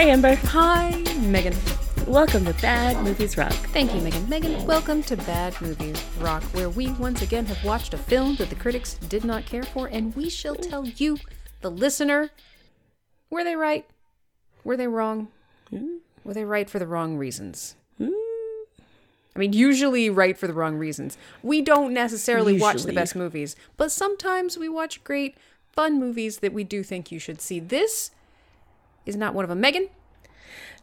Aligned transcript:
Hi, 0.00 0.06
Amber. 0.06 0.34
Hi, 0.34 1.04
Megan. 1.18 1.54
Welcome 2.06 2.46
to 2.46 2.54
Bad 2.54 3.04
Movies 3.04 3.36
Rock. 3.36 3.52
Thank 3.52 3.94
you, 3.94 4.00
Megan. 4.00 4.26
Megan, 4.30 4.64
welcome 4.64 5.02
to 5.02 5.14
Bad 5.14 5.60
Movies 5.60 6.02
Rock, 6.18 6.42
where 6.54 6.70
we 6.70 6.90
once 6.92 7.20
again 7.20 7.44
have 7.44 7.62
watched 7.62 7.92
a 7.92 7.98
film 7.98 8.36
that 8.36 8.48
the 8.48 8.54
critics 8.54 8.94
did 8.94 9.26
not 9.26 9.44
care 9.44 9.62
for, 9.62 9.88
and 9.88 10.16
we 10.16 10.30
shall 10.30 10.54
tell 10.54 10.86
you, 10.86 11.18
the 11.60 11.70
listener, 11.70 12.30
were 13.28 13.44
they 13.44 13.56
right? 13.56 13.86
Were 14.64 14.78
they 14.78 14.86
wrong? 14.86 15.28
Hmm. 15.68 15.96
Were 16.24 16.32
they 16.32 16.46
right 16.46 16.70
for 16.70 16.78
the 16.78 16.86
wrong 16.86 17.18
reasons? 17.18 17.76
Hmm. 17.98 18.08
I 19.36 19.38
mean, 19.38 19.52
usually 19.52 20.08
right 20.08 20.38
for 20.38 20.46
the 20.46 20.54
wrong 20.54 20.76
reasons. 20.78 21.18
We 21.42 21.60
don't 21.60 21.92
necessarily 21.92 22.58
watch 22.58 22.84
the 22.84 22.94
best 22.94 23.14
movies, 23.14 23.54
but 23.76 23.92
sometimes 23.92 24.56
we 24.56 24.66
watch 24.66 25.04
great, 25.04 25.36
fun 25.74 26.00
movies 26.00 26.38
that 26.38 26.54
we 26.54 26.64
do 26.64 26.82
think 26.82 27.12
you 27.12 27.18
should 27.18 27.42
see. 27.42 27.60
This 27.60 28.12
is 29.10 29.16
not 29.16 29.34
one 29.34 29.44
of 29.44 29.48
them. 29.48 29.60
Megan, 29.60 29.88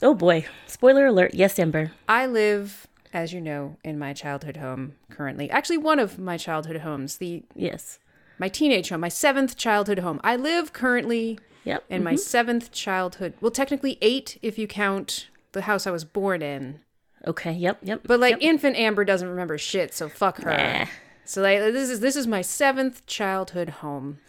Oh 0.02 0.13
boy. 0.13 0.45
Spoiler 0.68 1.08
alert. 1.08 1.34
Yes, 1.34 1.58
Amber. 1.58 1.91
I 2.08 2.27
live, 2.27 2.85
as 3.13 3.34
you 3.34 3.41
know, 3.41 3.77
in 3.84 3.98
my 3.98 4.13
childhood 4.13 4.58
home 4.58 4.94
currently. 5.09 5.49
Actually, 5.49 5.77
one 5.80 5.98
of 5.98 6.20
my 6.20 6.38
childhood 6.38 6.77
homes, 6.82 7.18
the 7.18 7.43
Yes. 7.55 7.98
my 8.38 8.48
teenage 8.48 8.90
home, 8.90 9.01
my 9.01 9.10
seventh 9.10 9.57
childhood 9.57 9.99
home. 9.99 10.21
I 10.24 10.35
live 10.35 10.71
currently 10.71 11.40
Yep. 11.63 11.84
in 11.90 12.04
my 12.04 12.12
mm-hmm. 12.12 12.18
seventh 12.18 12.71
childhood. 12.71 13.34
Well, 13.41 13.49
technically 13.49 13.98
eight 14.01 14.38
if 14.44 14.60
you 14.60 14.68
count 14.68 15.29
the 15.54 15.62
house 15.63 15.88
I 15.88 15.91
was 15.91 16.05
born 16.05 16.44
in. 16.44 16.79
Okay. 17.26 17.54
Yep. 17.54 17.79
Yep. 17.82 18.01
But 18.05 18.20
like 18.20 18.38
infant 18.40 18.77
Amber 18.77 19.04
doesn't 19.04 19.27
remember 19.27 19.57
shit, 19.57 19.96
so 19.96 20.07
fuck 20.07 20.38
her. 20.44 20.51
Nah. 20.51 20.85
So 21.26 21.41
like 21.41 21.60
this 21.60 21.90
is 21.90 21.99
this 22.01 22.16
is 22.16 22.27
my 22.27 22.41
seventh 22.41 23.05
childhood 23.07 23.70
home, 23.82 24.20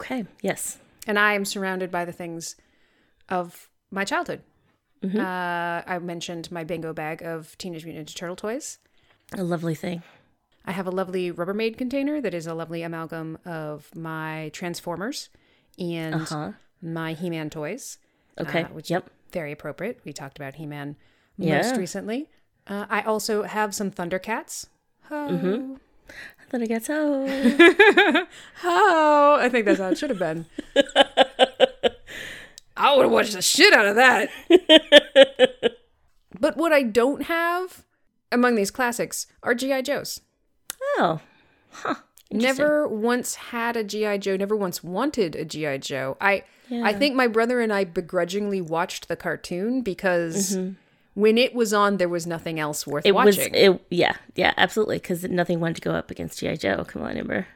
Okay. 0.00 0.24
Yes. 0.42 0.78
and 1.06 1.18
I 1.18 1.34
am 1.34 1.44
surrounded 1.44 1.90
by 1.90 2.04
the 2.06 2.12
things 2.12 2.56
of 3.28 3.70
my 3.90 4.04
childhood. 4.04 4.42
Mm-hmm. 5.02 5.20
Uh, 5.20 5.82
I 5.86 5.98
mentioned 6.00 6.50
my 6.50 6.64
bingo 6.64 6.92
bag 6.92 7.22
of 7.22 7.56
Teenage 7.58 7.84
Mutant 7.84 8.08
Ninja 8.08 8.14
Turtle 8.14 8.36
toys. 8.36 8.78
A 9.36 9.42
lovely 9.44 9.74
thing. 9.74 10.02
I 10.64 10.72
have 10.72 10.86
a 10.86 10.90
lovely 10.90 11.30
Rubbermaid 11.30 11.76
container 11.78 12.20
that 12.20 12.34
is 12.34 12.46
a 12.46 12.54
lovely 12.54 12.82
amalgam 12.82 13.38
of 13.44 13.94
my 13.94 14.50
Transformers 14.52 15.28
and 15.78 16.14
Uh-huh. 16.14 16.52
my 16.82 17.12
He-Man 17.12 17.50
toys. 17.50 17.98
Okay. 18.38 18.62
uh, 18.64 18.68
which 18.68 18.90
Yep. 18.90 19.10
very 19.32 19.52
appropriate. 19.52 20.00
We 20.04 20.12
talked 20.12 20.38
about 20.38 20.56
He-Man 20.56 20.96
Yeah. 21.38 21.58
most 21.58 21.76
recently. 21.76 22.30
Uh, 22.66 22.86
I 22.90 23.02
also 23.02 23.44
have 23.44 23.74
some 23.74 23.90
Thundercats. 23.92 24.66
Oh. 25.10 25.28
Mm-hmm. 25.30 25.74
I 26.08 26.44
thought 26.50 26.62
I 26.62 26.66
got 26.66 26.82
so. 26.84 27.26
oh, 28.64 29.36
I 29.40 29.48
think 29.48 29.66
that's 29.66 29.78
how 29.80 29.88
it 29.88 29.98
should 29.98 30.10
have 30.10 30.18
been. 30.18 30.46
I 32.76 32.94
would 32.94 33.02
have 33.02 33.12
watched 33.12 33.32
the 33.32 33.42
shit 33.42 33.72
out 33.72 33.86
of 33.86 33.96
that. 33.96 34.28
but 36.40 36.56
what 36.56 36.72
I 36.72 36.82
don't 36.82 37.22
have 37.24 37.84
among 38.30 38.56
these 38.56 38.70
classics 38.70 39.26
are 39.42 39.54
GI 39.54 39.82
Joes. 39.82 40.20
oh. 40.98 41.20
Huh. 41.70 41.94
Never 42.30 42.88
once 42.88 43.34
had 43.36 43.76
a 43.76 43.84
GI 43.84 44.18
Joe. 44.18 44.36
Never 44.36 44.56
once 44.56 44.82
wanted 44.82 45.36
a 45.36 45.44
GI 45.44 45.78
Joe. 45.78 46.16
I 46.20 46.42
I 46.72 46.92
think 46.92 47.14
my 47.14 47.28
brother 47.28 47.60
and 47.60 47.72
I 47.72 47.84
begrudgingly 47.84 48.60
watched 48.60 49.06
the 49.08 49.14
cartoon 49.16 49.82
because 49.82 50.58
when 51.14 51.38
it 51.38 51.54
was 51.54 51.72
on, 51.72 51.98
there 51.98 52.08
was 52.08 52.26
nothing 52.26 52.58
else 52.58 52.86
worth 52.86 53.04
Mm-hmm. 53.04 53.08
It 53.18 53.24
was. 53.24 53.38
It. 53.38 53.86
Yeah. 53.90 54.16
Yeah. 54.34 54.54
Absolutely. 54.56 54.96
Because 54.96 55.22
nothing 55.24 55.60
wanted 55.60 55.76
to 55.76 55.82
go 55.82 55.92
up 55.92 56.10
against 56.10 56.40
GI 56.40 56.56
Joe. 56.56 56.84
Come 56.84 57.02
on, 57.02 57.16
Amber. 57.16 57.46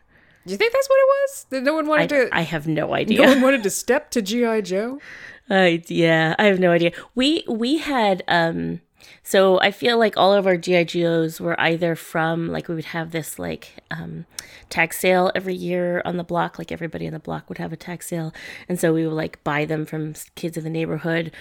Do 0.50 0.54
you 0.54 0.58
think 0.58 0.72
that's 0.72 0.88
what 0.88 0.96
it 0.96 1.06
was? 1.06 1.46
That 1.50 1.62
no 1.62 1.74
one 1.74 1.86
I, 1.86 1.88
wanted 1.88 2.08
to. 2.08 2.28
I 2.32 2.40
have 2.42 2.66
no 2.66 2.94
idea. 3.02 3.22
no 3.22 3.28
one 3.28 3.42
wanted 3.42 3.62
to 3.62 3.70
step 3.70 4.10
to 4.12 4.22
GI 4.22 4.62
Joe. 4.62 5.00
I 5.48 5.82
yeah, 5.86 6.34
I 6.38 6.44
have 6.44 6.58
no 6.58 6.72
idea. 6.72 6.92
We 7.14 7.44
we 7.48 7.78
had 7.78 8.22
um 8.28 8.80
so 9.22 9.60
I 9.60 9.70
feel 9.70 9.98
like 9.98 10.16
all 10.16 10.32
of 10.32 10.46
our 10.46 10.56
GI 10.56 10.84
Joes 10.86 11.40
were 11.40 11.58
either 11.60 11.94
from 11.94 12.48
like 12.48 12.68
we 12.68 12.74
would 12.74 12.86
have 12.86 13.12
this 13.12 13.38
like 13.38 13.76
um 13.90 14.26
tag 14.68 14.92
sale 14.92 15.32
every 15.34 15.54
year 15.54 16.02
on 16.04 16.16
the 16.16 16.24
block, 16.24 16.58
like 16.58 16.72
everybody 16.72 17.06
on 17.06 17.12
the 17.12 17.18
block 17.18 17.48
would 17.48 17.58
have 17.58 17.72
a 17.72 17.76
tag 17.76 18.02
sale, 18.02 18.32
and 18.68 18.78
so 18.78 18.92
we 18.92 19.06
would 19.06 19.14
like 19.14 19.42
buy 19.44 19.64
them 19.64 19.86
from 19.86 20.14
kids 20.34 20.56
in 20.56 20.64
the 20.64 20.70
neighborhood, 20.70 21.32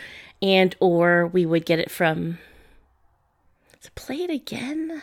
and 0.41 0.75
or 0.79 1.27
we 1.27 1.45
would 1.45 1.65
get 1.65 1.79
it 1.79 1.91
from 1.91 2.37
play 3.95 4.17
it 4.17 4.29
again, 4.29 5.01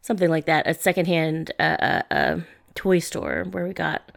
something 0.00 0.28
like 0.28 0.46
that, 0.46 0.66
a 0.66 0.74
secondhand 0.74 1.52
uh, 1.58 1.62
uh, 1.62 2.02
uh, 2.10 2.40
toy 2.74 2.98
store 2.98 3.44
where 3.50 3.66
we 3.66 3.72
got 3.72 4.12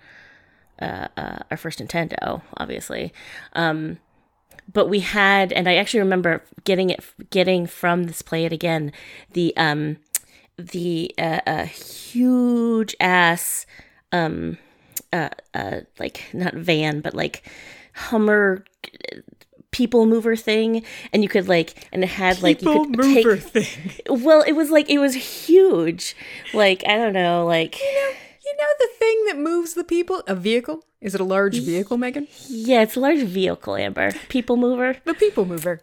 uh, 0.81 1.07
uh, 1.17 1.37
our 1.51 1.57
first 1.57 1.79
Nintendo, 1.79 2.41
obviously. 2.57 3.13
Um, 3.53 3.99
but 4.71 4.87
we 4.87 4.99
had, 4.99 5.53
and 5.53 5.69
I 5.69 5.75
actually 5.75 5.99
remember 6.01 6.43
getting 6.63 6.89
it, 6.89 7.03
getting 7.29 7.67
from 7.67 8.03
this 8.05 8.21
Play 8.21 8.45
It 8.45 8.53
Again, 8.53 8.91
the 9.33 9.55
um, 9.57 9.97
the 10.57 11.13
uh, 11.17 11.41
uh, 11.45 11.65
huge 11.65 12.95
ass, 12.99 13.65
um, 14.11 14.57
uh, 15.13 15.29
uh, 15.53 15.81
like 15.99 16.25
not 16.33 16.55
van, 16.55 17.01
but 17.01 17.13
like 17.13 17.47
Hummer 17.93 18.65
uh, 18.85 19.17
people 19.71 20.05
mover 20.05 20.35
thing, 20.35 20.83
and 21.13 21.21
you 21.21 21.29
could 21.29 21.47
like, 21.47 21.87
and 21.93 22.03
it 22.03 22.09
had 22.09 22.41
like 22.41 22.61
you 22.61 22.85
could 22.85 23.01
take. 23.01 23.41
thing. 23.41 23.91
Well, 24.09 24.41
it 24.41 24.53
was 24.53 24.71
like 24.71 24.89
it 24.89 24.99
was 24.99 25.13
huge, 25.13 26.15
like 26.53 26.83
I 26.87 26.97
don't 26.97 27.13
know, 27.13 27.45
like. 27.45 27.79
You 27.79 27.93
know 27.95 28.11
the 28.79 28.89
thing 28.97 29.25
that 29.25 29.37
moves 29.37 29.73
the 29.73 29.83
people? 29.83 30.23
A 30.27 30.35
vehicle? 30.35 30.85
Is 31.01 31.15
it 31.15 31.21
a 31.21 31.25
large 31.25 31.59
vehicle, 31.59 31.97
Megan? 31.97 32.27
Yeah, 32.47 32.81
it's 32.81 32.95
a 32.95 32.99
large 32.99 33.21
vehicle, 33.21 33.75
Amber. 33.75 34.11
People 34.29 34.57
mover. 34.57 34.97
The 35.05 35.13
people 35.13 35.45
mover. 35.45 35.81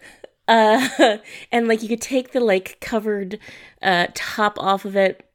Uh, 0.49 1.19
and 1.53 1.69
like 1.69 1.83
you 1.83 1.89
could 1.89 2.01
take 2.01 2.33
the 2.33 2.41
like 2.41 2.79
covered 2.81 3.39
uh, 3.81 4.09
top 4.15 4.59
off 4.59 4.85
of 4.85 4.97
it. 4.97 5.29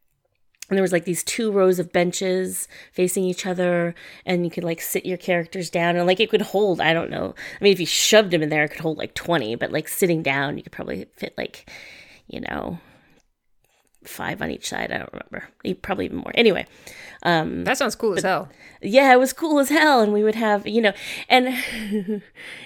And 0.70 0.76
there 0.76 0.84
was 0.84 0.92
like 0.92 1.06
these 1.06 1.24
two 1.24 1.50
rows 1.50 1.80
of 1.80 1.94
benches 1.94 2.68
facing 2.92 3.24
each 3.24 3.46
other, 3.46 3.96
and 4.26 4.44
you 4.44 4.52
could 4.52 4.66
like 4.66 4.82
sit 4.82 5.06
your 5.06 5.16
characters 5.16 5.70
down, 5.70 5.96
and 5.96 6.06
like 6.06 6.20
it 6.20 6.30
could 6.30 6.42
hold. 6.42 6.82
I 6.82 6.92
don't 6.94 7.10
know. 7.10 7.36
I 7.60 7.64
mean, 7.64 7.72
if 7.72 7.80
you 7.80 7.86
shoved 7.86 8.32
them 8.32 8.44
in 8.44 8.50
there, 8.50 8.66
it 8.66 8.72
could 8.72 8.82
hold 8.82 8.98
like 8.98 9.14
twenty. 9.14 9.56
But 9.56 9.72
like 9.72 9.88
sitting 9.88 10.22
down, 10.22 10.58
you 10.58 10.64
could 10.64 10.74
probably 10.74 11.06
fit 11.16 11.34
like, 11.38 11.72
you 12.28 12.42
know, 12.42 12.80
five 14.08 14.42
on 14.42 14.50
each 14.52 14.68
side. 14.70 14.92
I 14.92 14.98
don't 15.00 15.14
remember. 15.14 15.50
Probably 15.82 16.06
even 16.06 16.18
more. 16.18 16.32
Anyway, 16.36 16.66
um, 17.24 17.64
That 17.64 17.78
sounds 17.78 17.96
cool 17.96 18.18
as 18.18 18.24
hell. 18.24 18.50
yeah, 18.82 19.12
it 19.14 19.20
was 19.20 19.34
cool 19.34 19.60
as 19.60 19.70
hell, 19.70 20.02
and 20.02 20.14
we 20.14 20.24
would 20.24 20.36
have, 20.36 20.66
you 20.68 20.82
know, 20.82 20.94
and 21.30 21.54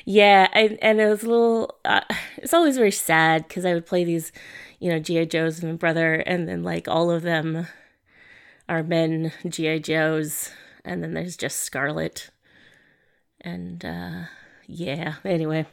yeah, 0.06 0.48
and 0.54 0.78
and 0.82 1.00
it 1.02 1.08
was 1.08 1.24
a 1.24 1.30
little. 1.30 1.76
Uh, 1.86 2.02
it's 2.38 2.54
always 2.54 2.78
very 2.78 2.92
sad 2.92 3.48
because 3.48 3.66
I 3.66 3.74
would 3.74 3.86
play 3.86 4.04
these, 4.04 4.32
you 4.80 4.90
know, 4.92 5.00
GI 5.00 5.28
Joes 5.28 5.56
with 5.62 5.70
my 5.72 5.76
brother, 5.78 6.16
and 6.16 6.48
then 6.48 6.64
like 6.64 6.88
all 6.88 7.10
of 7.12 7.22
them 7.24 7.68
are 8.70 8.84
men 8.84 9.32
GI 9.48 9.80
Joes, 9.80 10.52
and 10.86 11.04
then 11.04 11.14
there's 11.14 11.38
just 11.38 11.62
Scarlett, 11.62 12.30
and 13.42 13.84
uh 13.84 14.24
yeah. 14.68 15.16
Anyway, 15.26 15.66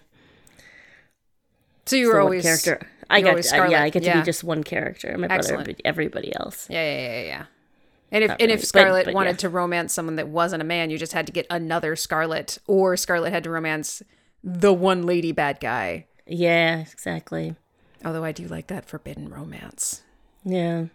So 1.89 1.97
you 1.97 2.09
were 2.09 2.21
always 2.21 2.43
character. 2.45 2.81
I 3.11 3.23
got 3.23 3.31
always 3.31 3.53
uh, 3.53 3.57
yeah, 3.57 3.63
I 3.63 3.67
Scarlett, 3.69 3.93
get 3.95 4.01
to 4.01 4.07
yeah. 4.07 4.21
be 4.21 4.25
just 4.25 4.45
one 4.45 4.63
character. 4.63 5.17
My 5.17 5.27
brother, 5.27 5.35
Excellent. 5.35 5.67
but 5.67 5.81
everybody 5.85 6.35
else. 6.35 6.67
Yeah, 6.69 6.83
yeah, 6.85 7.01
yeah, 7.01 7.23
yeah. 7.23 7.45
And 8.11 8.25
if 8.25 8.29
Not 8.29 8.41
and 8.41 8.49
really, 8.49 8.53
if 8.55 8.61
but- 8.61 8.67
Scarlett 8.69 9.05
but 9.07 9.15
wanted 9.15 9.31
yeah. 9.31 9.37
to 9.37 9.49
romance 9.49 9.93
someone 9.93 10.17
that 10.17 10.29
wasn't 10.29 10.63
a 10.63 10.65
man, 10.65 10.91
you 10.91 10.99
just 10.99 11.13
had 11.13 11.27
to 11.27 11.33
get 11.33 11.47
another 11.51 11.97
Scarlett, 11.97 12.59
or 12.67 12.97
Scarlett 12.97 13.33
had 13.33 13.45
to 13.45 13.51
romance 13.51 14.03
the 14.43 14.73
one 14.73 15.05
lady 15.05 15.33
bad 15.33 15.61
guy. 15.61 16.07
Yeah, 16.27 16.79
exactly. 16.81 17.57
Although 18.05 18.25
I 18.25 18.33
do 18.33 18.47
like 18.47 18.69
that 18.69 18.85
forbidden 18.85 19.29
romance. 19.29 20.03
Yeah. 20.45 20.87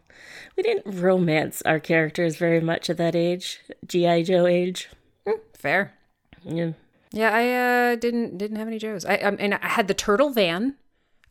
We 0.55 0.63
didn't 0.63 0.99
romance 0.99 1.61
our 1.63 1.79
characters 1.79 2.37
very 2.37 2.61
much 2.61 2.89
at 2.89 2.97
that 2.97 3.15
age, 3.15 3.59
GI 3.85 4.23
Joe 4.23 4.45
age. 4.47 4.89
Fair. 5.53 5.93
Yeah. 6.43 6.71
Yeah, 7.11 7.29
I 7.31 7.91
uh, 7.91 7.95
didn't 7.95 8.37
didn't 8.37 8.57
have 8.57 8.67
any 8.67 8.79
Joes. 8.79 9.05
I 9.05 9.17
um, 9.17 9.37
and 9.39 9.53
I 9.53 9.67
had 9.67 9.87
the 9.87 9.93
turtle 9.93 10.31
van. 10.31 10.75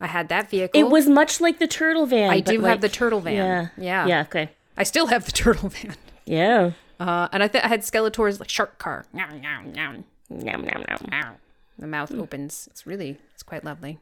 I 0.02 0.08
had 0.08 0.28
that 0.28 0.50
vehicle. 0.50 0.78
It 0.78 0.90
was 0.90 1.08
much 1.08 1.40
like 1.40 1.58
the 1.58 1.66
turtle 1.68 2.04
van. 2.06 2.28
I 2.30 2.40
do 2.40 2.60
have 2.62 2.80
the 2.82 2.88
turtle 2.88 3.20
van. 3.20 3.34
Yeah. 3.34 3.68
Yeah. 3.78 4.06
Yeah, 4.06 4.20
okay. 4.22 4.50
I 4.76 4.82
still 4.82 5.06
have 5.06 5.24
the 5.24 5.32
turtle 5.42 5.68
van. 5.70 5.94
Yeah. 6.26 6.72
Uh, 7.00 7.28
and 7.32 7.42
I 7.42 7.48
think 7.48 7.64
I 7.64 7.68
had 7.68 7.80
Skeletor's 7.82 8.38
like 8.40 8.48
shark 8.50 8.78
car. 8.78 9.06
Meow, 9.12 9.28
meow, 9.30 9.62
meow, 9.62 10.04
Nom, 10.28 10.62
nom, 10.64 10.84
nom. 11.10 11.34
The 11.78 11.86
mouth 11.86 12.12
opens. 12.12 12.68
It's 12.70 12.86
really 12.86 13.18
it's 13.34 13.42
quite 13.42 13.64
lovely. 13.64 13.98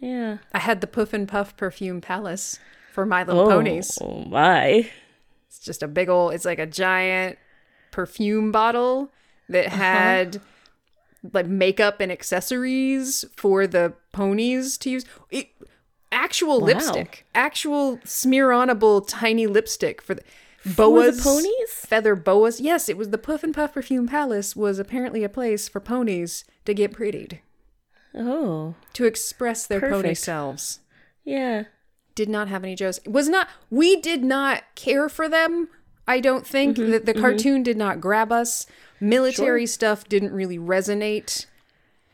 Yeah. 0.00 0.38
I 0.52 0.58
had 0.58 0.80
the 0.80 0.86
Puff 0.86 1.12
and 1.12 1.26
Puff 1.28 1.56
perfume 1.56 2.00
palace 2.00 2.58
for 2.92 3.04
My 3.06 3.24
Little 3.24 3.42
Oh, 3.42 3.48
Ponies. 3.50 3.98
Oh 4.00 4.24
my. 4.24 4.88
It's 5.48 5.58
just 5.60 5.82
a 5.82 5.88
big 5.88 6.08
old. 6.08 6.34
It's 6.34 6.44
like 6.44 6.58
a 6.58 6.66
giant 6.66 7.38
perfume 7.92 8.52
bottle 8.52 9.10
that 9.48 9.66
Uh-huh. 9.66 9.78
Like 11.32 11.46
makeup 11.46 12.00
and 12.00 12.12
accessories 12.12 13.24
for 13.36 13.66
the 13.66 13.94
ponies 14.12 14.76
to 14.78 14.90
use. 14.90 15.04
It, 15.30 15.48
actual 16.12 16.60
Wow. 16.60 16.66
lipstick, 16.66 17.26
actual 17.34 17.98
smear-onable 18.04 19.00
tiny 19.02 19.46
lipstick 19.46 20.00
for 20.02 20.14
the 20.14 20.22
For 20.58 20.68
the 20.68 20.74
boas. 20.76 21.20
ponies? 21.22 21.70
feather 21.70 22.14
boas. 22.14 22.60
Yes, 22.60 22.88
it 22.88 22.96
was 22.96 23.10
the 23.10 23.18
Puff 23.18 23.42
and 23.42 23.54
Puff 23.54 23.74
Perfume 23.74 24.06
Palace 24.06 24.54
was 24.54 24.78
apparently 24.78 25.24
a 25.24 25.28
place 25.28 25.68
for 25.68 25.80
ponies 25.80 26.44
to 26.66 26.74
get 26.74 26.92
prettied. 26.92 27.40
Oh, 28.14 28.74
to 28.92 29.04
express 29.06 29.66
their 29.66 29.80
pony 29.80 30.14
selves. 30.14 30.80
yeah. 31.24 31.64
Did 32.14 32.28
not 32.28 32.46
have 32.46 32.62
any 32.62 32.76
jokes. 32.76 33.00
Was 33.06 33.28
not 33.28 33.48
we 33.70 33.96
did 34.00 34.22
not 34.22 34.62
care 34.76 35.08
for 35.08 35.28
them. 35.28 35.68
I 36.06 36.20
don't 36.20 36.46
think 36.46 36.76
Mm-hmm, 36.76 36.90
the, 36.92 36.98
the 37.00 37.14
cartoon 37.14 37.64
did 37.64 37.76
not 37.76 38.00
grab 38.00 38.30
us. 38.30 38.66
Military 39.04 39.66
stuff 39.66 40.08
didn't 40.08 40.32
really 40.32 40.58
resonate 40.58 41.46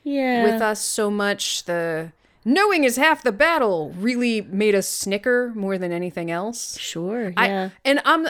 Yeah. 0.03 0.45
with 0.45 0.61
us 0.63 0.81
so 0.81 1.11
much. 1.11 1.65
The 1.65 2.13
knowing 2.45 2.85
is 2.85 2.97
half 2.97 3.23
the 3.23 3.33
battle 3.33 3.93
really 3.97 4.41
made 4.41 4.75
us 4.75 4.89
snicker 4.89 5.53
more 5.55 5.79
than 5.79 5.93
anything 5.93 6.31
else. 6.31 6.79
Sure. 6.79 7.33
I 7.37 7.47
Yeah. 7.49 7.69
and 7.85 8.01
I'm 8.05 8.29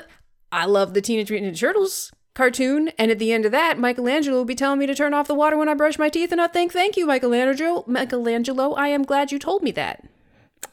I 0.53 0.65
love 0.67 0.95
the 0.95 1.01
Teenage 1.01 1.31
Mutant 1.31 1.55
Ninja 1.55 1.61
Turtles 1.61 2.13
cartoon, 2.35 2.91
and 2.99 3.11
at 3.11 3.19
the 3.19 3.33
end 3.33 3.45
of 3.45 3.53
that, 3.53 3.79
Michelangelo 3.79 4.37
will 4.39 4.45
be 4.45 4.55
telling 4.55 4.79
me 4.79 4.87
to 4.87 4.95
turn 4.95 5.15
off 5.15 5.27
the 5.29 5.35
water 5.35 5.57
when 5.57 5.69
I 5.69 5.75
brush 5.75 5.99
my 5.99 6.09
teeth, 6.09 6.33
and 6.33 6.41
I 6.41 6.47
think, 6.49 6.73
thank 6.73 6.97
you, 6.97 7.07
Michelangelo. 7.07 7.85
Michelangelo, 7.87 8.73
I 8.75 8.89
am 8.89 9.03
glad 9.05 9.31
you 9.33 9.39
told 9.39 9.63
me 9.63 9.71
that. 9.73 10.05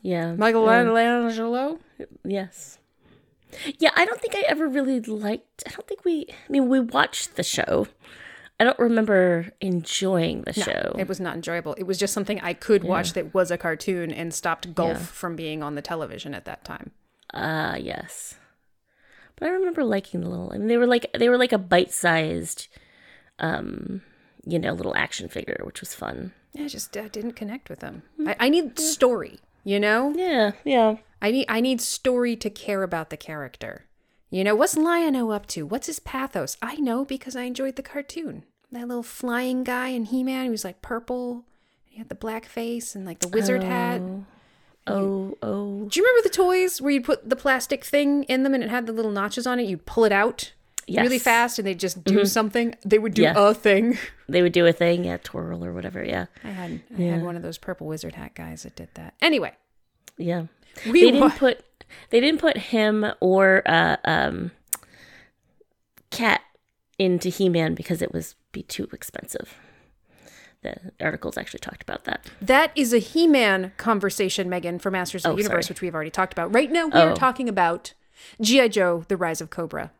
yeah. 0.01 0.33
Michelangelo. 0.35 1.71
Um, 1.99 2.05
yes. 2.23 2.76
Yeah, 3.79 3.91
I 3.95 4.05
don't 4.05 4.19
think 4.21 4.35
I 4.35 4.41
ever 4.47 4.67
really 4.67 4.99
liked. 5.01 5.63
I 5.67 5.71
don't 5.71 5.87
think 5.87 6.03
we. 6.05 6.25
I 6.29 6.51
mean, 6.51 6.67
we 6.69 6.79
watched 6.79 7.35
the 7.35 7.43
show. 7.43 7.87
I 8.59 8.63
don't 8.63 8.79
remember 8.79 9.51
enjoying 9.61 10.41
the 10.41 10.53
show. 10.53 10.95
It 10.97 11.07
was 11.07 11.19
not 11.19 11.35
enjoyable. 11.35 11.73
It 11.75 11.83
was 11.83 11.99
just 11.99 12.13
something 12.13 12.39
I 12.41 12.53
could 12.53 12.83
watch 12.83 13.13
that 13.13 13.33
was 13.33 13.51
a 13.51 13.57
cartoon 13.57 14.11
and 14.11 14.33
stopped 14.33 14.73
golf 14.73 14.97
Yeah. 14.97 15.05
from 15.05 15.35
being 15.35 15.61
on 15.61 15.75
the 15.75 15.81
television 15.83 16.33
at 16.33 16.45
that 16.45 16.63
time. 16.63 16.89
Ah, 17.33 17.75
yes. 17.75 18.35
But 19.35 19.49
I 19.49 19.51
remember 19.51 19.83
liking 19.83 20.21
the 20.21 20.29
little. 20.29 20.51
I 20.51 20.57
mean, 20.57 20.67
they 20.67 20.77
were 20.77 20.87
like 20.87 21.05
they 21.13 21.29
were 21.29 21.37
like 21.37 21.51
a 21.51 21.59
bite-sized, 21.59 22.67
um, 23.37 24.01
you 24.45 24.57
know, 24.57 24.73
little 24.73 24.95
action 24.95 25.29
figure, 25.29 25.61
which 25.63 25.79
was 25.79 25.93
fun. 25.93 26.33
Yeah, 26.53 26.63
I 26.63 26.67
just 26.67 26.97
uh, 26.97 27.07
didn't 27.09 27.33
connect 27.33 27.69
with 27.69 27.79
them. 27.81 28.01
I, 28.25 28.35
I 28.39 28.49
need 28.49 28.79
story, 28.79 29.39
you 29.63 29.79
know? 29.79 30.13
Yeah, 30.15 30.53
yeah. 30.63 30.95
I 31.21 31.31
need 31.31 31.45
I 31.49 31.61
need 31.61 31.81
story 31.81 32.35
to 32.37 32.49
care 32.49 32.83
about 32.83 33.09
the 33.09 33.17
character. 33.17 33.85
You 34.29 34.43
know, 34.43 34.55
what's 34.55 34.75
Lion-O 34.75 35.29
up 35.29 35.45
to? 35.47 35.65
What's 35.65 35.87
his 35.87 35.99
pathos? 35.99 36.57
I 36.61 36.75
know 36.75 37.05
because 37.05 37.35
I 37.35 37.43
enjoyed 37.43 37.77
the 37.77 37.81
cartoon. 37.81 38.43
That 38.71 38.87
little 38.87 39.03
flying 39.03 39.63
guy 39.63 39.89
in 39.89 40.05
He-Man, 40.05 40.45
he 40.45 40.49
was 40.49 40.65
like 40.65 40.81
purple. 40.81 41.45
He 41.85 41.97
had 41.97 42.09
the 42.09 42.15
black 42.15 42.45
face 42.45 42.93
and 42.93 43.05
like 43.05 43.19
the 43.19 43.29
wizard 43.29 43.63
hat. 43.63 44.01
Oh. 44.01 44.25
oh, 44.85 45.37
oh, 45.41 45.85
Do 45.87 45.99
you 45.99 46.05
remember 46.05 46.23
the 46.23 46.35
toys 46.35 46.81
where 46.81 46.91
you'd 46.91 47.05
put 47.05 47.29
the 47.29 47.37
plastic 47.37 47.85
thing 47.85 48.23
in 48.23 48.43
them 48.43 48.53
and 48.53 48.61
it 48.61 48.69
had 48.69 48.85
the 48.85 48.91
little 48.93 49.11
notches 49.11 49.47
on 49.47 49.59
it? 49.61 49.67
You'd 49.67 49.85
pull 49.85 50.03
it 50.03 50.11
out 50.11 50.51
really 50.89 51.19
fast 51.19 51.59
and 51.59 51.67
they'd 51.67 51.79
just 51.79 52.03
do 52.03 52.17
mm-hmm. 52.17 52.25
something. 52.25 52.75
They 52.85 52.99
would 52.99 53.13
do 53.13 53.23
Yeah. 53.23 53.33
a 53.35 53.53
thing. 53.53 53.97
they 54.29 54.41
would 54.41 54.53
do 54.53 54.65
a 54.65 54.73
thing, 54.73 55.05
yeah, 55.05 55.17
twirl 55.23 55.63
or 55.63 55.73
whatever. 55.73 56.03
Yeah, 56.03 56.25
I 56.43 56.49
had 56.49 56.81
I 56.97 57.01
had 57.01 57.23
one 57.23 57.35
of 57.35 57.41
those 57.43 57.57
purple 57.57 57.87
wizard 57.87 58.15
hat 58.15 58.35
guys 58.35 58.63
that 58.63 58.75
did 58.75 58.89
that. 58.95 59.13
Anyway, 59.21 59.53
yeah. 60.17 60.45
We 60.85 61.03
they 61.05 61.11
didn't 61.11 61.37
put 61.37 61.63
they 62.09 62.19
didn't 62.19 62.39
put 62.39 62.57
him 62.57 63.05
or 63.19 63.61
uh, 63.65 63.97
um 64.05 64.51
cat 66.11 66.41
into 66.99 67.29
He-Man 67.29 67.75
because 67.75 68.01
it 68.01 68.11
was 68.13 68.35
be 68.51 68.63
too 68.63 68.87
expensive. 68.93 69.53
The 70.63 70.75
articles 70.99 71.37
actually 71.37 71.59
talked 71.59 71.83
about 71.83 72.05
that. 72.05 72.25
That 72.41 72.71
is 72.75 72.91
a 72.91 72.97
He-Man 72.97 73.73
conversation, 73.77 74.49
Megan, 74.49 74.79
for 74.79 74.89
Masters 74.89 75.23
of 75.23 75.33
Oh, 75.33 75.35
the 75.35 75.43
Universe, 75.43 75.67
sorry. 75.67 75.73
which 75.73 75.81
we've 75.81 75.93
already 75.93 76.09
talked 76.09 76.33
about. 76.33 76.53
Right 76.53 76.71
now, 76.71 76.87
we 76.87 76.99
are 76.99 77.11
Oh. 77.11 77.15
talking 77.15 77.47
about 77.47 77.93
G.I. 78.41 78.69
Joe, 78.69 79.05
The 79.07 79.15
Rise 79.17 79.39
of 79.41 79.51
Cobra. 79.51 79.91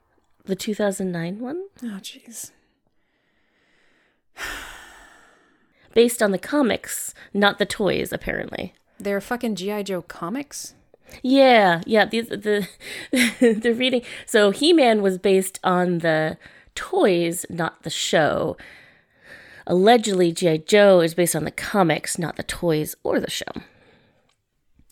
The 0.46 0.56
2009 0.56 1.40
one, 1.40 1.66
Oh, 1.84 2.00
jeez. 2.02 2.50
based 5.94 6.22
on 6.22 6.32
the 6.32 6.38
comics, 6.40 7.14
not 7.34 7.60
the 7.60 7.66
toys, 7.66 8.12
apparently. 8.12 8.74
They're 9.00 9.22
fucking 9.22 9.56
G.I. 9.56 9.84
Joe 9.84 10.02
comics? 10.02 10.74
Yeah, 11.24 11.82
yeah. 11.86 12.06
The 12.06 12.22
the 12.22 12.68
the 13.62 13.74
reading. 13.74 14.02
So 14.26 14.52
He 14.52 14.74
Man 14.74 15.02
was 15.02 15.18
based 15.18 15.60
on 15.64 16.00
the 16.00 16.38
toys, 16.76 17.46
not 17.50 17.84
the 17.84 17.90
show. 17.90 18.58
Allegedly, 19.66 20.32
GI 20.32 20.60
Joe 20.60 21.02
is 21.02 21.14
based 21.14 21.36
on 21.36 21.44
the 21.44 21.52
comics, 21.52 22.18
not 22.18 22.36
the 22.38 22.44
toys 22.44 22.96
or 23.04 23.20
the 23.20 23.30
show. 23.30 23.52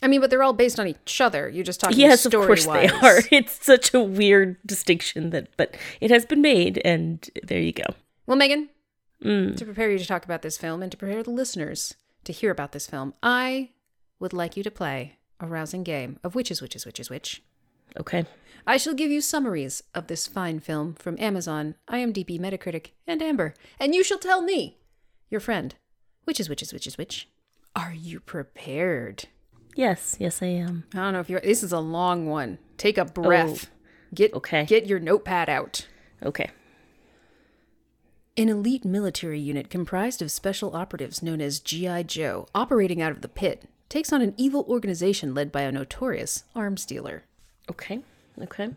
I 0.04 0.08
mean, 0.08 0.20
but 0.20 0.30
they're 0.30 0.44
all 0.44 0.52
based 0.54 0.80
on 0.80 0.88
each 0.88 1.22
other. 1.22 1.50
You're 1.50 1.64
just 1.64 1.80
talking 1.80 1.98
Yes, 1.98 2.26
of 2.26 2.34
course 2.34 2.66
they 2.66 2.90
are. 2.90 3.20
It's 3.32 3.66
such 3.66 3.94
a 3.94 4.02
weird 4.04 4.58
distinction 4.66 5.30
that, 5.30 5.48
but 5.56 5.76
it 6.02 6.12
has 6.12 6.26
been 6.26 6.42
made, 6.42 6.82
and 6.84 7.28
there 7.44 7.62
you 7.62 7.72
go. 7.72 7.86
Well, 8.28 8.38
Megan, 8.38 8.70
Mm. 9.24 9.56
to 9.56 9.64
prepare 9.66 9.90
you 9.90 9.98
to 9.98 10.06
talk 10.06 10.26
about 10.26 10.42
this 10.42 10.58
film 10.58 10.84
and 10.84 10.92
to 10.92 10.98
prepare 10.98 11.24
the 11.24 11.32
listeners 11.32 11.96
to 12.26 12.34
hear 12.34 12.52
about 12.52 12.74
this 12.74 12.86
film, 12.86 13.14
I 13.24 13.70
would 14.20 14.34
like 14.34 14.56
you 14.58 14.64
to 14.64 14.72
play 14.72 15.18
a 15.40 15.48
rousing 15.48 15.84
game 15.84 16.20
of 16.24 16.36
which 16.36 16.50
is 16.52 16.62
which 16.62 16.76
is 16.76 16.86
which 16.86 17.00
is 17.00 17.10
which. 17.10 17.44
Okay. 17.98 18.26
I 18.68 18.78
shall 18.78 18.94
give 18.94 19.12
you 19.12 19.22
summaries 19.22 19.84
of 19.94 20.08
this 20.08 20.28
fine 20.28 20.60
film 20.60 20.96
from 20.96 21.18
Amazon, 21.20 21.76
IMDb, 21.90 22.40
Metacritic, 22.40 22.92
and 23.08 23.22
Amber, 23.22 23.54
and 23.80 23.94
you 23.94 24.04
shall 24.04 24.18
tell 24.18 24.42
me, 24.42 24.80
your 25.30 25.40
friend, 25.40 25.76
which 26.24 26.40
is 26.40 26.50
which 26.50 26.62
is 26.62 26.74
which 26.74 26.88
is 26.88 26.98
which. 26.98 27.30
Are 27.76 27.94
you 27.94 28.20
prepared? 28.20 29.26
Yes, 29.76 30.16
yes, 30.20 30.42
I 30.42 30.48
am. 30.48 30.86
I 30.94 30.98
don't 30.98 31.14
know 31.14 31.20
if 31.20 31.30
you're. 31.30 31.42
This 31.42 31.64
is 31.64 31.74
a 31.74 31.80
long 31.80 32.28
one. 32.28 32.58
Take 32.78 32.98
a 32.98 33.06
breath. 33.06 33.68
Oh, 33.70 33.76
Get 34.14 34.34
okay. 34.34 34.66
Get 34.66 34.88
your 34.88 35.00
notepad 35.00 35.50
out. 35.50 35.88
Okay. 36.24 36.50
An 38.38 38.50
elite 38.50 38.86
military 38.86 39.40
unit 39.40 39.70
comprised 39.70 40.22
of 40.22 40.32
special 40.32 40.76
operatives 40.76 41.22
known 41.22 41.42
as 41.42 41.60
G.I. 41.60 42.04
Joe, 42.04 42.48
operating 42.56 43.02
out 43.02 43.12
of 43.12 43.22
the 43.22 43.30
pit, 43.30 43.64
takes 43.90 44.12
on 44.12 44.22
an 44.22 44.34
evil 44.38 44.66
organization 44.68 45.34
led 45.34 45.52
by 45.52 45.62
a 45.62 45.72
notorious 45.72 46.44
arms 46.56 46.86
dealer. 46.86 47.24
Okay. 47.70 48.02
Okay. 48.42 48.70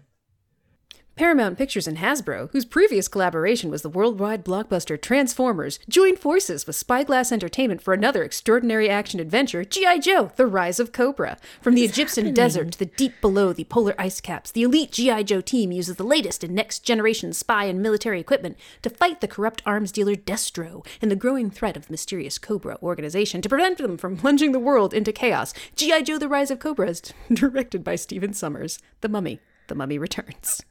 Paramount 1.19 1.59
Pictures 1.59 1.89
and 1.89 1.99
Hasbro, 1.99 2.49
whose 2.53 2.65
previous 2.65 3.09
collaboration 3.09 3.73
was 3.73 3.83
the 3.83 3.89
worldwide 3.89 4.45
blockbuster 4.45 4.97
Transformers, 4.99 5.81
joined 5.89 6.21
forces 6.21 6.65
with 6.65 6.77
Spyglass 6.77 7.33
Entertainment 7.33 7.83
for 7.83 7.93
another 7.93 8.23
extraordinary 8.23 8.89
action 8.89 9.19
adventure, 9.19 9.65
G.I. 9.65 9.99
Joe, 9.99 10.31
The 10.37 10.47
Rise 10.47 10.79
of 10.79 10.93
Cobra. 10.93 11.37
From 11.61 11.75
the 11.75 11.83
Egyptian 11.83 12.33
desert 12.33 12.71
to 12.71 12.79
the 12.79 12.87
deep 12.87 13.21
below 13.21 13.53
the 13.53 13.65
polar 13.65 13.97
ice 13.99 14.21
caps, 14.21 14.53
the 14.53 14.63
elite 14.63 14.93
G.I. 14.93 15.25
Joe 15.25 15.41
team 15.41 15.73
uses 15.73 15.97
the 15.97 16.05
latest 16.05 16.45
and 16.45 16.55
next 16.55 16.85
generation 16.85 17.33
spy 17.33 17.65
and 17.65 17.83
military 17.83 18.21
equipment 18.21 18.57
to 18.83 18.89
fight 18.89 19.21
the 19.21 19.27
corrupt 19.27 19.61
arms 19.67 19.91
dealer 19.91 20.15
Destro 20.15 20.87
and 21.03 21.11
the 21.11 21.17
growing 21.17 21.51
threat 21.51 21.77
of 21.77 21.87
the 21.87 21.93
mysterious 21.93 22.39
Cobra 22.39 22.79
organization 22.81 23.43
to 23.43 23.49
prevent 23.49 23.79
them 23.79 23.99
from 23.99 24.17
plunging 24.17 24.53
the 24.53 24.61
world 24.61 24.95
into 24.95 25.13
chaos. 25.13 25.53
G.I. 25.75 26.03
Joe, 26.03 26.19
The 26.19 26.29
Rise 26.29 26.53
of 26.53 26.61
Cobra 26.61 26.89
is 26.91 27.03
directed 27.33 27.83
by 27.83 27.97
Stephen 27.97 28.35
Sommers. 28.35 28.79
The 29.01 29.09
Mummy. 29.09 29.41
The 29.67 29.75
Mummy 29.75 29.99
Returns. 29.99 30.63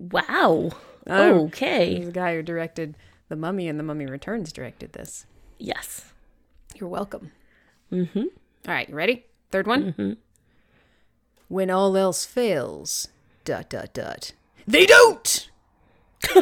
Wow. 0.00 0.70
Oh. 1.06 1.46
Okay. 1.46 2.04
The 2.04 2.12
guy 2.12 2.34
who 2.34 2.42
directed 2.42 2.96
The 3.28 3.36
Mummy 3.36 3.68
and 3.68 3.78
The 3.78 3.84
Mummy 3.84 4.06
Returns 4.06 4.52
directed 4.52 4.92
this. 4.92 5.26
Yes. 5.58 6.12
You're 6.74 6.88
welcome. 6.88 7.32
Mm-hmm. 7.92 8.18
All 8.20 8.74
right, 8.74 8.88
you 8.88 8.94
ready? 8.94 9.26
Third 9.50 9.66
one. 9.66 9.92
Mm-hmm. 9.92 10.12
When 11.48 11.70
all 11.70 11.96
else 11.96 12.24
fails, 12.24 13.08
dot 13.44 13.68
dot 13.68 13.92
dot. 13.92 14.32
They 14.66 14.86
don't. 14.86 15.50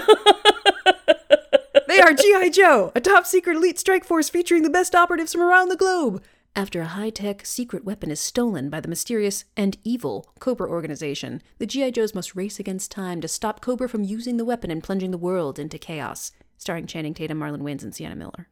they 1.88 2.00
are 2.00 2.12
GI 2.12 2.50
Joe, 2.50 2.92
a 2.94 3.00
top 3.00 3.24
secret 3.24 3.56
elite 3.56 3.78
strike 3.78 4.04
force 4.04 4.28
featuring 4.28 4.62
the 4.62 4.70
best 4.70 4.94
operatives 4.94 5.32
from 5.32 5.42
around 5.42 5.70
the 5.70 5.76
globe. 5.76 6.22
After 6.56 6.80
a 6.80 6.86
high 6.86 7.10
tech 7.10 7.46
secret 7.46 7.84
weapon 7.84 8.10
is 8.10 8.18
stolen 8.18 8.68
by 8.68 8.80
the 8.80 8.88
mysterious 8.88 9.44
and 9.56 9.76
evil 9.84 10.28
Cobra 10.40 10.68
organization, 10.68 11.40
the 11.58 11.66
G.I. 11.66 11.92
Joes 11.92 12.14
must 12.14 12.34
race 12.34 12.58
against 12.58 12.90
time 12.90 13.20
to 13.20 13.28
stop 13.28 13.60
Cobra 13.60 13.88
from 13.88 14.02
using 14.02 14.36
the 14.36 14.44
weapon 14.44 14.70
and 14.70 14.82
plunging 14.82 15.12
the 15.12 15.18
world 15.18 15.58
into 15.58 15.78
chaos. 15.78 16.32
Starring 16.56 16.86
Channing 16.86 17.14
Tatum, 17.14 17.38
Marlon 17.38 17.62
Wayans, 17.62 17.84
and 17.84 17.94
Sienna 17.94 18.16
Miller. 18.16 18.48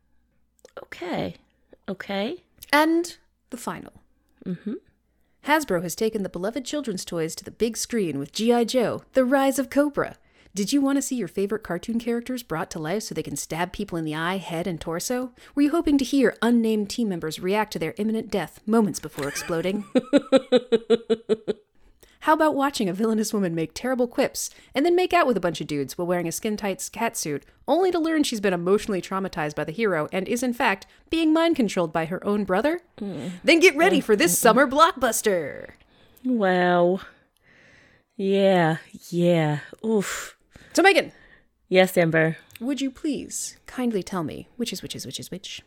Okay. 0.83 1.35
Okay. 1.89 2.45
And 2.73 3.17
the 3.51 3.57
final. 3.57 3.93
Mm-hmm. 4.45 4.75
Hasbro 5.47 5.83
has 5.83 5.95
taken 5.95 6.23
the 6.23 6.29
beloved 6.29 6.65
children's 6.65 7.05
toys 7.05 7.35
to 7.37 7.45
the 7.45 7.51
big 7.51 7.77
screen 7.77 8.19
with 8.19 8.33
G.I. 8.33 8.65
Joe, 8.65 9.03
The 9.15 9.25
Rise 9.25 9.59
of 9.59 9.71
Cobra. 9.71 10.17
Did 10.57 10.73
you 10.73 10.81
want 10.81 10.97
to 10.97 11.03
see 11.03 11.17
your 11.17 11.29
favorite 11.29 11.63
cartoon 11.63 11.99
characters 11.99 12.43
brought 12.43 12.71
to 12.71 12.79
life 12.79 13.03
so 13.03 13.15
they 13.15 13.23
can 13.23 13.37
stab 13.37 13.75
people 13.75 13.99
in 13.99 14.07
the 14.07 14.15
eye, 14.15 14.39
head, 14.39 14.67
and 14.67 14.81
torso? 14.81 15.33
Were 15.55 15.61
you 15.61 15.71
hoping 15.71 15.99
to 15.99 16.05
hear 16.05 16.35
unnamed 16.41 16.89
team 16.89 17.11
members 17.11 17.39
react 17.39 17.75
to 17.75 17.79
their 17.79 17.93
imminent 17.99 18.31
death 18.31 18.63
moments 18.65 18.99
before 18.99 19.29
exploding? 19.29 19.85
How 22.21 22.33
about 22.33 22.55
watching 22.55 22.89
a 22.89 22.95
villainous 22.95 23.35
woman 23.35 23.55
make 23.55 23.73
terrible 23.75 24.09
quips 24.09 24.49
and 24.75 24.87
then 24.87 24.97
make 24.97 25.13
out 25.13 25.27
with 25.27 25.37
a 25.37 25.41
bunch 25.41 25.61
of 25.61 25.67
dudes 25.67 25.99
while 25.99 26.07
wearing 26.07 26.27
a 26.27 26.33
skin 26.33 26.57
tight 26.57 26.79
catsuit, 26.79 27.43
only 27.69 27.91
to 27.91 27.99
learn 27.99 28.23
she's 28.23 28.41
been 28.41 28.55
emotionally 28.55 29.03
traumatized 29.03 29.57
by 29.57 29.65
the 29.65 29.73
hero 29.73 30.09
and 30.11 30.27
is, 30.27 30.43
in 30.43 30.55
fact, 30.55 30.87
being 31.11 31.35
mind 31.35 31.57
controlled 31.57 31.93
by 31.93 32.07
her 32.07 32.27
own 32.27 32.45
brother? 32.45 32.81
Mm. 32.99 33.33
Then 33.45 33.61
get 33.61 33.77
ready 33.77 34.01
for 34.01 34.17
this 34.17 34.39
summer 34.39 34.67
blockbuster! 34.67 35.73
Wow. 36.25 37.01
Yeah. 38.17 38.79
Yeah. 39.11 39.59
Oof. 39.85 40.36
So, 40.77 40.83
Megan, 40.83 41.11
Yes, 41.71 41.97
Amber. 41.97 42.37
would 42.61 42.83
you 42.83 42.91
please 42.91 43.57
kindly 43.67 44.03
tell 44.03 44.23
me 44.23 44.47
which 44.57 44.75
is 44.75 44.83
which 44.83 44.95
is 44.95 45.07
which 45.07 45.19
is 45.19 45.31
which? 45.31 45.63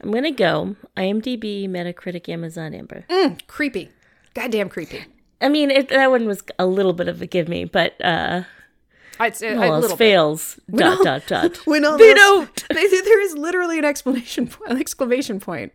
I'm 0.00 0.10
gonna 0.10 0.30
go 0.30 0.76
IMDb, 0.96 1.68
Metacritic, 1.68 2.26
Amazon, 2.30 2.72
Amber. 2.72 3.04
Creepy. 3.48 3.90
Goddamn 4.32 4.70
creepy. 4.70 5.04
I 5.42 5.50
mean, 5.50 5.70
it, 5.70 5.90
that 5.90 6.10
one 6.10 6.26
was 6.26 6.42
a 6.58 6.64
little 6.64 6.94
bit 6.94 7.06
of 7.06 7.20
a 7.20 7.26
give 7.26 7.48
me, 7.50 7.66
but 7.66 8.02
uh, 8.02 8.44
I'd 9.20 9.36
say 9.36 9.54
all 9.54 9.62
else 9.62 9.82
little 9.82 9.98
bit. 9.98 10.04
fails. 10.06 10.58
Dot 10.74 10.96
all- 11.00 11.04
dot 11.04 11.26
dot. 11.26 11.56
When 11.66 11.84
all 11.84 11.98
They 11.98 12.14
don't. 12.14 12.64
They- 12.70 12.88
there 12.88 13.20
is 13.20 13.34
literally 13.36 13.78
an 13.78 13.84
explanation, 13.84 14.46
point, 14.48 14.70
an 14.70 14.78
exclamation 14.80 15.38
point. 15.38 15.74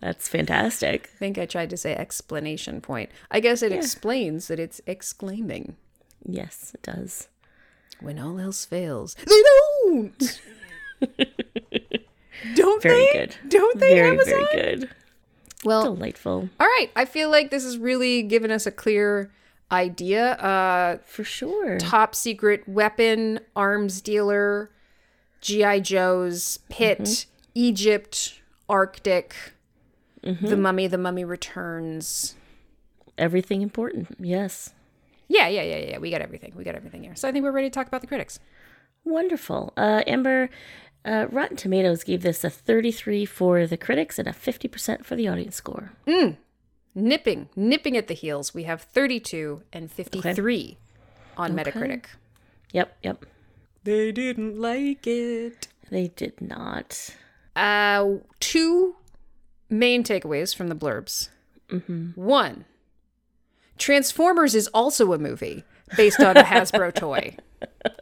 That's 0.00 0.28
fantastic. 0.28 1.08
I 1.14 1.18
think 1.18 1.38
I 1.38 1.46
tried 1.46 1.70
to 1.70 1.78
say 1.78 1.94
explanation 1.96 2.82
point. 2.82 3.08
I 3.30 3.40
guess 3.40 3.62
it 3.62 3.72
explains 3.72 4.48
that 4.48 4.60
it's 4.60 4.82
exclaiming. 4.86 5.76
Yes, 6.26 6.72
it 6.74 6.82
does. 6.82 7.28
When 8.00 8.18
all 8.18 8.38
else 8.38 8.64
fails, 8.64 9.14
they 9.14 9.42
don't. 9.84 10.40
don't 12.54 12.82
Very 12.82 13.06
they? 13.06 13.12
good. 13.12 13.36
Don't 13.48 13.80
they, 13.80 13.94
Very 13.94 14.10
Amazon? 14.10 14.46
very 14.52 14.76
good. 14.76 14.90
Well, 15.64 15.94
Delightful 15.94 16.48
all 16.60 16.66
right. 16.66 16.90
I 16.94 17.04
feel 17.06 17.30
like 17.30 17.50
this 17.50 17.64
has 17.64 17.78
really 17.78 18.22
given 18.22 18.50
us 18.50 18.66
a 18.66 18.70
clear 18.70 19.30
idea. 19.72 20.32
Uh, 20.34 20.98
for 21.04 21.24
sure. 21.24 21.78
top 21.78 22.14
secret 22.14 22.68
weapon 22.68 23.40
arms 23.56 24.00
dealer, 24.00 24.70
GI 25.40 25.80
Joe's 25.80 26.58
pit, 26.68 27.00
Mm-hmm. 27.00 27.30
Egypt, 27.54 28.40
Arctic, 28.68 29.34
Mm-hmm. 30.22 30.46
the 30.46 30.56
Mummy, 30.56 30.86
the 30.88 30.98
Mummy 30.98 31.24
returns. 31.24 32.34
Everything 33.16 33.62
important. 33.62 34.08
Yes. 34.20 34.70
Yeah, 35.28 35.48
yeah, 35.48 35.62
yeah, 35.62 35.76
yeah. 35.78 35.98
We 35.98 36.10
got 36.10 36.20
everything. 36.22 36.52
We 36.56 36.64
got 36.64 36.74
everything 36.74 37.02
here. 37.02 37.14
So 37.16 37.28
I 37.28 37.32
think 37.32 37.42
we're 37.42 37.52
ready 37.52 37.68
to 37.68 37.74
talk 37.74 37.86
about 37.86 38.00
the 38.00 38.06
critics. 38.06 38.38
Wonderful. 39.04 39.72
Uh, 39.76 40.02
Amber, 40.06 40.50
uh, 41.04 41.26
Rotten 41.30 41.56
Tomatoes 41.56 42.04
gave 42.04 42.22
this 42.22 42.44
a 42.44 42.50
33 42.50 43.24
for 43.24 43.66
the 43.66 43.76
critics 43.76 44.18
and 44.18 44.28
a 44.28 44.32
50% 44.32 45.04
for 45.04 45.16
the 45.16 45.28
audience 45.28 45.56
score. 45.56 45.92
Nipping, 46.94 47.48
nipping 47.54 47.96
at 47.96 48.08
the 48.08 48.14
heels. 48.14 48.54
We 48.54 48.64
have 48.64 48.82
32 48.82 49.62
and 49.72 49.90
53 49.90 50.78
on 51.36 51.52
Metacritic. 51.54 52.06
Yep, 52.72 52.96
yep. 53.02 53.26
They 53.84 54.12
didn't 54.12 54.58
like 54.60 55.06
it. 55.06 55.68
They 55.90 56.08
did 56.08 56.40
not. 56.40 57.14
Uh, 57.54 58.16
two 58.40 58.96
main 59.70 60.02
takeaways 60.02 60.54
from 60.54 60.68
the 60.68 60.74
blurbs. 60.74 61.28
Mm-hmm. 61.70 62.20
One, 62.20 62.64
Transformers 63.78 64.54
is 64.54 64.68
also 64.68 65.12
a 65.12 65.18
movie 65.18 65.64
based 65.96 66.20
on 66.20 66.36
a 66.36 66.42
Hasbro 66.42 66.94
toy. 66.94 67.36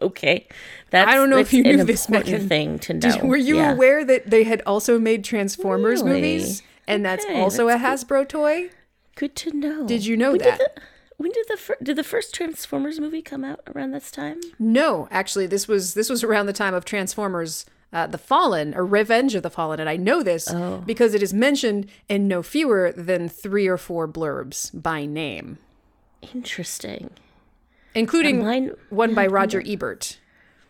Okay. 0.01 0.47
That's, 0.91 1.11
I 1.11 1.15
don't 1.15 1.31
know 1.31 1.39
if 1.39 1.53
you 1.53 1.63
knew 1.63 1.85
this, 1.85 2.09
Megan. 2.09 2.49
thing 2.49 2.79
to 2.81 2.95
know. 2.95 3.01
Did- 3.01 3.23
were 3.23 3.37
you 3.37 3.57
Yeah. 3.57 3.73
aware 3.73 4.05
that 4.05 4.31
they 4.31 4.45
had 4.45 4.63
also 4.67 4.99
made 4.99 5.25
Transformers 5.25 6.03
Really? 6.03 6.21
movies? 6.21 6.63
And 6.87 7.05
that's 7.05 7.25
Okay, 7.25 7.41
also 7.41 7.67
that's 7.69 7.83
a 7.83 8.07
Hasbro 8.07 8.29
toy? 8.29 8.71
Good 9.17 9.35
to 9.37 9.53
know. 9.53 9.87
Did 9.87 10.05
you 10.07 10.17
know 10.17 10.33
when 10.33 10.41
that? 10.41 10.59
Did 10.59 10.69
the, 10.77 10.83
when 11.17 11.31
did 11.33 11.47
the 11.49 11.57
fir- 11.57 11.77
did 11.83 11.97
the 11.97 12.05
first 12.05 12.35
Transformers 12.35 12.99
movie 13.01 13.23
come 13.23 13.45
out 13.45 13.61
around 13.75 13.93
this 13.93 14.11
time? 14.11 14.41
No, 14.59 15.09
actually, 15.11 15.47
this 15.47 15.67
was 15.69 15.95
this 15.95 16.11
was 16.11 16.23
around 16.25 16.47
the 16.47 16.53
time 16.53 16.75
of 16.75 16.85
Transformers: 16.85 17.65
uh, 17.95 18.07
The 18.09 18.19
Fallen 18.19 18.75
or 18.75 18.85
Revenge 18.85 19.35
of 19.35 19.43
the 19.43 19.49
Fallen, 19.51 19.81
and 19.81 19.89
I 19.89 19.97
know 19.97 20.23
this 20.23 20.49
Oh. 20.53 20.83
because 20.85 21.15
it 21.15 21.23
is 21.23 21.33
mentioned 21.33 21.87
in 22.09 22.29
no 22.29 22.43
fewer 22.43 22.93
than 22.93 23.29
three 23.29 23.67
or 23.67 23.79
four 23.79 24.07
blurbs 24.07 24.71
by 24.83 25.07
name, 25.07 25.59
Interesting. 26.35 27.11
including 27.95 28.43
Mine. 28.45 28.73
one 28.91 29.15
by 29.15 29.27
Roger 29.27 29.63
Ebert, 29.65 30.19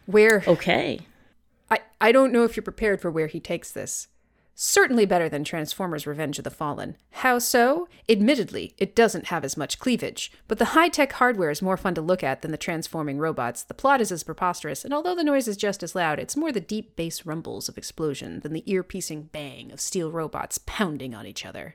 where 0.07 0.45
Okay. 0.47 1.00
I, 1.71 1.78
I 2.00 2.12
don't 2.12 2.33
know 2.33 2.45
if 2.45 2.57
you're 2.57 2.62
prepared 2.62 3.00
for 3.00 3.11
where 3.11 3.26
he 3.26 3.40
takes 3.40 3.73
this. 3.73 4.09
Certainly 4.56 5.06
better 5.06 5.28
than 5.28 5.42
Transformers 5.42 6.06
Revenge 6.06 6.38
of 6.38 6.44
the 6.44 6.50
Fallen. 6.50 6.96
How 7.11 7.40
so? 7.40 7.88
Admittedly, 8.08 8.73
it 8.78 8.94
doesn't 8.94 9.26
have 9.26 9.44
as 9.44 9.56
much 9.56 9.80
cleavage, 9.80 10.30
but 10.46 10.58
the 10.58 10.66
high 10.66 10.88
tech 10.88 11.12
hardware 11.14 11.50
is 11.50 11.61
more 11.61 11.76
fun 11.76 11.94
to 11.96 12.00
look 12.00 12.23
at 12.23 12.40
than 12.42 12.52
the 12.52 12.56
transforming 12.56 13.18
robots. 13.18 13.64
The 13.64 13.75
plot 13.75 14.00
is 14.00 14.12
as 14.12 14.23
preposterous, 14.23 14.84
and 14.84 14.94
although 14.94 15.16
the 15.16 15.25
noise 15.25 15.49
is 15.49 15.56
just 15.56 15.82
as 15.82 15.96
loud, 15.96 16.20
it's 16.20 16.37
more 16.37 16.52
the 16.52 16.61
deep 16.61 16.94
bass 16.94 17.26
rumbles 17.26 17.68
of 17.68 17.76
explosion 17.76 18.40
than 18.40 18.52
the 18.52 18.62
ear 18.66 18.84
piercing 18.84 19.25
bang 19.32 19.73
of 19.73 19.80
steel 19.80 20.12
robots 20.12 20.58
pounding 20.58 21.16
on 21.16 21.26
each 21.26 21.44
other. 21.44 21.75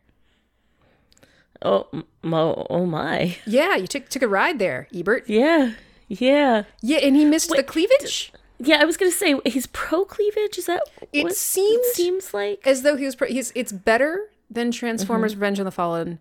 Oh, 1.61 1.87
m- 1.91 2.05
oh, 2.23 2.65
oh 2.69 2.85
my. 2.85 3.35
Yeah, 3.45 3.75
you 3.75 3.87
took, 3.87 4.07
took 4.07 4.21
a 4.21 4.27
ride 4.27 4.57
there, 4.57 4.87
Ebert. 4.95 5.27
Yeah. 5.27 5.73
Yeah. 6.07 6.63
Yeah, 6.81 6.99
and 6.99 7.17
he 7.17 7.25
missed 7.25 7.49
the 7.49 7.61
cleavage? 7.61 8.31
Yeah, 8.59 8.81
I 8.81 8.85
was 8.85 8.97
gonna 8.97 9.11
say 9.11 9.39
he's 9.45 9.67
pro 9.67 10.03
cleavage. 10.05 10.57
Is 10.57 10.65
that 10.65 10.83
It 11.13 11.23
what 11.23 11.35
seemed- 11.35 11.79
it 11.85 11.95
seems 11.95 12.33
like? 12.33 12.61
as 12.65 12.81
though 12.81 12.95
he 12.97 13.05
was. 13.05 13.15
Pre- 13.15 13.31
he's. 13.31 13.51
It's 13.55 13.71
better 13.71 14.29
than 14.49 14.71
Transformers: 14.71 15.31
mm-hmm. 15.33 15.41
Revenge 15.41 15.59
of 15.59 15.65
the 15.65 15.71
Fallen. 15.71 16.19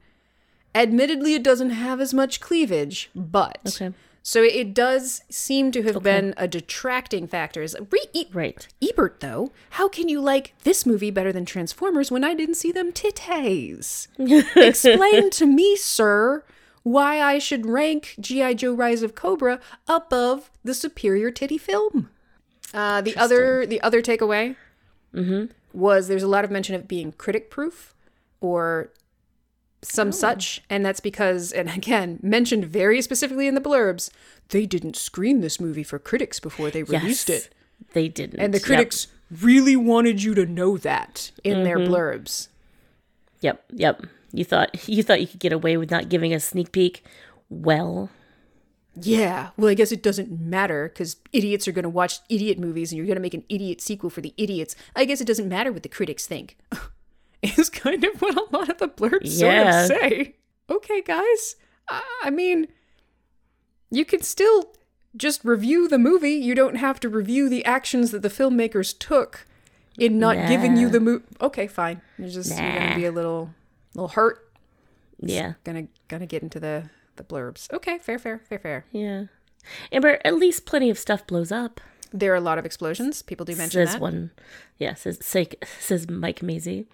Admittedly, 0.74 1.34
it 1.34 1.42
doesn't 1.42 1.70
have 1.70 2.00
as 2.00 2.12
much 2.14 2.40
cleavage, 2.40 3.10
but 3.14 3.58
Okay. 3.66 3.92
so 4.22 4.42
it 4.42 4.74
does 4.74 5.22
seem 5.30 5.72
to 5.72 5.82
have 5.82 6.02
been 6.02 6.34
a 6.36 6.46
detracting 6.46 7.26
factor. 7.26 7.62
Is 7.62 7.74
Re- 7.90 8.26
Right. 8.32 8.68
Ebert 8.82 9.20
though? 9.20 9.50
How 9.70 9.88
can 9.88 10.08
you 10.08 10.20
like 10.20 10.54
this 10.64 10.84
movie 10.86 11.10
better 11.10 11.32
than 11.32 11.44
Transformers 11.46 12.10
when 12.12 12.22
I 12.22 12.34
didn't 12.34 12.56
see 12.56 12.70
them 12.70 12.92
titties? 12.92 14.06
Explain 14.56 15.30
to 15.30 15.46
me, 15.46 15.74
sir, 15.74 16.44
why 16.84 17.20
I 17.20 17.38
should 17.38 17.66
rank 17.66 18.14
GI 18.20 18.54
Joe: 18.56 18.74
Rise 18.74 19.02
of 19.02 19.14
Cobra 19.14 19.58
above 19.88 20.50
the 20.62 20.74
superior 20.74 21.30
titty 21.32 21.58
film. 21.58 22.10
Uh, 22.74 23.00
the 23.00 23.16
other 23.16 23.64
the 23.66 23.80
other 23.80 24.02
takeaway 24.02 24.56
was 25.72 26.08
there's 26.08 26.22
a 26.22 26.28
lot 26.28 26.44
of 26.44 26.50
mention 26.50 26.74
of 26.74 26.86
being 26.88 27.12
critic 27.12 27.50
proof 27.50 27.94
or 28.40 28.90
some 29.82 30.10
such, 30.12 30.60
and 30.68 30.84
that's 30.84 30.98
because, 31.00 31.52
and 31.52 31.70
again, 31.70 32.18
mentioned 32.22 32.64
very 32.64 33.00
specifically 33.00 33.46
in 33.46 33.54
the 33.54 33.60
blurbs, 33.60 34.10
they 34.48 34.66
didn't 34.66 34.96
screen 34.96 35.40
this 35.40 35.60
movie 35.60 35.84
for 35.84 35.98
critics 36.00 36.40
before 36.40 36.68
they 36.70 36.82
released 36.82 37.28
Yes. 37.28 37.46
it. 37.46 37.54
They 37.92 38.08
didn't. 38.08 38.40
And 38.40 38.52
the 38.52 38.58
Yep. 38.58 38.66
critics 38.66 39.06
really 39.30 39.76
wanted 39.76 40.22
you 40.22 40.34
to 40.34 40.46
know 40.46 40.76
that 40.78 41.30
in 41.44 41.62
their 41.62 41.78
blurbs. 41.78 42.48
Yep. 43.40 43.64
Yep. 43.72 44.06
You 44.32 44.44
thought 44.44 44.88
you 44.88 45.02
thought 45.02 45.20
you 45.20 45.26
could 45.28 45.40
get 45.40 45.52
away 45.52 45.76
with 45.76 45.90
not 45.90 46.08
giving 46.08 46.34
a 46.34 46.40
sneak 46.40 46.72
peek. 46.72 47.04
Well, 47.48 48.10
Yeah, 49.02 49.50
well, 49.56 49.68
I 49.70 49.74
guess 49.74 49.92
it 49.92 50.02
doesn't 50.02 50.30
matter 50.40 50.88
because 50.88 51.16
idiots 51.32 51.66
are 51.68 51.72
going 51.72 51.82
to 51.84 51.88
watch 51.88 52.20
idiot 52.28 52.58
movies 52.58 52.90
and 52.92 52.96
you're 52.96 53.06
going 53.06 53.16
to 53.16 53.22
make 53.22 53.34
an 53.34 53.44
idiot 53.48 53.80
sequel 53.80 54.10
for 54.10 54.20
the 54.20 54.34
idiots. 54.36 54.74
I 54.96 55.04
guess 55.04 55.20
it 55.20 55.26
doesn't 55.26 55.48
matter 55.48 55.72
what 55.72 55.82
the 55.82 55.88
critics 55.88 56.26
think. 56.26 56.56
is 57.42 57.68
kind 57.70 58.02
of 58.04 58.20
what 58.20 58.34
a 58.36 58.56
lot 58.56 58.68
of 58.68 58.78
the 58.78 58.88
blurbs 58.88 59.20
Yeah. 59.40 59.86
sort 59.86 60.02
of 60.02 60.10
say. 60.10 60.34
Okay, 60.70 61.02
guys. 61.02 61.56
I, 61.88 62.02
I 62.24 62.30
mean, 62.30 62.66
you 63.90 64.04
can 64.04 64.22
still 64.22 64.72
just 65.16 65.44
review 65.44 65.88
the 65.88 65.98
movie. 65.98 66.32
You 66.32 66.54
don't 66.54 66.76
have 66.76 67.00
to 67.00 67.08
review 67.08 67.48
the 67.48 67.64
actions 67.64 68.10
that 68.10 68.22
the 68.22 68.28
filmmakers 68.28 68.96
took 68.98 69.46
in 69.98 70.18
not 70.18 70.48
giving 70.48 70.76
you 70.76 70.88
the 70.88 71.00
movie. 71.00 71.24
Okay, 71.40 71.66
fine. 71.66 72.02
You're 72.18 72.28
just 72.28 72.50
you're 72.50 72.72
gonna 72.72 72.94
be 72.96 73.04
a 73.06 73.12
little, 73.12 73.50
little 73.94 74.08
hurt. 74.08 74.50
yeah. 75.20 75.54
Gonna 75.64 75.88
gonna 76.08 76.26
get 76.26 76.42
into 76.42 76.60
the 76.60 76.90
the 77.18 77.24
blurbs. 77.24 77.70
Okay, 77.72 77.98
fair, 77.98 78.18
fair, 78.18 78.38
fair, 78.48 78.58
fair. 78.58 78.84
Yeah. 78.90 79.24
Amber, 79.92 80.18
at 80.24 80.34
least 80.36 80.64
plenty 80.64 80.88
of 80.88 80.98
stuff 80.98 81.26
blows 81.26 81.52
up. 81.52 81.80
There 82.10 82.32
are 82.32 82.36
a 82.36 82.40
lot 82.40 82.56
of 82.58 82.64
explosions. 82.64 83.20
People 83.20 83.44
do 83.44 83.54
mention 83.54 83.84
Says 83.86 83.92
that. 83.92 84.00
one. 84.00 84.30
Yeah, 84.78 84.94
says 84.94 85.18
say, 85.20 85.48
says 85.78 86.08
Mike 86.08 86.42
Maisie. 86.42 86.86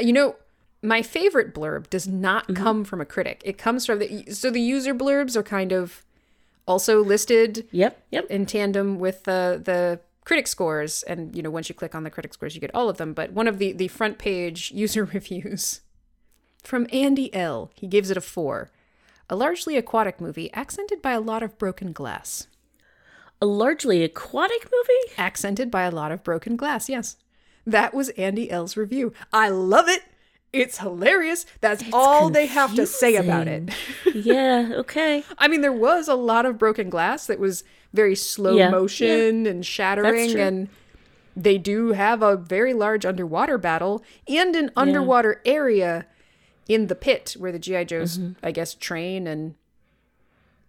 You 0.00 0.12
know, 0.12 0.34
my 0.82 1.02
favorite 1.02 1.54
blurb 1.54 1.88
does 1.90 2.08
not 2.08 2.44
Mm-hmm. 2.48 2.62
come 2.62 2.84
from 2.84 3.00
a 3.00 3.04
critic. 3.04 3.40
It 3.44 3.56
comes 3.56 3.86
from 3.86 4.00
the 4.00 4.24
so 4.32 4.50
the 4.50 4.60
user 4.60 4.94
blurbs 4.94 5.36
are 5.36 5.42
kind 5.44 5.70
of 5.72 6.04
also 6.66 7.02
listed 7.04 7.66
Yep. 7.70 8.02
Yep. 8.10 8.26
in 8.30 8.46
tandem 8.46 8.98
with 8.98 9.24
the 9.24 9.60
the 9.64 10.00
critic 10.24 10.46
scores 10.46 11.02
and 11.04 11.34
you 11.34 11.42
know 11.42 11.50
once 11.50 11.68
you 11.70 11.74
click 11.74 11.94
on 11.94 12.02
the 12.04 12.10
critic 12.10 12.34
scores 12.34 12.54
you 12.54 12.60
get 12.60 12.70
all 12.74 12.90
of 12.90 12.98
them 12.98 13.14
but 13.14 13.32
one 13.32 13.48
of 13.48 13.58
the 13.58 13.72
the 13.72 13.88
front 13.88 14.18
page 14.18 14.70
user 14.74 15.02
reviews 15.06 15.80
from 16.62 16.86
Andy 16.92 17.34
L 17.34 17.70
he 17.74 17.86
gives 17.86 18.10
it 18.10 18.16
a 18.18 18.20
4 18.20 18.70
a 19.30 19.36
largely 19.36 19.76
aquatic 19.76 20.20
movie 20.20 20.52
accented 20.54 21.02
by 21.02 21.12
a 21.12 21.20
lot 21.20 21.42
of 21.42 21.58
broken 21.58 21.92
glass 21.92 22.46
A 23.40 23.46
largely 23.46 24.02
aquatic 24.02 24.68
movie. 24.72 25.14
accented 25.16 25.70
by 25.70 25.82
a 25.82 25.90
lot 25.90 26.10
of 26.12 26.24
broken 26.24 26.56
glass. 26.56 26.88
Yes. 26.88 27.16
That 27.66 27.92
was 27.94 28.08
Andy 28.10 28.50
L's 28.50 28.76
review. 28.76 29.12
I 29.32 29.48
love 29.50 29.88
it. 29.88 30.02
It's 30.52 30.78
hilarious. 30.78 31.44
That's 31.60 31.84
all 31.92 32.30
they 32.30 32.46
have 32.46 32.74
to 32.76 32.86
say 32.86 33.16
about 33.16 33.46
it. 33.46 33.68
yeah. 34.14 34.70
Okay. 34.76 35.22
I 35.36 35.46
mean, 35.46 35.60
there 35.60 35.72
was 35.72 36.08
a 36.08 36.14
lot 36.14 36.46
of 36.46 36.56
broken 36.58 36.88
glass 36.88 37.26
that 37.26 37.38
was 37.38 37.64
very 37.92 38.14
slow 38.16 38.56
Yeah, 38.56 38.70
motion 38.70 39.46
and 39.46 39.64
shattering, 39.64 40.38
and 40.40 40.68
they 41.36 41.58
do 41.58 41.92
have 41.92 42.22
a 42.22 42.36
very 42.36 42.72
large 42.72 43.04
underwater 43.04 43.58
battle 43.58 44.02
and 44.26 44.56
an 44.56 44.70
underwater 44.74 45.42
area 45.44 46.06
in 46.68 46.86
the 46.88 46.94
pit 46.94 47.34
where 47.38 47.50
the 47.52 47.58
GI 47.58 47.86
Joes, 47.86 48.18
Mm-hmm. 48.18 48.44
I 48.44 48.52
guess, 48.52 48.74
train 48.74 49.26
and 49.26 49.54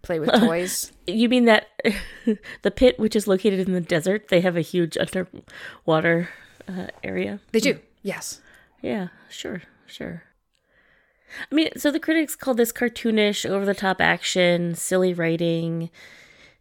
play 0.02 0.18
with 0.18 0.30
toys. 0.40 0.92
You 1.06 1.28
mean 1.28 1.44
that 1.44 1.68
the 2.62 2.70
pit, 2.70 2.98
which 2.98 3.14
is 3.14 3.26
located 3.28 3.60
in 3.60 3.72
the 3.74 3.80
desert, 3.80 4.28
they 4.28 4.40
have 4.40 4.56
a 4.56 4.62
huge 4.62 4.96
underwater 4.96 6.30
uh, 6.66 6.86
area? 7.04 7.40
they 7.52 7.60
do, 7.60 7.78
yes. 8.02 8.40
Yeah, 8.82 9.08
sure, 9.28 9.62
sure. 9.86 10.22
I 11.50 11.54
mean, 11.54 11.68
so 11.76 11.90
the 11.90 12.00
critics 12.00 12.34
called 12.34 12.56
this 12.56 12.72
cartoonish, 12.72 13.48
over 13.48 13.64
the 13.64 13.74
top 13.74 14.00
action, 14.00 14.74
silly 14.74 15.12
writing, 15.14 15.90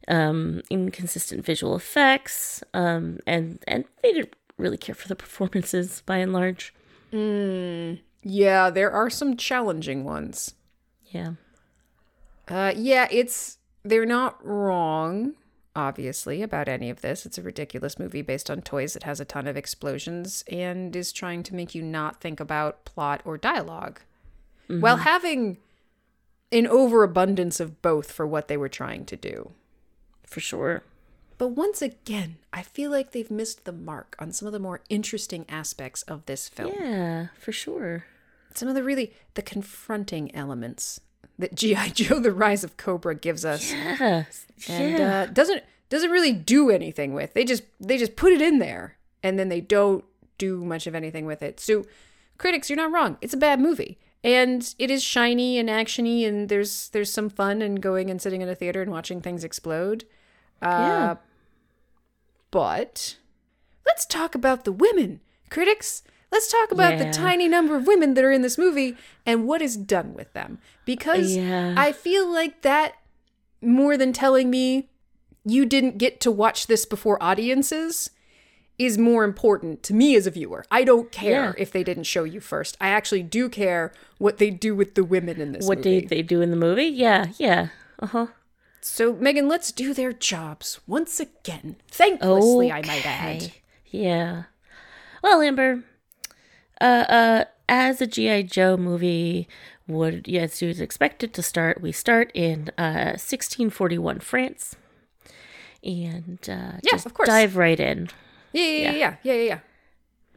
um, 0.08 0.62
inconsistent 0.70 1.46
visual 1.46 1.76
effects, 1.76 2.62
um, 2.74 3.20
and 3.26 3.60
and 3.68 3.86
they 4.04 4.12
didn't 4.14 4.36
really 4.58 4.78
care 4.78 4.94
for 4.96 5.08
the 5.08 5.16
performances 5.24 6.04
by 6.06 6.18
and 6.18 6.34
large. 6.34 6.74
Yeah, 8.22 8.70
there 8.70 8.92
are 8.92 9.10
some 9.10 9.38
challenging 9.38 10.04
ones. 10.04 10.54
Yeah. 11.06 11.34
Uh, 12.48 12.74
yeah, 12.76 13.08
it's 13.12 13.58
they're 13.84 14.06
not 14.06 14.44
wrong, 14.46 15.34
obviously, 15.76 16.42
about 16.42 16.68
any 16.68 16.90
of 16.90 17.02
this. 17.02 17.26
It's 17.26 17.38
a 17.38 17.44
ridiculous 17.44 17.98
movie 17.98 18.22
based 18.22 18.50
on 18.50 18.62
toys 18.62 18.94
that 18.94 19.04
has 19.04 19.20
a 19.20 19.26
ton 19.26 19.48
of 19.48 19.56
explosions 19.56 20.44
and 20.52 20.96
is 20.96 21.12
trying 21.12 21.44
to 21.44 21.56
make 21.56 21.74
you 21.74 21.82
not 21.82 22.20
think 22.20 22.40
about 22.40 22.86
plot 22.86 23.22
or 23.24 23.38
dialog 23.38 24.00
while 24.68 24.98
having 24.98 25.58
an 26.52 26.68
overabundance 26.68 27.60
of 27.60 27.82
both 27.82 28.12
for 28.12 28.28
what 28.28 28.48
they 28.48 28.58
were 28.58 28.70
trying 28.70 29.06
to 29.06 29.16
do. 29.16 29.52
For 30.26 30.40
sure. 30.40 30.84
But 31.40 31.52
once 31.52 31.82
again, 31.82 32.36
I 32.52 32.62
feel 32.62 32.92
like 32.92 33.12
they've 33.12 33.32
missed 33.32 33.64
the 33.64 33.72
mark 33.72 34.18
on 34.20 34.34
some 34.34 34.46
of 34.46 34.52
the 34.52 34.60
more 34.60 34.82
interesting 34.90 35.46
aspects 35.48 36.02
of 36.04 36.26
this 36.26 36.50
film. 36.50 36.74
Yeah, 36.78 37.28
for 37.40 37.54
sure. 37.54 38.04
Some 38.54 38.68
of 38.68 38.76
the 38.76 38.84
really 38.84 39.14
the 39.36 39.42
confronting 39.42 40.36
elements 40.36 41.00
that 41.40 41.56
GI 41.56 41.92
Joe: 41.94 42.20
The 42.20 42.34
Rise 42.34 42.66
of 42.66 42.76
Cobra 42.76 43.16
gives 43.16 43.46
us. 43.46 43.72
Yeah. 43.72 44.26
and 44.68 45.00
yeah. 45.00 45.22
uh, 45.22 45.26
doesn't 45.28 45.64
doesn't 45.88 46.12
really 46.12 46.34
do 46.34 46.70
anything 46.70 47.14
with. 47.14 47.34
They 47.34 47.46
just 47.46 47.64
they 47.80 47.98
just 47.98 48.18
put 48.18 48.34
it 48.34 48.42
in 48.42 48.60
there 48.60 48.98
and 49.24 49.40
then 49.40 49.48
they 49.48 49.62
don't 49.62 50.04
do 50.38 50.66
much 50.66 50.88
of 50.88 50.94
anything 50.94 51.26
with 51.26 51.42
it. 51.42 51.62
So 51.62 51.86
critics, 52.38 52.70
you're 52.70 52.76
not 52.76 52.92
wrong. 52.92 53.18
It's 53.22 53.34
a 53.34 53.38
bad 53.38 53.62
movie. 53.62 53.98
And 54.26 54.76
it 54.78 54.92
is 54.92 55.02
shiny 55.02 55.58
and 55.58 55.70
actiony 55.70 56.28
and 56.28 56.50
there's 56.50 56.90
there's 56.90 57.14
some 57.14 57.30
fun 57.30 57.62
in 57.62 57.76
going 57.76 58.10
and 58.10 58.22
sitting 58.22 58.42
in 58.42 58.50
a 58.50 58.56
theater 58.56 58.82
and 58.82 58.92
watching 58.92 59.22
things 59.22 59.46
explode. 59.46 60.04
yeah. 60.62 61.16
But 62.52 63.18
let's 63.86 64.06
talk 64.06 64.36
about 64.36 64.66
the 64.66 64.72
women. 64.72 65.20
Critics, 65.50 66.04
let's 66.32 66.52
talk 66.52 66.72
about 66.72 66.98
the 67.00 67.10
tiny 67.12 67.48
number 67.48 67.76
of 67.76 67.88
women 67.88 68.14
that 68.14 68.24
are 68.24 68.32
in 68.32 68.42
this 68.42 68.58
movie 68.58 68.96
and 69.26 69.48
what 69.48 69.62
is 69.62 69.76
done 69.78 70.14
with 70.14 70.32
them. 70.34 70.60
Because 70.86 71.36
Yeah. 71.36 71.74
I 71.78 71.92
feel 71.92 72.32
like 72.32 72.62
that 72.62 72.96
more 73.62 73.98
than 73.98 74.14
telling 74.14 74.50
me 74.50 74.90
you 75.46 75.66
didn't 75.66 75.98
get 75.98 76.20
to 76.22 76.32
watch 76.32 76.68
this 76.68 76.86
before 76.86 77.22
audiences 77.22 78.12
is 78.78 78.98
more 78.98 79.24
important 79.26 79.84
to 79.84 79.94
me 79.94 80.16
as 80.16 80.26
a 80.26 80.32
viewer. 80.32 80.64
I 80.72 80.84
don't 80.86 81.12
care 81.12 81.46
Yeah. 81.46 81.54
if 81.58 81.72
they 81.72 81.84
didn't 81.84 82.04
show 82.06 82.24
you 82.24 82.40
first. 82.40 82.78
I 82.80 82.90
actually 82.90 83.24
do 83.24 83.50
care 83.50 83.92
what 84.20 84.38
they 84.38 84.50
do 84.52 84.74
with 84.76 84.96
the 84.96 85.04
women 85.04 85.42
in 85.42 85.52
this 85.52 85.68
What 85.68 85.80
movie. 85.80 86.02
did 86.02 86.10
they 86.10 86.22
do 86.22 86.42
in 86.42 86.50
the 86.50 86.56
movie? 86.56 86.86
Yeah, 86.86 87.28
yeah. 87.38 87.70
Uh 88.00 88.06
huh. 88.08 88.28
So 88.82 89.14
Megan, 89.14 89.48
let's 89.48 89.72
do 89.72 89.94
their 89.94 90.14
jobs 90.14 90.80
once 90.88 91.20
again. 91.20 91.76
Thanklessly, 91.92 92.72
I 92.72 92.82
might 92.88 93.06
add. 93.06 93.52
Yeah. 93.88 94.44
Well, 95.24 95.42
Amber, 95.42 95.84
uh, 96.80 96.84
uh, 96.84 97.46
as 97.68 98.02
a 98.02 98.08
GI 98.08 98.44
Joe 98.44 98.78
movie 98.78 99.48
would, 99.88 100.28
yes, 100.28 100.62
you 100.62 100.70
would 100.70 100.80
expect 100.82 101.24
it 101.24 101.34
to 101.34 101.42
start. 101.44 101.82
We 101.82 101.92
start 101.92 102.32
in 102.34 102.70
uh 102.78 103.18
1641 103.18 104.20
France, 104.20 104.76
and 105.84 106.40
uh, 106.50 106.78
Yeah, 106.84 106.92
just 106.92 107.06
of 107.06 107.14
course. 107.14 107.28
dive 107.28 107.58
right 107.58 107.80
in. 107.80 108.10
Yeah, 108.54 108.64
yeah, 108.64 108.92
yeah, 108.92 109.16
yeah, 109.24 109.34
yeah, 109.34 109.42
yeah. 109.44 109.60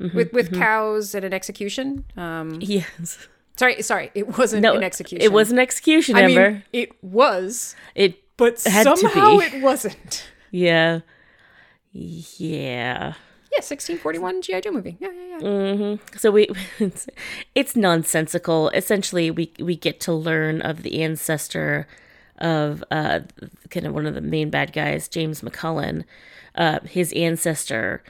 Mm-hmm, 0.01 0.17
with 0.17 0.33
with 0.33 0.53
cows 0.55 1.15
and 1.15 1.25
an 1.25 1.33
execution. 1.33 2.05
Um, 2.17 2.59
Yes. 2.61 3.29
sorry, 3.57 3.83
sorry, 3.83 4.11
it 4.15 4.37
wasn't 4.39 4.63
No, 4.63 4.75
an 4.75 4.83
execution. 4.83 5.23
it 5.23 5.33
was 5.33 5.51
an 5.53 5.59
execution, 5.59 6.17
I 6.17 6.23
Amber. 6.23 6.51
mean, 6.51 6.63
it 6.73 7.05
was, 7.05 7.77
it, 7.95 8.22
but 8.37 8.59
somehow 8.59 9.39
it 9.39 9.63
wasn't. 9.63 10.25
yeah, 10.51 11.01
yeah. 11.93 13.15
Yeah, 13.53 13.59
1641 13.59 14.41
GI 14.41 14.61
Joe 14.63 14.71
movie. 14.71 14.97
Yeah, 14.99 15.11
yeah, 15.13 15.27
yeah. 15.27 15.39
Mm-hmm. 15.41 16.17
So 16.17 16.31
we, 16.31 16.49
it's, 16.79 17.07
it's 17.55 17.77
nonsensical. 17.77 18.71
Essentially, 18.71 19.31
we 19.31 19.53
we 19.59 19.77
get 19.77 20.01
to 20.01 20.13
learn 20.15 20.63
of 20.63 20.83
the 20.83 21.03
ancestor 21.03 21.87
of 22.39 22.83
uh 22.91 23.21
kind 23.69 23.87
of 23.87 23.93
one 23.93 24.07
of 24.07 24.15
the 24.15 24.23
main 24.23 24.49
bad 24.49 24.73
guys, 24.73 25.07
James 25.07 25.43
McCullen. 25.43 26.05
Uh, 26.55 26.81
his 26.81 27.13
ancestor 27.13 28.03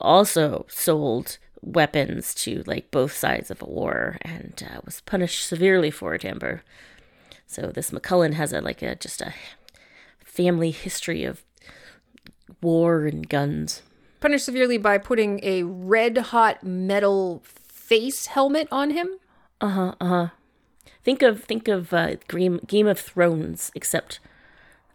also 0.00 0.66
sold 0.68 1.38
weapons 1.60 2.34
to 2.34 2.64
like 2.66 2.90
both 2.90 3.12
sides 3.14 3.52
of 3.52 3.62
a 3.62 3.66
war 3.66 4.18
and 4.22 4.66
uh, 4.68 4.80
was 4.84 5.00
punished 5.02 5.46
severely 5.46 5.92
for 5.92 6.12
it. 6.14 6.24
Amber. 6.24 6.62
So 7.52 7.66
this 7.66 7.90
McCullen 7.90 8.32
has 8.32 8.52
a 8.52 8.60
like 8.62 8.80
a 8.80 8.94
just 8.94 9.20
a 9.20 9.34
family 10.24 10.70
history 10.70 11.24
of 11.24 11.44
war 12.62 13.04
and 13.04 13.28
guns. 13.28 13.82
Punished 14.20 14.46
severely 14.46 14.78
by 14.78 14.96
putting 14.96 15.40
a 15.42 15.64
red 15.64 16.16
hot 16.16 16.64
metal 16.64 17.42
face 17.44 18.26
helmet 18.26 18.68
on 18.72 18.90
him. 18.90 19.08
Uh 19.60 19.68
huh. 19.68 19.94
Uh 20.00 20.06
huh. 20.06 20.28
Think 21.04 21.22
of 21.22 21.44
think 21.44 21.68
of 21.68 21.92
uh, 21.92 22.16
Game 22.28 22.60
Game 22.66 22.86
of 22.86 22.98
Thrones, 22.98 23.70
except 23.74 24.18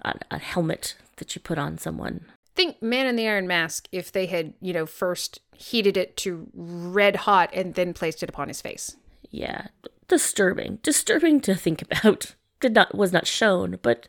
a, 0.01 0.15
a 0.31 0.39
helmet 0.39 0.95
that 1.17 1.35
you 1.35 1.41
put 1.41 1.59
on 1.59 1.77
someone. 1.77 2.25
Think 2.55 2.81
Man 2.81 3.05
in 3.05 3.15
the 3.15 3.27
Iron 3.27 3.45
Mask 3.45 3.87
if 3.91 4.11
they 4.11 4.25
had, 4.25 4.53
you 4.61 4.73
know, 4.73 4.87
first 4.87 5.41
heated 5.55 5.95
it 5.95 6.17
to 6.17 6.47
red 6.55 7.17
hot 7.17 7.51
and 7.53 7.75
then 7.75 7.93
placed 7.93 8.23
it 8.23 8.29
upon 8.29 8.47
his 8.47 8.61
face. 8.61 8.95
Yeah, 9.29 9.67
disturbing, 10.07 10.79
disturbing 10.81 11.41
to 11.41 11.53
think 11.53 11.81
about. 11.91 12.35
Did 12.59 12.73
not 12.73 12.95
was 12.95 13.11
not 13.13 13.27
shown, 13.27 13.77
but 13.81 14.07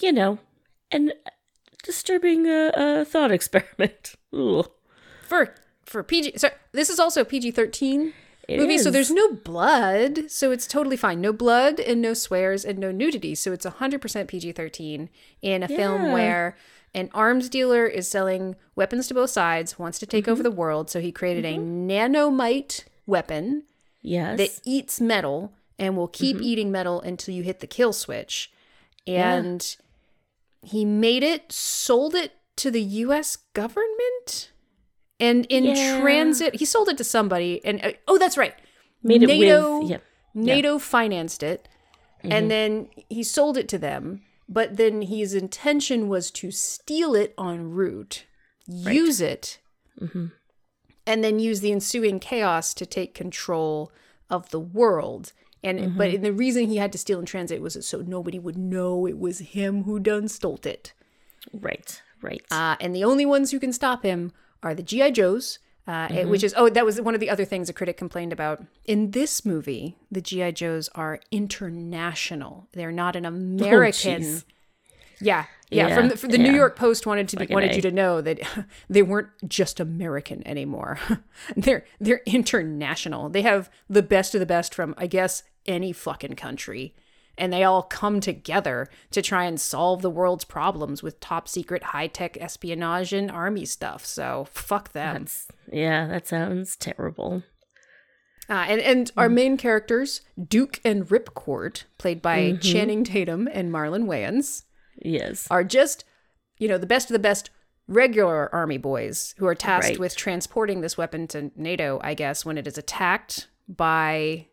you 0.00 0.12
know, 0.12 0.38
an 0.90 1.12
disturbing 1.84 2.48
uh, 2.48 2.72
uh, 2.74 3.04
thought 3.04 3.30
experiment. 3.38 4.14
Ugh. 4.32 4.70
For 5.22 5.54
for 5.84 6.02
PG 6.02 6.32
so 6.36 6.48
this 6.72 6.90
is 6.90 6.98
also 6.98 7.20
a 7.20 7.24
PG-13 7.24 8.12
It 8.48 8.58
movie, 8.58 8.78
so 8.78 8.90
there's 8.90 9.10
no 9.10 9.32
blood, 9.32 10.30
so 10.30 10.50
it's 10.50 10.66
totally 10.66 10.96
fine. 10.96 11.20
No 11.20 11.32
blood 11.32 11.78
and 11.80 12.00
no 12.02 12.12
swears 12.14 12.64
and 12.64 12.78
no 12.78 12.90
nudity, 12.92 13.34
so 13.34 13.52
it's 13.52 13.66
100% 13.66 14.28
PG-13 14.28 15.08
in 15.42 15.62
a 15.62 15.68
film 15.68 16.12
where 16.12 16.56
an 16.94 17.10
arms 17.12 17.48
dealer 17.48 17.86
is 17.86 18.08
selling 18.08 18.56
weapons 18.74 19.06
to 19.08 19.14
both 19.14 19.30
sides, 19.30 19.78
wants 19.78 19.98
to 19.98 20.06
take 20.06 20.24
Mm-hmm. 20.24 20.32
over 20.32 20.42
the 20.42 20.50
world, 20.50 20.90
so 20.90 21.00
he 21.00 21.12
created 21.12 21.44
a 21.44 21.56
nanomite 21.58 22.84
weapon 23.06 23.64
Yes, 24.02 24.38
that 24.38 24.60
eats 24.64 25.00
metal 25.00 25.52
and 25.78 25.96
will 25.96 26.08
keep 26.08 26.36
mm-hmm. 26.36 26.44
eating 26.44 26.72
metal 26.72 27.00
until 27.00 27.34
you 27.34 27.42
hit 27.42 27.60
the 27.60 27.66
kill 27.66 27.92
switch. 27.92 28.50
And 29.06 29.76
he 30.62 30.84
made 30.84 31.22
it, 31.22 31.52
sold 31.52 32.14
it 32.14 32.32
to 32.56 32.70
the 32.70 32.82
US 32.82 33.36
government. 33.54 34.50
And 35.20 35.46
in 35.46 35.64
Yeah. 35.64 36.00
transit, 36.00 36.56
he 36.56 36.64
sold 36.64 36.88
it 36.88 36.98
to 36.98 37.04
somebody. 37.04 37.64
And 37.64 37.84
uh, 37.84 37.92
oh, 38.08 38.18
that's 38.18 38.36
right. 38.36 38.54
made 39.02 39.22
it 39.22 39.26
NATO, 39.26 39.80
with 39.80 39.90
yeah. 39.90 39.98
NATO 40.34 40.78
financed 40.78 41.42
it. 41.42 41.68
And 42.22 42.32
mm-hmm. 42.32 42.48
then 42.48 42.88
he 43.08 43.22
sold 43.22 43.56
it 43.56 43.68
to 43.68 43.78
them. 43.78 44.22
But 44.48 44.76
then 44.76 45.02
his 45.02 45.34
intention 45.34 46.08
was 46.08 46.30
to 46.32 46.50
steal 46.50 47.14
it 47.14 47.34
en 47.38 47.70
route, 47.70 48.24
use 48.66 49.20
it, 49.20 49.58
mm-hmm. 50.00 50.26
and 51.06 51.24
then 51.24 51.38
use 51.40 51.60
the 51.60 51.72
ensuing 51.72 52.20
chaos 52.20 52.72
to 52.74 52.86
take 52.86 53.12
control 53.12 53.90
of 54.30 54.50
the 54.50 54.60
world. 54.60 55.32
And 55.66 55.96
but 55.96 56.22
the 56.22 56.32
reason 56.32 56.68
he 56.68 56.76
had 56.76 56.92
to 56.92 56.98
steal 56.98 57.18
in 57.18 57.26
transit 57.26 57.60
was 57.60 57.76
so 57.86 57.98
nobody 58.00 58.38
would 58.38 58.56
know 58.56 59.06
it 59.06 59.18
was 59.18 59.40
him 59.40 59.84
who 59.84 59.98
done 59.98 60.28
stole 60.28 60.60
it. 60.64 60.92
Right, 61.52 62.00
right. 62.22 62.42
Uh, 62.50 62.76
and 62.80 62.94
the 62.94 63.04
only 63.04 63.26
ones 63.26 63.50
who 63.50 63.58
can 63.60 63.72
stop 63.72 64.02
him 64.02 64.32
are 64.62 64.74
the 64.74 64.82
GI 64.82 65.10
Joes, 65.12 65.58
uh, 65.86 66.08
it- 66.10 66.28
which 66.28 66.42
is 66.44 66.54
oh 66.56 66.68
that 66.68 66.84
was 66.86 67.00
one 67.00 67.14
of 67.14 67.20
the 67.20 67.30
other 67.30 67.44
things 67.44 67.68
a 67.68 67.72
critic 67.72 67.96
complained 67.96 68.32
about 68.32 68.64
in 68.84 69.10
this 69.10 69.44
movie. 69.44 69.96
The 70.10 70.20
GI 70.20 70.52
Joes 70.52 70.88
are 70.94 71.20
international; 71.30 72.68
they're 72.72 72.92
not 72.92 73.16
an 73.16 73.24
American. 73.24 74.22
jeez. 74.22 74.44
yeah, 75.20 75.44
yeah. 75.70 75.88
Yeah, 75.88 75.96
From 75.96 76.08
the, 76.08 76.16
from 76.16 76.30
the 76.30 76.38
New. 76.38 76.52
York 76.54 76.76
Post 76.76 77.06
wanted 77.06 77.28
to 77.30 77.36
be, 77.36 77.44
Fucking 77.44 77.54
wanted 77.54 77.74
you 77.76 77.82
to 77.82 77.90
know 77.90 78.20
that 78.20 78.38
they 78.90 79.02
weren't 79.02 79.28
just 79.48 79.80
American 79.80 80.46
anymore. 80.46 80.98
they're 81.56 81.84
they're 82.00 82.22
international. 82.26 83.28
They 83.28 83.42
have 83.42 83.70
the 83.88 84.02
best 84.02 84.34
of 84.34 84.40
the 84.40 84.46
best 84.46 84.74
from 84.74 84.94
I 84.98 85.06
guess 85.06 85.42
any 85.68 85.92
fucking 85.92 86.36
country. 86.36 86.94
And 87.38 87.52
they 87.52 87.64
all 87.64 87.82
come 87.82 88.20
together 88.20 88.88
to 89.10 89.20
try 89.20 89.44
and 89.44 89.60
solve 89.60 90.00
the 90.00 90.08
world's 90.08 90.44
problems 90.44 91.02
with 91.02 91.20
top 91.20 91.48
secret 91.48 91.82
high 91.82 92.06
tech 92.06 92.38
espionage 92.40 93.12
and 93.12 93.30
army 93.30 93.66
stuff. 93.66 94.06
So 94.06 94.46
fuck 94.50 94.92
them. 94.92 95.24
That's 95.24 95.46
yeah. 95.70 96.06
That 96.06 96.26
sounds 96.26 96.76
terrible. 96.76 97.42
Uh, 98.48 98.64
and 98.68 98.80
and 98.80 99.12
our 99.18 99.28
main 99.28 99.56
characters, 99.56 100.22
Duke 100.42 100.80
and 100.84 101.06
Ripcord, 101.08 101.82
played 101.98 102.22
by 102.22 102.52
Channing 102.60 103.04
Tatum 103.04 103.48
and 103.52 103.70
Marlon 103.72 104.04
Wayans, 104.06 104.62
Yes. 105.02 105.46
are 105.50 105.64
just, 105.64 106.04
you 106.58 106.68
know, 106.68 106.78
the 106.78 106.86
best 106.86 107.10
of 107.10 107.12
the 107.12 107.18
best 107.18 107.50
regular 107.88 108.48
army 108.54 108.78
boys 108.78 109.34
who 109.38 109.46
are 109.46 109.54
tasked 109.54 109.90
Right. 109.90 109.98
with 109.98 110.16
transporting 110.16 110.80
this 110.80 110.96
weapon 110.96 111.26
to 111.28 111.50
NATO, 111.56 112.00
I 112.02 112.14
guess, 112.14 112.44
when 112.44 112.56
it 112.56 112.66
is 112.66 112.78
attacked 112.78 113.48
by 113.68 114.46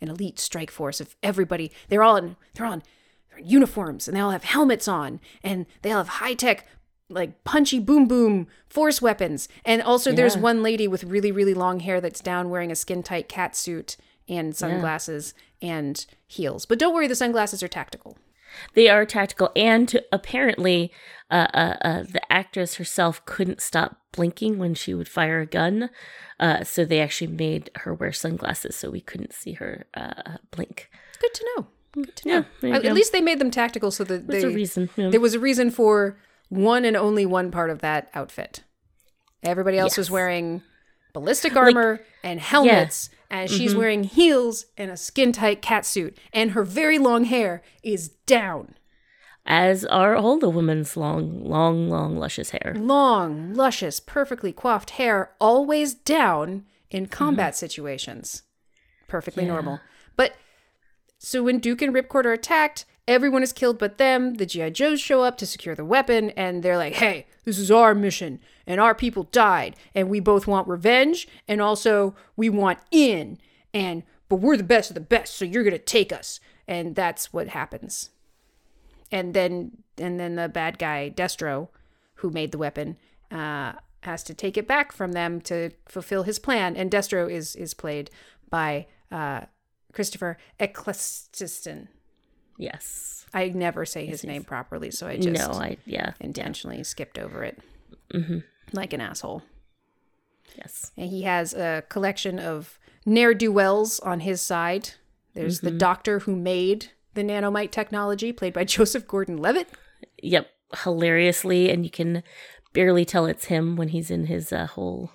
an 0.00 0.08
elite 0.08 0.38
strike 0.38 0.70
force 0.70 1.00
of 1.00 1.16
everybody. 1.22 1.72
They're 1.88 2.02
all 2.02 2.16
in 2.16 2.36
they're 2.54 2.66
in 2.66 2.82
uniforms 3.40 4.08
and 4.08 4.16
they 4.16 4.20
all 4.20 4.30
have 4.30 4.44
helmets 4.44 4.88
on 4.88 5.20
and 5.42 5.66
they 5.82 5.92
all 5.92 5.98
have 5.98 6.08
high 6.08 6.34
tech 6.34 6.66
like 7.10 7.42
punchy 7.44 7.78
boom 7.78 8.06
boom 8.06 8.46
force 8.66 9.00
weapons. 9.00 9.48
And 9.64 9.80
also 9.82 10.12
there's 10.12 10.36
one 10.36 10.62
lady 10.62 10.86
with 10.86 11.04
really, 11.04 11.32
really 11.32 11.54
long 11.54 11.80
hair 11.80 12.00
that's 12.00 12.20
down 12.20 12.50
wearing 12.50 12.70
a 12.70 12.76
skin 12.76 13.02
tight 13.02 13.28
cat 13.28 13.56
suit 13.56 13.96
and 14.28 14.54
sunglasses 14.54 15.32
and 15.62 16.04
heels. 16.26 16.66
But 16.66 16.78
don't 16.78 16.94
worry, 16.94 17.06
the 17.06 17.14
sunglasses 17.14 17.62
are 17.62 17.68
tactical. 17.68 18.18
They 18.74 18.88
are 18.88 19.04
tactical, 19.04 19.50
and 19.54 20.00
apparently, 20.10 20.90
uh, 21.30 21.46
uh, 21.54 21.74
uh, 21.82 22.02
the 22.02 22.20
actress 22.32 22.76
herself 22.76 23.24
couldn't 23.26 23.60
stop 23.60 24.00
blinking 24.12 24.58
when 24.58 24.74
she 24.74 24.94
would 24.94 25.08
fire 25.08 25.40
a 25.40 25.46
gun. 25.46 25.90
Uh, 26.40 26.64
so 26.64 26.84
they 26.84 27.00
actually 27.00 27.26
made 27.26 27.70
her 27.76 27.92
wear 27.92 28.12
sunglasses 28.12 28.76
so 28.76 28.90
we 28.90 29.00
couldn't 29.00 29.32
see 29.32 29.52
her 29.54 29.84
uh, 29.94 30.38
blink. 30.50 30.88
Good 31.20 31.34
to 31.34 31.44
know. 31.56 31.66
Good 31.92 32.16
to 32.16 32.28
know. 32.28 32.44
Yeah, 32.62 32.76
at, 32.76 32.82
go. 32.82 32.92
least 32.92 33.12
they 33.12 33.20
made 33.20 33.38
them 33.38 33.50
tactical 33.50 33.90
so 33.90 34.04
that 34.04 34.26
they, 34.28 34.44
reason. 34.46 34.88
yeah. 34.96 35.10
there 35.10 35.20
was 35.20 35.34
a 35.34 35.40
reason 35.40 35.70
for 35.70 36.18
one 36.48 36.84
and 36.84 36.96
only 36.96 37.26
one 37.26 37.50
part 37.50 37.70
of 37.70 37.80
that 37.80 38.08
outfit. 38.14 38.62
Everybody 39.42 39.78
else 39.78 39.96
was 39.96 40.10
wearing 40.10 40.62
ballistic 41.12 41.56
armor 41.56 42.00
and 42.22 42.40
helmets, 42.40 43.10
and 43.30 43.50
she's 43.50 43.70
Mm-hmm. 43.70 43.78
wearing 43.78 44.04
heels 44.04 44.66
and 44.76 44.90
a 44.90 44.96
skin 44.96 45.32
tight 45.32 45.62
cat 45.62 45.84
suit, 45.86 46.16
and 46.32 46.52
her 46.52 46.64
very 46.64 46.98
long 46.98 47.24
hair 47.24 47.62
is 47.82 48.08
down. 48.26 48.74
As 49.50 49.82
are 49.86 50.14
all 50.14 50.38
the 50.38 50.50
woman's 50.50 50.94
long, 50.94 51.42
long, 51.42 51.88
long, 51.88 52.18
luscious 52.18 52.50
hair. 52.50 52.74
Long, 52.76 53.54
luscious, 53.54 53.98
perfectly 53.98 54.52
coiffed 54.52 54.90
hair, 54.90 55.30
always 55.40 55.94
down 55.94 56.66
in 56.90 57.06
combat 57.06 57.54
mm-hmm. 57.54 57.58
situations. 57.58 58.42
Perfectly 59.08 59.44
Yeah. 59.44 59.52
normal. 59.52 59.80
But 60.16 60.34
so 61.18 61.42
when 61.42 61.60
Duke 61.60 61.80
and 61.80 61.94
Ripcord 61.94 62.26
are 62.26 62.32
attacked, 62.32 62.84
everyone 63.08 63.42
is 63.42 63.54
killed 63.54 63.78
but 63.78 63.96
them. 63.96 64.34
The 64.34 64.44
G.I. 64.44 64.68
Joes 64.68 65.00
show 65.00 65.22
up 65.22 65.38
to 65.38 65.46
secure 65.46 65.74
the 65.74 65.84
weapon, 65.84 66.28
and 66.30 66.62
they're 66.62 66.76
like, 66.76 66.96
hey, 66.96 67.26
this 67.44 67.58
is 67.58 67.70
our 67.70 67.94
mission, 67.94 68.40
and 68.66 68.78
our 68.78 68.94
people 68.94 69.22
died, 69.32 69.76
and 69.94 70.10
we 70.10 70.20
both 70.20 70.46
want 70.46 70.68
revenge, 70.68 71.26
and 71.48 71.62
also 71.62 72.14
we 72.36 72.50
want 72.50 72.80
in, 72.90 73.38
and 73.72 74.02
but 74.28 74.36
we're 74.36 74.58
the 74.58 74.62
best 74.62 74.90
of 74.90 74.94
the 74.94 75.00
best, 75.00 75.34
so 75.36 75.46
you're 75.46 75.64
gonna 75.64 75.78
take 75.78 76.12
us. 76.12 76.38
And 76.66 76.94
that's 76.94 77.32
what 77.32 77.48
happens. 77.48 78.10
And 79.10 79.34
then 79.34 79.78
and 79.96 80.18
then 80.20 80.36
the 80.36 80.48
bad 80.48 80.78
guy, 80.78 81.10
Destro, 81.14 81.68
who 82.16 82.30
made 82.30 82.52
the 82.52 82.58
weapon, 82.58 82.96
uh, 83.30 83.72
has 84.02 84.22
to 84.24 84.34
take 84.34 84.56
it 84.56 84.68
back 84.68 84.92
from 84.92 85.12
them 85.12 85.40
to 85.42 85.70
fulfill 85.86 86.22
his 86.24 86.38
plan. 86.38 86.76
And 86.76 86.90
Destro 86.90 87.30
is 87.30 87.56
is 87.56 87.74
played 87.74 88.10
by 88.50 88.86
uh, 89.10 89.42
Christopher 89.92 90.36
Eccleston. 90.60 91.88
Yes. 92.56 93.26
I 93.32 93.48
never 93.50 93.84
say 93.84 94.06
his 94.06 94.24
name 94.24 94.42
properly, 94.44 94.90
so 94.90 95.06
I 95.06 95.16
just 95.18 95.48
no, 95.48 95.52
I, 95.52 95.76
yeah. 95.84 96.12
intentionally 96.20 96.82
skipped 96.84 97.18
over 97.18 97.44
it 97.44 97.58
Mm-hmm. 98.12 98.38
like 98.72 98.92
an 98.94 99.00
asshole. 99.02 99.42
Yes. 100.56 100.92
And 100.96 101.10
he 101.10 101.22
has 101.22 101.52
a 101.52 101.84
collection 101.90 102.38
of 102.38 102.78
ne'er 103.04 103.34
do 103.34 103.52
wells 103.52 104.00
on 104.00 104.20
his 104.20 104.40
side. 104.40 104.90
There's 105.34 105.60
the 105.60 105.70
doctor 105.70 106.20
who 106.20 106.34
made 106.34 106.90
the 107.14 107.22
nanomite 107.22 107.70
technology, 107.70 108.32
played 108.32 108.52
by 108.52 108.64
Joseph 108.76 109.06
Gordon 109.06 109.36
Levitt. 109.36 109.68
Yep. 110.22 110.48
Hilariously, 110.84 111.70
and 111.70 111.84
you 111.84 111.90
can 111.90 112.22
barely 112.74 113.04
tell 113.04 113.24
it's 113.26 113.46
him 113.46 113.76
when 113.76 113.88
he's 113.88 114.10
in 114.10 114.26
his 114.26 114.52
uh, 114.52 114.66
whole 114.66 115.10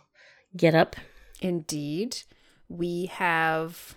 get 0.58 0.74
up. 0.74 0.96
Indeed. 1.42 2.24
We 2.70 3.06
have 3.06 3.96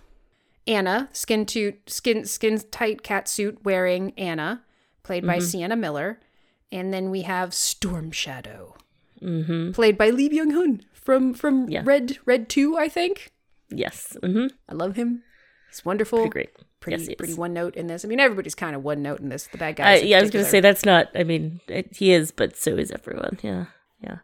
Anna, 0.66 1.08
skin 1.12 1.46
toot, 1.46 1.88
skin 1.88 2.24
skin 2.26 2.60
tight 2.70 3.02
cat 3.02 3.28
suit 3.28 3.64
wearing 3.64 4.12
Anna, 4.18 4.62
played 5.02 5.26
by 5.26 5.38
Sienna 5.38 5.76
Miller. 5.76 6.20
And 6.72 6.92
then 6.92 7.10
we 7.10 7.22
have 7.22 7.54
Storm 7.54 8.10
Shadow, 8.10 8.74
played 9.72 9.96
by 9.96 10.10
Lee 10.10 10.28
Byung 10.28 10.52
Hun 10.52 10.82
from 10.92 11.32
from 11.32 11.68
Yeah. 11.70 11.82
Red 11.84 12.18
Red 12.26 12.48
Two, 12.50 12.76
I 12.76 12.88
think. 12.88 13.32
Yes. 13.70 14.16
Mm-hmm. 14.22 14.48
I 14.68 14.74
love 14.74 14.96
him. 14.96 15.22
He's 15.76 15.84
wonderful. 15.84 16.18
Pretty 16.20 16.30
great. 16.30 16.50
Pretty, 16.80 17.04
yes, 17.04 17.14
pretty 17.16 17.34
one 17.34 17.52
note 17.52 17.74
in 17.74 17.86
this. 17.86 18.04
I 18.04 18.08
mean, 18.08 18.20
everybody's 18.20 18.54
kind 18.54 18.76
of 18.76 18.84
one 18.84 19.02
note 19.02 19.20
in 19.20 19.28
this. 19.28 19.46
The 19.48 19.58
bad 19.58 19.74
Uh, 19.80 19.84
guys. 19.84 20.02
in 20.02 20.08
yeah, 20.08 20.18
I 20.18 20.22
was 20.22 20.30
going 20.30 20.44
to 20.44 20.50
say 20.50 20.60
that's 20.60 20.84
not. 20.84 21.08
I 21.14 21.24
mean, 21.24 21.60
it, 21.68 21.94
he 21.96 22.12
is, 22.12 22.30
but 22.30 22.56
so 22.56 22.76
is 22.76 22.90
everyone. 22.90 23.38
Yeah. 23.42 23.66
Yeah. 24.02 24.18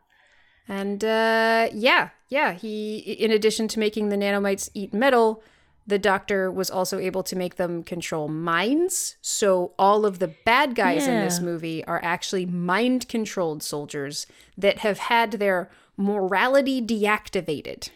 And 0.68 1.02
uh, 1.04 1.68
yeah, 1.74 2.10
yeah, 2.28 2.52
he, 2.52 2.98
in 2.98 3.30
addition 3.30 3.68
to 3.68 3.78
making 3.78 4.08
the 4.08 4.16
nanomites 4.16 4.70
eat 4.74 4.94
metal, 4.94 5.42
the 5.86 5.98
doctor 5.98 6.50
was 6.50 6.70
also 6.70 6.98
able 6.98 7.22
to 7.24 7.34
make 7.36 7.56
them 7.56 7.82
control 7.82 8.28
minds. 8.28 9.16
So 9.20 9.72
all 9.78 10.06
of 10.06 10.20
the 10.20 10.28
bad 10.44 10.74
guys 10.74 11.06
in 11.06 11.20
this 11.20 11.40
movie 11.40 11.84
are 11.86 12.00
actually 12.04 12.46
mind 12.46 13.08
controlled 13.08 13.62
soldiers 13.62 14.26
that 14.56 14.78
have 14.78 14.98
had 14.98 15.32
their 15.32 15.68
morality 15.96 16.80
deactivated. 16.80 17.90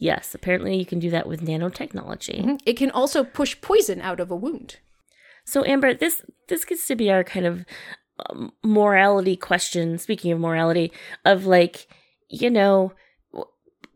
Yes. 0.00 0.34
Apparently, 0.34 0.76
you 0.76 0.86
can 0.86 0.98
do 0.98 1.10
that 1.10 1.28
with 1.28 1.42
nanotechnology. 1.42 2.58
It 2.64 2.78
can 2.78 2.90
also 2.90 3.22
push 3.22 3.60
poison 3.60 4.00
out 4.00 4.18
of 4.18 4.30
a 4.30 4.36
wound. 4.36 4.78
So 5.44 5.64
Amber, 5.64 5.92
this 5.92 6.22
this 6.48 6.64
gets 6.64 6.86
to 6.86 6.96
be 6.96 7.10
our 7.10 7.22
kind 7.22 7.44
of 7.44 7.64
um, 8.28 8.52
morality 8.64 9.36
question. 9.36 9.98
Speaking 9.98 10.32
of 10.32 10.40
morality, 10.40 10.90
of 11.24 11.44
like 11.44 11.86
you 12.30 12.48
know, 12.48 12.92
w- 13.32 13.50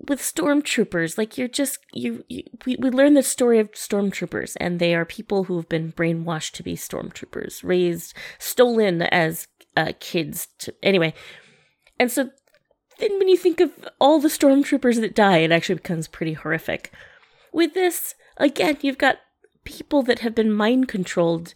with 0.08 0.20
stormtroopers, 0.20 1.16
like 1.16 1.38
you're 1.38 1.48
just 1.48 1.78
you, 1.94 2.22
you 2.28 2.42
we 2.66 2.76
we 2.76 2.90
learn 2.90 3.14
the 3.14 3.22
story 3.22 3.58
of 3.58 3.72
stormtroopers, 3.72 4.56
and 4.60 4.78
they 4.78 4.94
are 4.94 5.06
people 5.06 5.44
who 5.44 5.56
have 5.56 5.68
been 5.70 5.92
brainwashed 5.92 6.52
to 6.52 6.62
be 6.62 6.76
stormtroopers, 6.76 7.64
raised 7.64 8.12
stolen 8.38 9.00
as 9.00 9.48
uh, 9.74 9.92
kids. 10.00 10.48
To, 10.58 10.74
anyway, 10.82 11.14
and 11.98 12.12
so 12.12 12.28
then 12.98 13.18
when 13.18 13.28
you 13.28 13.36
think 13.36 13.60
of 13.60 13.70
all 14.00 14.20
the 14.20 14.28
stormtroopers 14.28 15.00
that 15.00 15.14
die, 15.14 15.38
it 15.38 15.52
actually 15.52 15.76
becomes 15.76 16.08
pretty 16.08 16.34
horrific. 16.34 16.92
With 17.52 17.74
this, 17.74 18.14
again, 18.36 18.78
you've 18.82 18.98
got 18.98 19.18
people 19.64 20.02
that 20.02 20.20
have 20.20 20.34
been 20.34 20.52
mind 20.52 20.88
controlled 20.88 21.54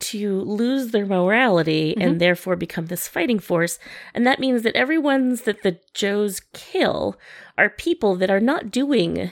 to 0.00 0.40
lose 0.40 0.90
their 0.90 1.06
morality 1.06 1.94
and 1.96 2.12
mm-hmm. 2.12 2.18
therefore 2.18 2.56
become 2.56 2.86
this 2.86 3.06
fighting 3.06 3.38
force. 3.38 3.78
And 4.14 4.26
that 4.26 4.40
means 4.40 4.62
that 4.62 4.74
everyone's 4.74 5.42
that 5.42 5.62
the 5.62 5.78
Joes 5.94 6.40
kill 6.52 7.16
are 7.56 7.70
people 7.70 8.16
that 8.16 8.30
are 8.30 8.40
not 8.40 8.70
doing 8.70 9.30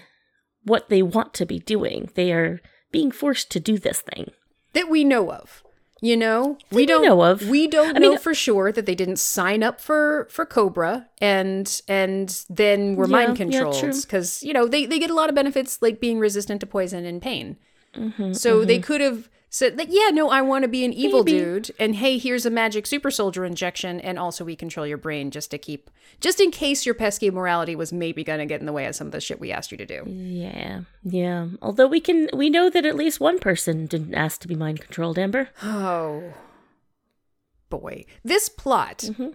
what 0.62 0.88
they 0.88 1.02
want 1.02 1.34
to 1.34 1.46
be 1.46 1.58
doing. 1.58 2.10
They 2.14 2.32
are 2.32 2.60
being 2.92 3.10
forced 3.10 3.50
to 3.52 3.60
do 3.60 3.78
this 3.78 4.00
thing. 4.00 4.30
that 4.72 4.88
we 4.88 5.02
know 5.02 5.32
of. 5.32 5.64
You 6.02 6.16
know, 6.16 6.56
we 6.70 6.76
we 6.82 6.86
don't 6.86 7.04
know 7.04 7.22
of. 7.22 7.46
We 7.48 7.66
don't 7.66 7.96
I 7.96 7.98
know 7.98 8.10
mean- 8.10 8.18
for 8.18 8.34
sure 8.34 8.72
that 8.72 8.86
they 8.86 8.94
didn't 8.94 9.18
sign 9.18 9.62
up 9.62 9.80
for 9.80 10.26
for 10.30 10.46
Cobra 10.46 11.08
and 11.20 11.80
and 11.88 12.44
then 12.48 12.96
were 12.96 13.06
Yeah, 13.06 13.12
mind 13.26 13.36
controlled 13.36 13.94
because 14.02 14.42
you 14.42 14.52
know 14.54 14.66
they 14.66 14.86
they 14.86 14.98
get 14.98 15.10
a 15.10 15.14
lot 15.14 15.28
of 15.28 15.34
benefits 15.34 15.82
like 15.82 16.00
being 16.00 16.18
resistant 16.18 16.60
to 16.60 16.66
poison 16.66 17.04
and 17.04 17.20
pain. 17.20 17.56
Mm-hmm, 17.94 18.32
so 18.32 18.64
they 18.64 18.78
could 18.78 19.00
have 19.00 19.28
said 19.50 19.76
like, 19.76 19.88
yeah, 19.90 20.08
no, 20.10 20.30
I 20.30 20.40
want 20.40 20.62
to 20.62 20.68
be 20.68 20.84
an 20.84 20.92
evil 20.92 21.24
Maybe. 21.24 21.38
dude, 21.38 21.70
and 21.78 21.96
hey, 21.96 22.16
here's 22.16 22.46
a 22.46 22.50
magic 22.50 22.86
super 22.86 23.10
soldier 23.10 23.44
injection, 23.44 24.00
and 24.00 24.18
also 24.18 24.44
we 24.44 24.56
control 24.56 24.86
your 24.86 24.96
brain 24.96 25.30
just 25.30 25.50
to 25.50 25.58
keep 25.58 25.90
just 26.20 26.40
in 26.40 26.50
case 26.50 26.86
your 26.86 26.94
pesky 26.94 27.30
morality 27.30 27.74
was 27.74 27.92
maybe 27.92 28.24
gonna 28.24 28.46
get 28.46 28.60
in 28.60 28.66
the 28.66 28.72
way 28.72 28.86
of 28.86 28.94
some 28.94 29.08
of 29.08 29.12
the 29.12 29.20
shit 29.20 29.40
we 29.40 29.52
asked 29.52 29.72
you 29.72 29.78
to 29.78 29.86
do. 29.86 30.04
Yeah, 30.06 30.82
yeah. 31.02 31.48
Although 31.60 31.88
we 31.88 32.00
can, 32.00 32.28
we 32.32 32.48
know 32.48 32.70
that 32.70 32.86
at 32.86 32.96
least 32.96 33.20
one 33.20 33.38
person 33.38 33.86
didn't 33.86 34.14
ask 34.14 34.40
to 34.40 34.48
be 34.48 34.54
mind 34.54 34.80
controlled. 34.80 35.18
Amber. 35.18 35.50
Oh 35.62 36.32
boy, 37.68 38.04
this 38.24 38.48
plot. 38.48 38.98
Mm-hmm. 38.98 39.30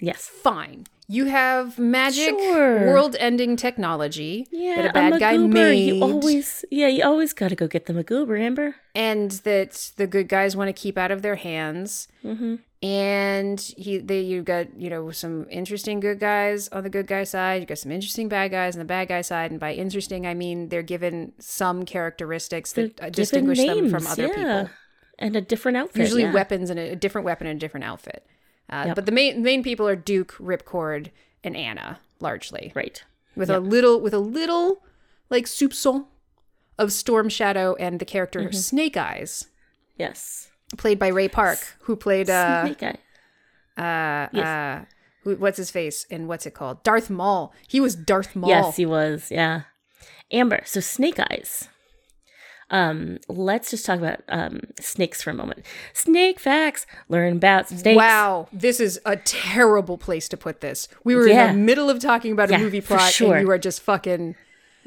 Yes. 0.00 0.26
fine. 0.26 0.86
You 1.10 1.24
have 1.24 1.76
magic, 1.76 2.38
Sure. 2.38 2.86
world-ending 2.86 3.56
technology 3.56 4.46
Yeah, 4.52 4.76
that 4.76 4.90
a 4.90 4.92
bad 4.92 5.18
guy 5.18 5.36
made, 5.38 5.96
You 5.96 6.02
always, 6.04 6.64
yeah, 6.70 6.86
you 6.86 7.02
always 7.02 7.32
got 7.32 7.48
to 7.48 7.56
go 7.56 7.66
get 7.66 7.86
the 7.86 7.92
Magoober, 7.92 8.40
Amber. 8.40 8.76
and 8.94 9.32
that 9.42 9.90
the 9.96 10.06
good 10.06 10.28
guys 10.28 10.54
want 10.54 10.68
to 10.68 10.72
keep 10.72 10.96
out 10.96 11.10
of 11.10 11.22
their 11.22 11.34
hands. 11.34 12.06
Mm-hmm. 12.24 12.56
And 12.82 13.60
he, 13.60 13.98
they, 13.98 14.20
you 14.20 14.42
got 14.42 14.78
you 14.78 14.88
know 14.88 15.10
some 15.10 15.46
interesting 15.50 15.98
good 15.98 16.20
guys 16.20 16.68
on 16.68 16.84
the 16.84 16.88
good 16.90 17.08
guy 17.08 17.24
side. 17.24 17.60
You've 17.60 17.68
got 17.68 17.78
some 17.78 17.90
interesting 17.92 18.28
bad 18.28 18.52
guys 18.52 18.76
on 18.76 18.78
the 18.78 18.84
bad 18.84 19.08
guy 19.08 19.20
side. 19.22 19.50
And 19.50 19.58
by 19.58 19.74
interesting, 19.74 20.28
I 20.28 20.34
mean 20.34 20.68
they're 20.68 20.82
given 20.82 21.32
some 21.40 21.84
characteristics 21.84 22.72
that 22.74 23.00
uh, 23.02 23.10
distinguish 23.10 23.58
them 23.58 23.90
from 23.90 24.06
other 24.06 24.28
yeah. 24.28 24.34
people. 24.34 24.70
and 25.18 25.34
a 25.34 25.40
different 25.40 25.76
outfit. 25.76 26.02
Usually 26.02 26.22
yeah. 26.22 26.32
weapons 26.32 26.70
and 26.70 26.78
a, 26.78 26.92
a 26.92 26.96
different 26.96 27.24
weapon 27.24 27.48
and 27.48 27.56
a 27.56 27.60
different 27.60 27.84
outfit. 27.84 28.24
Uh, 28.70 28.84
Yep. 28.86 28.94
But 28.96 29.06
the 29.06 29.12
main 29.12 29.42
main 29.42 29.62
people 29.62 29.86
are 29.88 29.96
Duke, 29.96 30.34
Ripcord, 30.38 31.10
and 31.44 31.56
Anna 31.56 31.98
largely. 32.20 32.72
Right. 32.74 33.02
with 33.36 33.50
a 33.50 33.60
little 33.60 34.00
with 34.00 34.14
a 34.14 34.18
little 34.18 34.82
like 35.30 35.46
soupçon 35.46 36.06
of 36.78 36.92
Storm 36.92 37.28
Shadow 37.28 37.74
and 37.78 37.98
the 38.00 38.04
character 38.04 38.40
Mm-hmm. 38.40 38.52
Snake 38.56 38.96
Eyes, 38.96 39.46
Yes. 39.96 40.48
played 40.78 40.98
by 40.98 41.08
Ray 41.08 41.28
Park, 41.28 41.58
who 41.82 41.96
played 41.96 42.28
uh, 42.30 42.64
Snake 42.64 42.82
Eye. 42.82 42.98
uh, 43.82 44.28
Yes. 44.32 44.46
uh 44.46 44.84
who 45.24 45.36
what's 45.36 45.56
his 45.58 45.70
face 45.70 46.06
and 46.10 46.28
what's 46.28 46.46
it 46.46 46.54
called? 46.54 46.82
Darth 46.82 47.10
Maul. 47.10 47.52
He 47.68 47.80
was 47.80 47.94
Darth 47.94 48.34
Maul. 48.36 48.50
Yes, 48.50 48.76
he 48.76 48.86
was. 48.86 49.30
Yeah. 49.30 49.62
Amber. 50.30 50.62
So 50.64 50.80
Snake 50.80 51.18
Eyes. 51.30 51.68
Um, 52.70 53.18
let's 53.28 53.70
just 53.70 53.84
talk 53.84 53.98
about 53.98 54.20
um 54.28 54.60
snakes 54.80 55.22
for 55.22 55.30
a 55.30 55.34
moment. 55.34 55.66
Snake 55.92 56.38
facts. 56.38 56.86
Learn 57.08 57.36
about 57.36 57.68
snakes. 57.68 57.96
Wow, 57.96 58.48
this 58.52 58.78
is 58.78 59.00
a 59.04 59.16
terrible 59.16 59.98
place 59.98 60.28
to 60.28 60.36
put 60.36 60.60
this. 60.60 60.86
We 61.04 61.16
were 61.16 61.26
Yeah. 61.26 61.50
in 61.50 61.56
the 61.56 61.62
middle 61.64 61.90
of 61.90 61.98
talking 61.98 62.32
about 62.32 62.50
a 62.52 62.58
movie 62.58 62.80
plot, 62.80 63.12
sure. 63.12 63.34
and 63.34 63.44
you 63.46 63.50
are 63.50 63.58
just 63.58 63.80
fucking. 63.82 64.36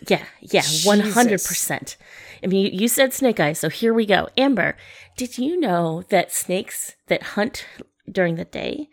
Yeah, 0.08 0.24
yeah, 0.41 0.63
one 0.84 1.00
hundred 1.00 1.43
percent. 1.43 1.98
I 2.43 2.48
mean, 2.48 2.65
you, 2.65 2.72
you 2.82 2.88
said 2.88 3.13
snake 3.13 3.39
eyes, 3.39 3.60
so 3.60 3.69
here 3.69 3.93
we 3.93 4.06
go. 4.06 4.28
Amber, 4.38 4.76
did 5.15 5.38
you 5.38 5.58
know 5.60 6.04
that 6.10 6.32
snakes 6.34 6.96
that 7.08 7.24
hunt 7.24 7.65
during 8.12 8.36
the 8.36 8.43
day 8.43 8.89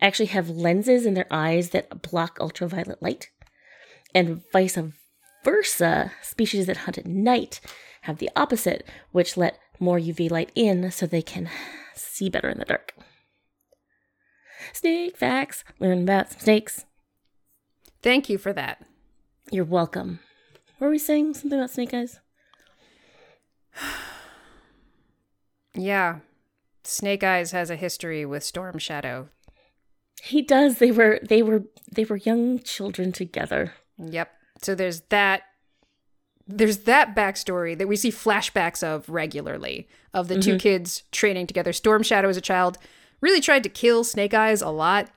actually 0.00 0.26
have 0.26 0.48
lenses 0.48 1.06
in 1.06 1.14
their 1.14 1.28
eyes 1.30 1.70
that 1.70 2.02
block 2.02 2.38
ultraviolet 2.40 3.00
light, 3.02 3.30
and 4.14 4.42
vice 4.52 4.76
versa? 5.44 6.12
Species 6.22 6.66
that 6.66 6.78
hunt 6.78 6.98
at 6.98 7.06
night 7.06 7.60
have 8.02 8.18
the 8.18 8.30
opposite, 8.36 8.86
which 9.12 9.36
let 9.36 9.58
more 9.78 9.98
UV 9.98 10.30
light 10.30 10.50
in, 10.54 10.90
so 10.90 11.06
they 11.06 11.22
can 11.22 11.48
see 11.94 12.28
better 12.28 12.48
in 12.48 12.58
the 12.58 12.64
dark. 12.64 12.94
Snake 14.72 15.16
facts. 15.16 15.64
Learn 15.78 16.02
about 16.02 16.30
some 16.30 16.40
snakes. 16.40 16.84
Thank 18.02 18.28
you 18.28 18.38
for 18.38 18.52
that. 18.52 18.84
You're 19.50 19.64
welcome. 19.64 20.20
Were 20.78 20.90
we 20.90 20.98
saying 20.98 21.34
something 21.34 21.58
about 21.58 21.70
snake 21.70 21.94
eyes? 21.94 22.20
Yeah, 25.74 26.20
Snake 26.88 27.22
Eyes 27.22 27.52
has 27.52 27.68
a 27.70 27.76
history 27.76 28.24
with 28.24 28.42
Storm 28.42 28.78
Shadow. 28.78 29.28
He 30.22 30.42
does. 30.42 30.78
They 30.78 30.90
were 30.90 31.20
they 31.22 31.42
were 31.42 31.64
they 31.92 32.04
were 32.04 32.16
young 32.16 32.60
children 32.60 33.12
together. 33.12 33.74
Yep. 33.98 34.30
So 34.62 34.74
there's 34.74 35.02
that. 35.10 35.42
There's 36.48 36.78
that 36.78 37.14
backstory 37.14 37.76
that 37.76 37.86
we 37.88 37.96
see 37.96 38.10
flashbacks 38.10 38.82
of 38.82 39.08
regularly 39.08 39.86
of 40.14 40.28
the 40.28 40.38
two 40.40 40.56
kids 40.58 41.02
training 41.12 41.46
together. 41.46 41.72
Storm 41.74 42.02
Shadow 42.02 42.28
as 42.28 42.36
a 42.38 42.40
child 42.40 42.78
really 43.20 43.40
tried 43.40 43.62
to 43.64 43.68
kill 43.68 44.02
Snake 44.04 44.32
Eyes 44.32 44.62
a 44.62 44.70
lot, 44.70 45.10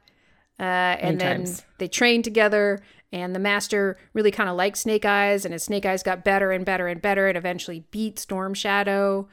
uh, 0.59 0.63
and 0.63 1.19
then 1.21 1.37
times. 1.45 1.63
they 1.77 1.87
trained 1.87 2.23
together. 2.25 2.81
And 3.13 3.35
the 3.35 3.39
master 3.39 3.97
really 4.13 4.31
kind 4.31 4.49
of 4.49 4.55
liked 4.55 4.77
Snake 4.77 5.03
Eyes, 5.03 5.43
and 5.43 5.53
as 5.53 5.63
Snake 5.63 5.85
Eyes 5.85 6.01
got 6.01 6.23
better 6.23 6.51
and 6.51 6.65
better 6.65 6.87
and 6.87 7.01
better, 7.01 7.27
and 7.27 7.37
eventually 7.37 7.83
beat 7.91 8.17
Storm 8.19 8.53
Shadow. 8.53 9.27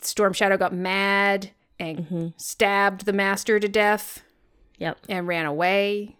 Storm 0.00 0.32
Shadow 0.32 0.56
got 0.56 0.72
mad 0.72 1.50
and 1.78 2.32
stabbed 2.38 3.04
the 3.04 3.12
master 3.12 3.60
to 3.60 3.68
death 3.68 4.22
Yep. 4.78 4.98
and 5.08 5.26
ran 5.26 5.44
away. 5.46 6.16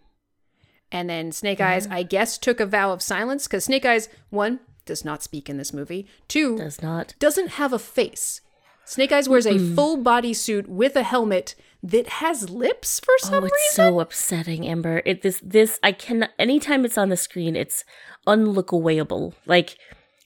And 0.97 1.11
then 1.11 1.31
Snake 1.31 1.59
mm-hmm. 1.59 1.69
Eyes, 1.69 1.87
I 1.89 2.03
guess, 2.03 2.39
took 2.39 2.59
a 2.59 2.65
vow 2.65 2.91
of 2.91 3.03
silence 3.03 3.47
because 3.47 3.65
Snake 3.65 3.85
Eyes, 3.85 4.09
one, 4.31 4.61
does 4.87 5.05
not 5.05 5.23
speak 5.23 5.51
in 5.51 5.59
this 5.59 5.75
movie. 5.75 6.07
Two, 6.27 6.57
Does 6.57 6.81
not. 6.81 7.15
doesn't 7.19 7.51
have 7.51 7.75
a 7.75 7.79
face. 7.79 8.41
Snake 8.87 9.13
Eyes 9.13 9.29
wears 9.29 9.47
a 9.47 9.59
full 9.75 9.99
body 9.99 10.33
suit 10.33 10.69
with 10.71 10.97
a 10.97 11.03
helmet 11.03 11.55
that 11.83 12.09
has 12.09 12.49
lips 12.49 12.99
for 12.99 13.13
some 13.19 13.43
reason. 13.43 13.43
Oh, 13.43 13.47
it's 13.47 13.79
reason. 13.79 13.93
so 13.93 14.01
upsetting, 14.01 14.67
Amber. 14.67 15.03
It 15.05 15.21
this 15.21 15.39
this 15.45 15.79
I 15.83 15.93
can 15.93 16.31
anytime 16.39 16.87
it's 16.87 16.97
on 16.97 17.11
the 17.11 17.17
screen, 17.17 17.57
it's 17.57 17.85
unlookawayable. 18.27 19.35
Like 19.45 19.77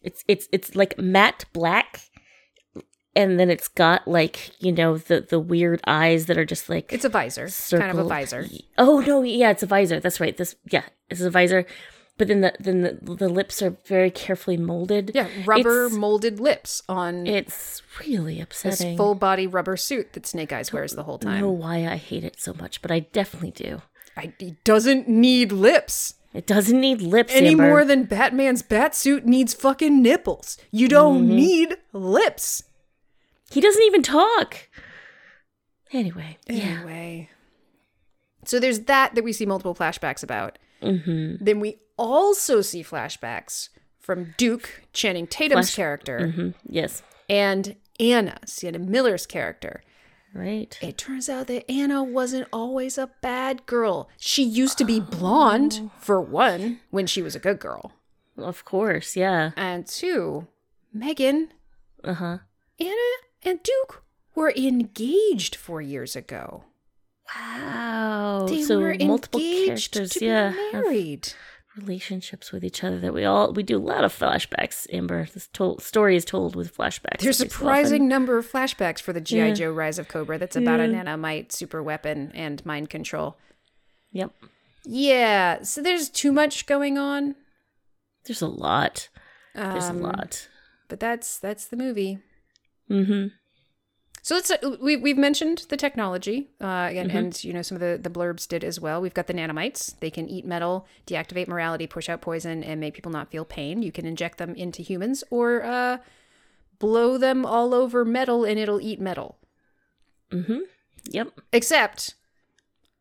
it's 0.02 0.22
it's 0.28 0.46
it's 0.52 0.76
like 0.76 0.96
matte 0.98 1.46
black, 1.52 2.02
and 3.16 3.38
then 3.40 3.50
it's 3.50 3.68
got 3.68 4.06
like 4.06 4.52
you 4.62 4.72
know 4.72 4.96
the 4.98 5.20
the 5.28 5.38
weird 5.40 5.80
eyes 5.86 6.26
that 6.26 6.38
are 6.38 6.44
just 6.44 6.68
like 6.68 6.92
It's 6.92 7.04
a 7.04 7.08
visor, 7.08 7.48
kind 7.70 7.90
of 7.90 7.98
a 7.98 8.04
visor. 8.04 8.46
Oh 8.78 9.00
no, 9.00 9.22
yeah, 9.22 9.50
it's 9.50 9.62
a 9.62 9.66
visor. 9.66 10.00
That's 10.00 10.20
right. 10.20 10.36
This 10.36 10.56
yeah, 10.70 10.84
it's 11.08 11.20
a 11.20 11.30
visor. 11.30 11.66
But 12.18 12.28
then 12.28 12.42
the 12.42 12.52
then 12.60 12.82
the, 12.82 13.14
the 13.14 13.28
lips 13.30 13.62
are 13.62 13.70
very 13.86 14.10
carefully 14.10 14.58
molded. 14.58 15.12
Yeah, 15.14 15.28
rubber 15.46 15.86
It's, 15.86 15.94
molded 15.94 16.38
lips 16.38 16.82
on 16.88 17.26
it's 17.26 17.80
really 18.06 18.40
upsetting. 18.42 18.88
this 18.90 18.96
full 18.98 19.14
body 19.14 19.46
rubber 19.46 19.78
suit 19.78 20.12
that 20.12 20.26
Snake 20.26 20.52
Eyes 20.52 20.70
wears 20.70 20.92
the 20.92 21.04
whole 21.04 21.18
time. 21.18 21.30
I 21.30 21.40
don't 21.40 21.48
know 21.48 21.50
why 21.66 21.86
I 21.86 21.96
hate 21.96 22.22
it 22.24 22.38
so 22.38 22.52
much, 22.52 22.82
but 22.82 22.90
I 22.90 23.00
definitely 23.00 23.52
do. 23.52 23.80
I, 24.18 24.34
he 24.38 24.56
doesn't 24.64 25.08
need 25.08 25.50
lips. 25.50 26.14
It 26.34 26.46
doesn't 26.46 26.78
need 26.78 27.00
lips 27.00 27.32
any 27.34 27.52
Amber. 27.52 27.68
more 27.68 27.84
than 27.86 28.04
Batman's 28.04 28.62
bat 28.62 28.94
suit 28.94 29.24
needs 29.24 29.54
fucking 29.54 30.02
nipples. 30.02 30.58
You 30.70 30.88
don't 30.88 31.22
Mm-hmm. 31.24 31.34
need 31.36 31.76
lips. 31.94 32.62
He 33.50 33.60
doesn't 33.60 33.82
even 33.82 34.02
talk. 34.02 34.68
Anyway, 35.92 36.38
yeah. 36.48 36.54
Anyway. 36.82 37.30
So 38.44 38.58
there's 38.60 38.80
that 38.80 39.14
that 39.14 39.24
we 39.24 39.32
see 39.32 39.44
multiple 39.46 39.74
flashbacks 39.74 40.22
about. 40.22 40.58
Mm-hmm. 40.82 41.44
Then 41.44 41.60
we 41.60 41.78
also 41.96 42.60
see 42.62 42.82
flashbacks 42.82 43.68
from 43.98 44.34
Duke, 44.38 44.82
Channing 44.92 45.26
Tatum's 45.26 45.68
Flash- 45.70 45.76
character, 45.76 46.30
hmm 46.30 46.48
Yes. 46.66 47.02
and 47.28 47.76
Anna, 47.98 48.38
Sienna 48.46 48.78
Miller's 48.78 49.26
character. 49.26 49.82
Right. 50.32 50.78
It 50.80 50.96
turns 50.96 51.28
out 51.28 51.48
that 51.48 51.68
Anna 51.70 52.02
wasn't 52.04 52.48
always 52.52 52.96
a 52.96 53.10
bad 53.20 53.66
girl. 53.66 54.08
She 54.16 54.44
used 54.44 54.78
to 54.78 54.84
be 54.84 55.00
blonde, 55.00 55.90
for 55.98 56.20
one, 56.20 56.78
when 56.90 57.06
she 57.08 57.20
was 57.20 57.34
a 57.34 57.40
good 57.40 57.58
girl. 57.58 57.92
Of 58.38 58.64
course. 58.64 59.16
Yeah. 59.16 59.50
And 59.56 59.86
two, 59.86 60.46
Megan, 60.94 61.50
Uh 62.04 62.14
huh. 62.14 62.38
Anna 62.78 63.10
and 63.44 63.62
Duke 63.62 64.02
were 64.34 64.52
engaged 64.56 65.56
four 65.56 65.80
years 65.80 66.14
ago. 66.16 66.64
Wow. 67.36 68.46
They 68.48 68.62
so 68.62 68.80
were 68.80 68.94
multiple 69.00 69.40
engaged 69.40 69.92
characters, 69.92 70.10
to 70.18 70.24
yeah, 70.24 70.50
be 70.50 70.72
married. 70.72 71.32
relationships 71.76 72.50
with 72.52 72.64
each 72.64 72.82
other 72.82 72.98
that 72.98 73.14
we 73.14 73.24
all 73.24 73.52
we 73.52 73.62
do 73.62 73.76
a 73.76 73.78
lot 73.78 74.04
of 74.04 74.16
flashbacks. 74.16 74.86
Amber, 74.92 75.26
this 75.32 75.46
to- 75.54 75.76
story 75.80 76.16
is 76.16 76.24
told 76.24 76.56
with 76.56 76.76
flashbacks. 76.76 77.20
There's 77.20 77.40
a 77.40 77.44
every 77.44 77.50
so 77.50 77.56
surprising 77.58 78.08
number 78.08 78.36
of 78.38 78.50
flashbacks 78.50 79.00
for 79.00 79.12
the 79.12 79.20
G.I. 79.20 79.48
Yeah. 79.48 79.54
Joe 79.54 79.72
Rise 79.72 79.98
of 79.98 80.08
Cobra 80.08 80.38
that's 80.38 80.56
about 80.56 80.80
a 80.80 80.84
nanomite 80.84 81.52
super 81.52 81.82
weapon 81.82 82.32
and 82.34 82.64
mind 82.66 82.90
control. 82.90 83.36
Yep. 84.12 84.32
Yeah, 84.84 85.62
so 85.62 85.82
there's 85.82 86.08
too 86.08 86.32
much 86.32 86.66
going 86.66 86.98
on. 86.98 87.36
There's 88.24 88.42
a 88.42 88.48
lot. 88.48 89.08
There's 89.54 89.84
Um, 89.84 89.98
a 89.98 90.08
lot. 90.08 90.48
But 90.88 90.98
that's 91.00 91.38
that's 91.38 91.66
the 91.66 91.76
movie. 91.76 92.18
Mm-hmm. 92.90 93.28
So 94.22 94.34
let's 94.34 94.50
uh, 94.50 94.76
we 94.82 94.96
we've 94.96 95.16
mentioned 95.16 95.64
the 95.70 95.76
technology, 95.78 96.50
uh, 96.60 96.64
and, 96.92 97.08
Mm-hmm. 97.08 97.16
and 97.18 97.44
you 97.44 97.52
know 97.54 97.62
some 97.62 97.76
of 97.76 97.80
the 97.80 97.98
the 98.00 98.10
blurbs 98.10 98.46
did 98.46 98.62
as 98.64 98.78
well. 98.78 99.00
We've 99.00 99.14
got 99.14 99.28
the 99.28 99.34
nanomites; 99.34 99.98
they 100.00 100.10
can 100.10 100.28
eat 100.28 100.44
metal, 100.44 100.86
deactivate 101.06 101.48
morality, 101.48 101.86
push 101.86 102.08
out 102.08 102.20
poison, 102.20 102.62
and 102.62 102.80
make 102.80 102.92
people 102.94 103.10
not 103.12 103.30
feel 103.30 103.44
pain. 103.46 103.82
You 103.82 103.92
can 103.92 104.04
inject 104.04 104.36
them 104.38 104.54
into 104.54 104.82
humans 104.82 105.24
or 105.30 105.62
uh, 105.64 105.98
blow 106.78 107.16
them 107.16 107.46
all 107.46 107.72
over 107.72 108.04
metal, 108.04 108.44
and 108.44 108.58
it'll 108.58 108.80
eat 108.80 109.00
metal. 109.00 109.38
Mm-hmm. 110.30 110.58
Yep. 111.10 111.40
Except, 111.52 112.14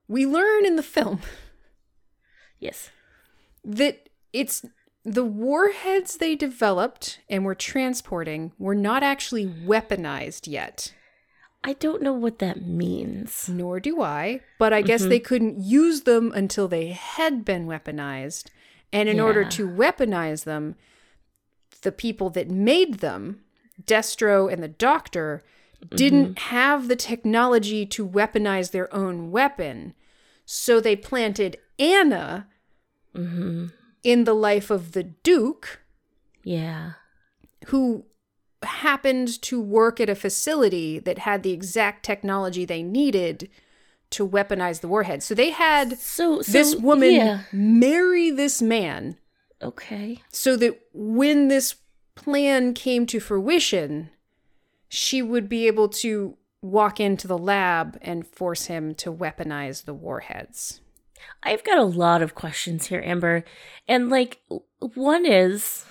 we 0.08 0.26
learn 0.26 0.66
in 0.66 0.78
the 0.78 0.84
film 0.84 1.20
Yes. 2.60 2.92
that 3.66 4.10
it's 4.34 4.66
the 5.14 5.26
warheads 5.26 6.18
they 6.18 6.36
developed 6.36 7.20
and 7.30 7.44
were 7.44 7.56
transporting 7.56 8.52
were 8.60 8.76
not 8.76 9.02
actually 9.02 9.46
weaponized 9.46 10.48
yet. 10.48 10.94
I 11.64 11.74
don't 11.74 12.02
know 12.02 12.14
what 12.14 12.40
that 12.40 12.66
means. 12.66 13.50
Nor 13.50 13.80
do 13.80 14.02
I, 14.02 14.42
but 14.60 14.72
I 14.72 14.82
guess 14.82 15.02
mm-hmm. 15.02 15.10
they 15.10 15.20
couldn't 15.20 15.60
use 15.60 16.02
them 16.02 16.32
until 16.34 16.68
they 16.68 16.90
had 16.90 17.44
been 17.44 17.66
weaponized. 17.68 18.50
And 18.94 19.10
in 19.10 19.20
order 19.20 19.44
to 19.46 19.68
weaponize 19.68 20.46
them, 20.46 20.76
the 21.82 21.92
people 21.92 22.30
that 22.32 22.50
made 22.50 22.96
them, 23.00 23.42
Destro 23.84 24.52
and 24.52 24.64
the 24.64 24.68
Doctor, 24.68 25.44
didn't 25.96 26.36
mm-hmm. 26.36 26.56
have 26.56 26.88
the 26.88 26.96
technology 26.96 27.86
to 27.86 28.08
weaponize 28.08 28.72
their 28.72 28.94
own 28.94 29.32
weapon. 29.32 29.94
So 30.46 30.80
they 30.80 30.96
planted 30.96 31.58
Anna 31.78 32.48
mm-hmm. 33.16 33.68
In 34.04 34.24
the 34.24 34.34
life 34.34 34.70
of 34.70 34.92
the 34.94 35.04
Duke, 35.04 35.82
Yeah. 36.44 36.94
who 37.68 38.06
happened 38.64 39.42
to 39.44 39.62
work 39.62 40.00
at 40.00 40.10
a 40.10 40.16
facility 40.16 41.00
that 41.00 41.20
had 41.20 41.44
the 41.44 41.52
exact 41.52 42.04
technology 42.06 42.66
they 42.66 42.84
needed 42.84 43.50
to 44.12 44.28
weaponize 44.28 44.82
the 44.82 44.88
warhead. 44.88 45.22
So 45.24 45.34
they 45.36 45.52
had 45.52 45.98
So, 45.98 46.42
so 46.42 46.52
this 46.52 46.76
woman 46.76 47.14
Yeah. 47.14 47.42
marry 47.52 48.32
this 48.32 48.62
man 48.62 49.18
Okay. 49.62 50.24
so 50.32 50.56
that 50.58 50.80
when 50.94 51.48
this 51.48 51.76
plan 52.16 52.74
came 52.74 53.06
to 53.08 53.20
fruition, 53.20 54.10
she 54.90 55.22
would 55.22 55.48
be 55.48 55.68
able 55.68 55.88
to 55.90 56.38
walk 56.62 57.00
into 57.00 57.28
the 57.28 57.38
lab 57.38 57.98
and 58.02 58.28
force 58.28 58.66
him 58.66 58.94
to 58.96 59.14
weaponize 59.14 59.86
the 59.86 59.94
warheads. 59.94 60.82
I've 61.44 61.64
got 61.64 61.78
a 61.78 61.84
lot 61.84 62.22
of 62.22 62.36
questions 62.36 62.88
here, 62.88 63.02
Amber. 63.06 63.44
And 63.88 64.10
like 64.10 64.42
one 64.80 65.26
is 65.26 65.86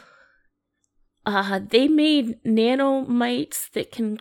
uh 1.27 1.61
they 1.69 1.89
made 1.89 2.43
nanomites 2.45 3.71
that 3.73 3.93
can 3.93 4.19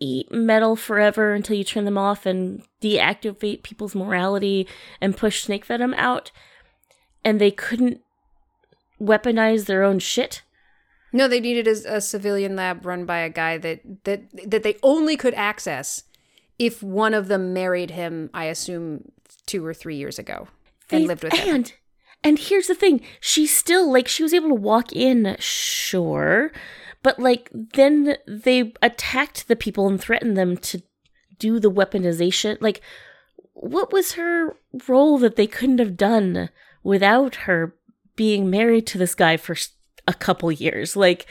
eat 0.00 0.30
metal 0.30 0.76
forever 0.76 1.32
until 1.32 1.56
you 1.56 1.64
turn 1.64 1.84
them 1.84 1.98
off 1.98 2.24
and 2.24 2.62
deactivate 2.80 3.62
people's 3.62 3.94
morality 3.94 4.66
and 5.00 5.16
push 5.16 5.42
snake 5.42 5.64
venom 5.64 5.94
out. 5.94 6.30
And 7.24 7.40
they 7.40 7.50
couldn't 7.50 8.00
weaponize 9.00 9.66
their 9.66 9.82
own 9.82 9.98
shit. 9.98 10.42
No, 11.12 11.26
they 11.26 11.40
needed 11.40 11.66
a, 11.66 11.96
a 11.96 12.00
civilian 12.00 12.54
lab 12.56 12.84
run 12.84 13.04
by 13.04 13.18
a 13.20 13.30
guy 13.30 13.58
that 13.58 14.04
that 14.04 14.22
that 14.50 14.62
they 14.62 14.76
only 14.82 15.16
could 15.16 15.34
access 15.34 16.04
if 16.58 16.82
one 16.82 17.14
of 17.14 17.28
them 17.28 17.52
married 17.52 17.90
him. 17.90 18.30
I 18.34 18.44
assume 18.44 19.12
two 19.46 19.64
or 19.64 19.74
three 19.74 19.96
years 19.96 20.18
ago 20.18 20.48
and 20.90 21.02
They- 21.02 21.06
lived 21.06 21.24
with 21.24 21.32
him. 21.34 21.54
and 21.54 21.72
and 22.24 22.36
here's 22.38 22.66
the 22.66 22.74
thing. 22.74 23.00
She 23.20 23.46
still 23.46 23.90
like 23.92 24.08
she 24.08 24.22
was 24.24 24.34
able 24.34 24.48
to 24.48 24.54
walk 24.54 24.92
in 24.92 25.36
sure 25.38 26.50
but 27.02 27.18
like 27.20 27.48
then 27.52 28.16
they 28.26 28.72
attacked 28.82 29.46
the 29.48 29.54
people 29.56 29.86
and 29.86 30.00
threatened 30.00 30.36
them 30.36 30.56
to 30.56 30.82
do 31.38 31.60
the 31.60 31.70
weaponization. 31.70 32.56
Like 32.60 32.80
what 33.54 33.92
was 33.92 34.12
her 34.12 34.56
role 34.88 35.18
that 35.18 35.36
they 35.36 35.46
couldn't 35.46 35.78
have 35.78 35.96
done 35.96 36.50
without 36.82 37.34
her 37.46 37.74
being 38.16 38.50
married 38.50 38.86
to 38.88 38.98
this 38.98 39.14
guy 39.14 39.36
for 39.36 39.54
a 40.08 40.14
couple 40.14 40.50
years? 40.50 40.96
Like 40.96 41.26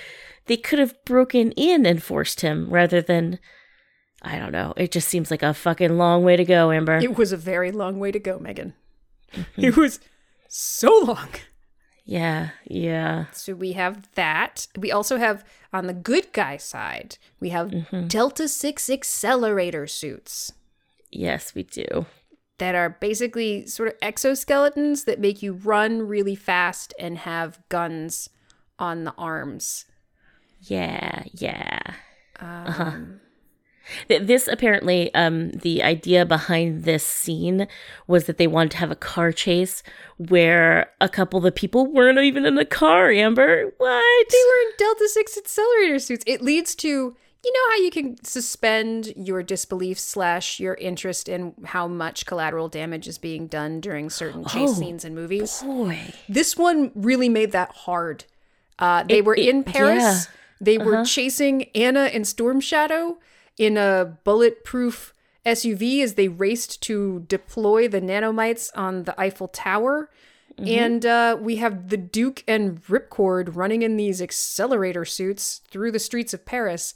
they 0.46 0.58
could 0.58 0.80
have 0.80 1.04
broken 1.04 1.52
in 1.54 1.86
and 1.86 2.02
forced 2.02 2.40
him 2.42 2.70
rather 2.70 3.02
than 3.02 3.40
i 4.34 4.38
don't 4.38 4.52
know 4.52 4.74
it 4.78 4.92
just 4.92 5.08
seems 5.08 5.32
like 5.32 5.44
a 5.44 5.54
fucking 5.54 5.98
long 5.98 6.24
way 6.24 6.36
to 6.36 6.46
go 6.46 6.72
amber 6.72 6.98
It 6.98 7.18
was 7.18 7.32
a 7.32 7.38
very 7.38 7.72
long 7.72 8.00
way 8.00 8.12
to 8.12 8.20
go, 8.20 8.40
Megan. 8.40 8.74
Mm-hmm. 9.34 9.64
It 9.64 9.78
was 9.78 10.00
so 10.48 10.92
long. 11.04 11.30
yeah 12.06 12.50
yeah 12.66 13.26
So 13.34 13.54
we 13.54 13.74
have 13.74 14.08
that. 14.16 14.68
We 14.78 14.92
also 14.92 15.18
have 15.18 15.44
on 15.74 15.88
the 15.88 15.94
good 15.94 16.32
guy 16.32 16.58
side, 16.58 17.18
we 17.40 17.50
have 17.50 17.68
mm-hmm. 17.72 18.08
Delta 18.08 18.48
6 18.48 18.90
accelerator 18.90 19.88
suits 19.88 20.54
yes 21.12 21.56
we 21.56 21.64
do 21.64 22.06
that 22.60 22.76
are 22.76 22.90
basically 22.90 23.66
sort 23.68 23.90
of 23.90 24.00
exoskeletons 24.00 25.06
that 25.06 25.20
make 25.20 25.42
you 25.44 25.54
run 25.54 26.08
really 26.08 26.36
fast 26.36 26.94
and 27.00 27.20
have 27.20 27.60
guns 27.70 28.30
on 28.80 29.04
the 29.04 29.14
arms. 29.18 29.86
Yeah, 30.62 31.24
yeah. 31.34 31.80
Uh-huh. 32.40 32.84
Um, 32.84 33.06
Th- 33.06 33.27
This 34.08 34.48
apparently, 34.48 35.14
um, 35.14 35.52
the 35.52 35.84
idea 35.84 36.26
behind 36.26 36.84
this 36.84 37.06
scene 37.06 37.68
was 38.08 38.26
that 38.26 38.38
they 38.38 38.48
wanted 38.48 38.72
to 38.72 38.78
have 38.78 38.92
a 38.92 38.96
car 38.96 39.32
chase 39.32 39.84
where 40.18 40.92
a 41.00 41.10
couple 41.10 41.38
of 41.38 41.44
the 41.44 41.52
people 41.52 41.86
weren't 41.86 42.18
even 42.20 42.46
in 42.46 42.56
the 42.56 42.66
car. 42.66 43.12
Amber, 43.12 43.72
what? 43.78 44.26
They 44.30 44.38
were 44.48 44.70
in 44.70 44.72
Delta 44.78 45.08
6 45.10 45.38
accelerator 45.38 46.00
suits. 46.00 46.24
It 46.28 46.42
leads 46.42 46.76
to, 46.76 46.88
you 46.88 47.54
know, 47.54 47.70
how 47.72 47.78
you 47.78 47.92
can 47.92 48.24
suspend 48.24 49.14
your 49.16 49.44
disbelief 49.44 50.00
slash 50.00 50.60
your 50.60 50.74
interest 50.76 51.30
in 51.30 51.54
how 51.66 51.88
much 51.88 52.26
collateral 52.26 52.68
damage 52.70 53.08
is 53.08 53.18
being 53.18 53.48
done 53.48 53.80
during 53.80 54.10
certain 54.10 54.44
chase 54.46 54.72
Oh, 54.72 54.74
scenes 54.74 55.06
in 55.06 55.14
movies. 55.16 55.62
Boy, 55.62 56.14
This 56.28 56.58
one 56.58 56.92
really 56.96 57.30
made 57.30 57.52
that 57.52 57.70
hard. 57.72 58.26
Uh, 58.80 59.04
they 59.04 59.20
It- 59.20 59.26
were 59.26 59.36
it- 59.36 59.48
in 59.48 59.64
Paris. 59.64 60.02
yeah. 60.04 60.20
They 60.60 60.80
were 60.80 61.06
chasing 61.06 61.66
Anna 61.76 62.10
and 62.12 62.28
Storm 62.28 62.60
Shadow 62.60 63.20
in 63.58 63.78
a 63.78 64.18
bulletproof 64.24 65.14
SUV 65.46 66.04
as 66.04 66.14
they 66.16 66.28
raced 66.28 66.82
to 66.84 67.26
deploy 67.28 67.88
the 67.88 68.02
nanomites 68.02 68.70
on 68.76 69.04
the 69.04 69.20
Eiffel 69.20 69.48
Tower. 69.48 70.10
And 70.60 71.06
uh, 71.06 71.38
we 71.40 71.58
have 71.58 71.90
the 71.90 71.98
Duke 71.98 72.44
and 72.48 72.84
Ripcord 72.86 73.56
running 73.56 73.84
in 73.84 73.96
these 73.96 74.24
accelerator 74.24 75.06
suits 75.06 75.62
through 75.70 75.92
the 75.92 76.00
streets 76.00 76.34
of 76.34 76.46
Paris. 76.46 76.96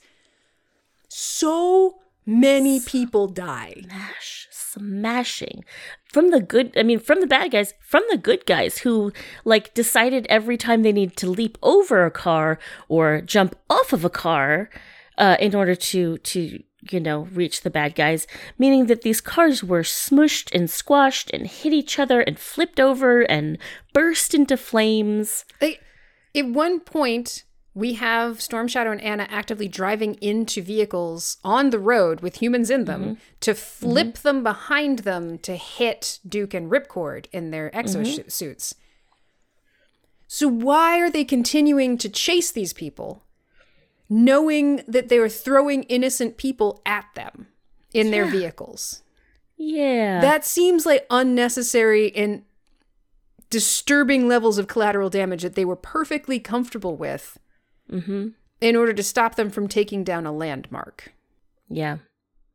So 1.07 1.99
many 2.25 2.79
people 2.79 3.27
die. 3.27 3.83
smash, 3.83 4.47
smashing 4.49 5.63
from 6.11 6.31
the 6.31 6.39
good. 6.39 6.73
I 6.75 6.81
mean, 6.81 6.99
from 6.99 7.21
the 7.21 7.27
bad 7.27 7.51
guys, 7.51 7.75
from 7.79 8.03
the 8.09 8.17
good 8.17 8.47
guys 8.47 8.79
who 8.79 9.13
like 9.45 9.75
decided 9.75 10.25
every 10.27 10.57
time 10.57 10.81
they 10.81 10.91
need 10.91 11.15
to 11.17 11.29
leap 11.29 11.59
over 11.61 12.03
a 12.03 12.11
car 12.11 12.57
or 12.87 13.21
jump 13.21 13.55
off 13.69 13.93
of 13.93 14.03
a 14.03 14.09
car 14.09 14.71
uh, 15.21 15.37
in 15.39 15.55
order 15.55 15.75
to 15.75 16.17
to 16.17 16.63
you 16.89 16.99
know 16.99 17.21
reach 17.31 17.61
the 17.61 17.69
bad 17.69 17.95
guys, 17.95 18.27
meaning 18.57 18.87
that 18.87 19.03
these 19.03 19.21
cars 19.21 19.63
were 19.63 19.83
smushed 19.83 20.53
and 20.53 20.69
squashed 20.69 21.29
and 21.31 21.47
hit 21.47 21.71
each 21.71 21.99
other 21.99 22.21
and 22.21 22.39
flipped 22.39 22.79
over 22.79 23.21
and 23.21 23.57
burst 23.93 24.33
into 24.33 24.57
flames. 24.57 25.45
They, 25.59 25.79
at 26.33 26.47
one 26.47 26.79
point, 26.79 27.43
we 27.75 27.93
have 27.93 28.41
Storm 28.41 28.67
Shadow 28.67 28.91
and 28.91 29.01
Anna 29.01 29.27
actively 29.29 29.67
driving 29.67 30.15
into 30.15 30.61
vehicles 30.61 31.37
on 31.43 31.69
the 31.69 31.79
road 31.79 32.21
with 32.21 32.41
humans 32.41 32.71
in 32.71 32.85
them 32.85 33.01
mm-hmm. 33.01 33.13
to 33.41 33.53
flip 33.53 34.15
mm-hmm. 34.15 34.27
them 34.27 34.43
behind 34.43 34.99
them 34.99 35.37
to 35.39 35.55
hit 35.55 36.19
Duke 36.27 36.55
and 36.55 36.71
Ripcord 36.71 37.27
in 37.31 37.51
their 37.51 37.69
exosuits. 37.69 38.43
Mm-hmm. 38.43 38.77
So, 40.27 40.47
why 40.47 40.99
are 40.99 41.11
they 41.11 41.25
continuing 41.25 41.97
to 41.99 42.09
chase 42.09 42.51
these 42.51 42.73
people, 42.73 43.23
knowing 44.11 44.83
that 44.89 45.07
they 45.07 45.17
are 45.17 45.29
throwing 45.29 45.83
innocent 45.83 46.35
people 46.35 46.81
at 46.85 47.05
them 47.15 47.47
in 47.93 48.11
their 48.11 48.25
vehicles? 48.25 49.03
Yeah, 49.57 50.19
That 50.19 50.43
seems 50.43 50.85
like 50.85 51.05
unnecessary 51.09 52.13
and 52.15 52.43
disturbing 53.49 54.27
levels 54.27 54.57
of 54.57 54.67
collateral 54.67 55.09
damage 55.09 55.43
that 55.43 55.55
they 55.55 55.65
were 55.65 55.75
perfectly 55.75 56.39
comfortable 56.39 56.95
with 56.95 57.37
mm-hmm. 57.89 58.29
in 58.59 58.75
order 58.75 58.91
to 58.93 59.03
stop 59.03 59.35
them 59.35 59.49
from 59.49 59.67
taking 59.67 60.03
down 60.03 60.25
a 60.25 60.31
landmark. 60.31 61.13
Yeah. 61.69 61.97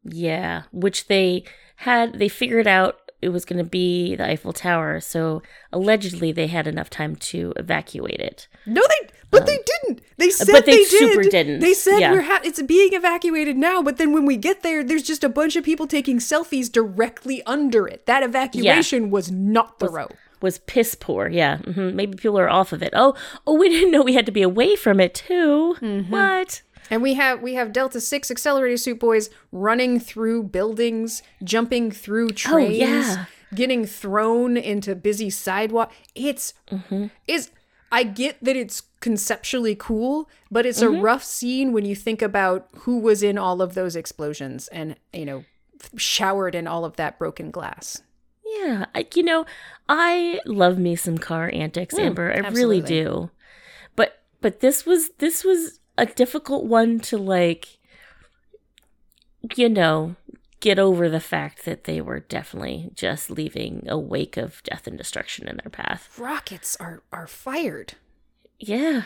Yeah. 0.02 0.64
Which 0.72 1.06
they 1.06 1.44
had, 1.76 2.18
they 2.18 2.28
figured 2.28 2.66
out 2.66 3.06
it 3.22 3.28
was 3.28 3.44
going 3.44 3.62
to 3.62 3.70
be 3.70 4.16
the 4.16 4.28
Eiffel 4.28 4.52
Tower. 4.52 5.00
So 5.00 5.42
allegedly 5.72 6.32
they 6.32 6.48
had 6.48 6.66
enough 6.66 6.90
time 6.90 7.16
to 7.16 7.52
evacuate 7.56 8.20
it. 8.20 8.48
No, 8.66 8.82
they, 8.88 9.05
but 9.30 9.46
they 9.46 9.58
didn't. 9.58 10.00
They 10.18 10.30
said 10.30 10.48
Um, 10.48 10.54
but 10.54 10.66
they 10.66 10.76
they, 10.78 10.84
super 10.84 11.22
did. 11.22 11.30
didn't. 11.30 11.60
They 11.60 11.74
said 11.74 11.98
Yeah. 11.98 12.12
we're 12.12 12.22
ha- 12.22 12.40
it's 12.44 12.62
being 12.62 12.92
evacuated 12.92 13.56
now, 13.56 13.82
but 13.82 13.96
then 13.98 14.12
when 14.12 14.24
we 14.24 14.36
get 14.36 14.62
there, 14.62 14.82
there's 14.84 15.02
just 15.02 15.22
a 15.24 15.28
bunch 15.28 15.56
of 15.56 15.64
people 15.64 15.86
taking 15.86 16.18
selfies 16.18 16.70
directly 16.70 17.42
under 17.44 17.86
it. 17.86 18.06
That 18.06 18.22
evacuation 18.22 19.10
was 19.10 19.30
not 19.30 19.78
the 19.78 19.88
row. 19.88 20.08
Was 20.42 20.58
piss 20.60 20.94
poor. 20.94 21.28
Yeah. 21.28 21.58
hmm 21.58 21.94
Maybe 21.96 22.16
people 22.16 22.38
are 22.38 22.48
off 22.48 22.72
of 22.72 22.82
it. 22.82 22.92
Oh, 22.94 23.14
oh, 23.46 23.54
we 23.54 23.68
didn't 23.74 23.90
know 23.90 24.02
we 24.02 24.14
had 24.14 24.26
to 24.26 24.32
be 24.32 24.42
away 24.42 24.76
from 24.76 25.00
it 25.00 25.14
too. 25.14 25.76
Mm-hmm. 25.80 26.10
What? 26.12 26.62
And 26.90 27.02
we 27.02 27.14
have 27.14 27.42
we 27.42 27.54
have 27.54 27.72
Delta 27.72 28.00
Six 28.00 28.30
accelerator 28.30 28.76
suit 28.76 29.00
boys 29.00 29.28
running 29.50 29.98
through 29.98 30.44
buildings, 30.44 31.22
jumping 31.42 31.90
through 31.90 32.30
trains, 32.30 32.80
Oh, 32.82 33.10
yeah. 33.12 33.24
getting 33.54 33.84
thrown 33.86 34.56
into 34.56 34.94
busy 34.94 35.30
sidewalk. 35.30 35.92
It's 36.14 36.54
Mm-hmm. 36.70 37.06
is 37.26 37.50
I 37.90 38.02
get 38.04 38.36
that 38.42 38.56
it's 38.56 38.82
conceptually 39.06 39.76
cool, 39.76 40.28
but 40.50 40.66
it's 40.66 40.82
Mm-hmm. 40.82 40.96
a 40.96 41.00
rough 41.00 41.22
scene 41.24 41.72
when 41.72 41.84
you 41.84 41.94
think 41.94 42.22
about 42.22 42.68
who 42.82 42.98
was 42.98 43.22
in 43.22 43.38
all 43.38 43.62
of 43.62 43.74
those 43.74 43.94
explosions 43.94 44.66
and 44.68 44.96
you 45.12 45.24
know 45.24 45.44
showered 45.96 46.54
in 46.56 46.66
all 46.66 46.84
of 46.84 46.96
that 46.96 47.18
broken 47.18 47.50
glass. 47.52 48.02
Yeah, 48.58 48.86
I, 48.94 49.06
you 49.14 49.22
know, 49.22 49.46
I 49.88 50.40
love 50.44 50.76
me 50.78 50.96
some 50.96 51.18
car 51.18 51.50
antics, 51.52 51.96
Amber. 51.98 52.32
I 52.32 52.48
really 52.48 52.80
do. 52.80 53.30
But 53.94 54.10
but 54.40 54.60
this 54.60 54.84
was 54.84 55.10
this 55.18 55.44
was 55.44 55.78
a 55.96 56.06
difficult 56.06 56.64
one 56.64 56.98
to 57.10 57.16
like 57.16 57.78
you 59.56 59.68
know, 59.68 60.16
get 60.60 60.78
over 60.78 61.08
the 61.08 61.20
fact 61.20 61.64
that 61.64 61.84
they 61.84 62.00
were 62.00 62.18
definitely 62.20 62.90
just 62.94 63.30
leaving 63.30 63.84
a 63.88 63.96
wake 63.98 64.36
of 64.36 64.60
death 64.64 64.86
and 64.88 64.98
destruction 64.98 65.46
in 65.46 65.58
their 65.62 65.70
path. 65.70 66.18
Rockets 66.18 66.76
are 66.80 67.02
are 67.12 67.26
fired. 67.28 67.94
Yeah. 68.58 69.02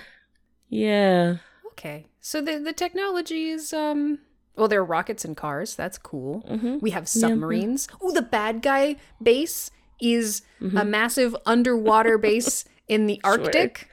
Yeah. 0.68 1.36
Okay. 1.72 2.06
So 2.20 2.40
the 2.40 2.58
the 2.58 2.72
technology 2.72 3.48
is 3.48 3.72
um 3.72 4.18
well 4.56 4.68
there 4.68 4.80
are 4.80 4.84
rockets 4.84 5.24
and 5.24 5.36
cars. 5.36 5.74
That's 5.74 5.98
cool. 5.98 6.44
Mm-hmm. 6.48 6.78
We 6.80 6.90
have 6.90 7.08
submarines. 7.08 7.88
Oh, 8.00 8.12
the 8.12 8.22
bad 8.22 8.62
guy 8.62 8.96
base 9.22 9.70
is 10.00 10.42
Mm-hmm. 10.60 10.76
a 10.76 10.84
massive 10.84 11.34
underwater 11.46 12.18
base 12.18 12.66
in 12.88 13.06
the 13.06 13.18
Arctic. 13.24 13.88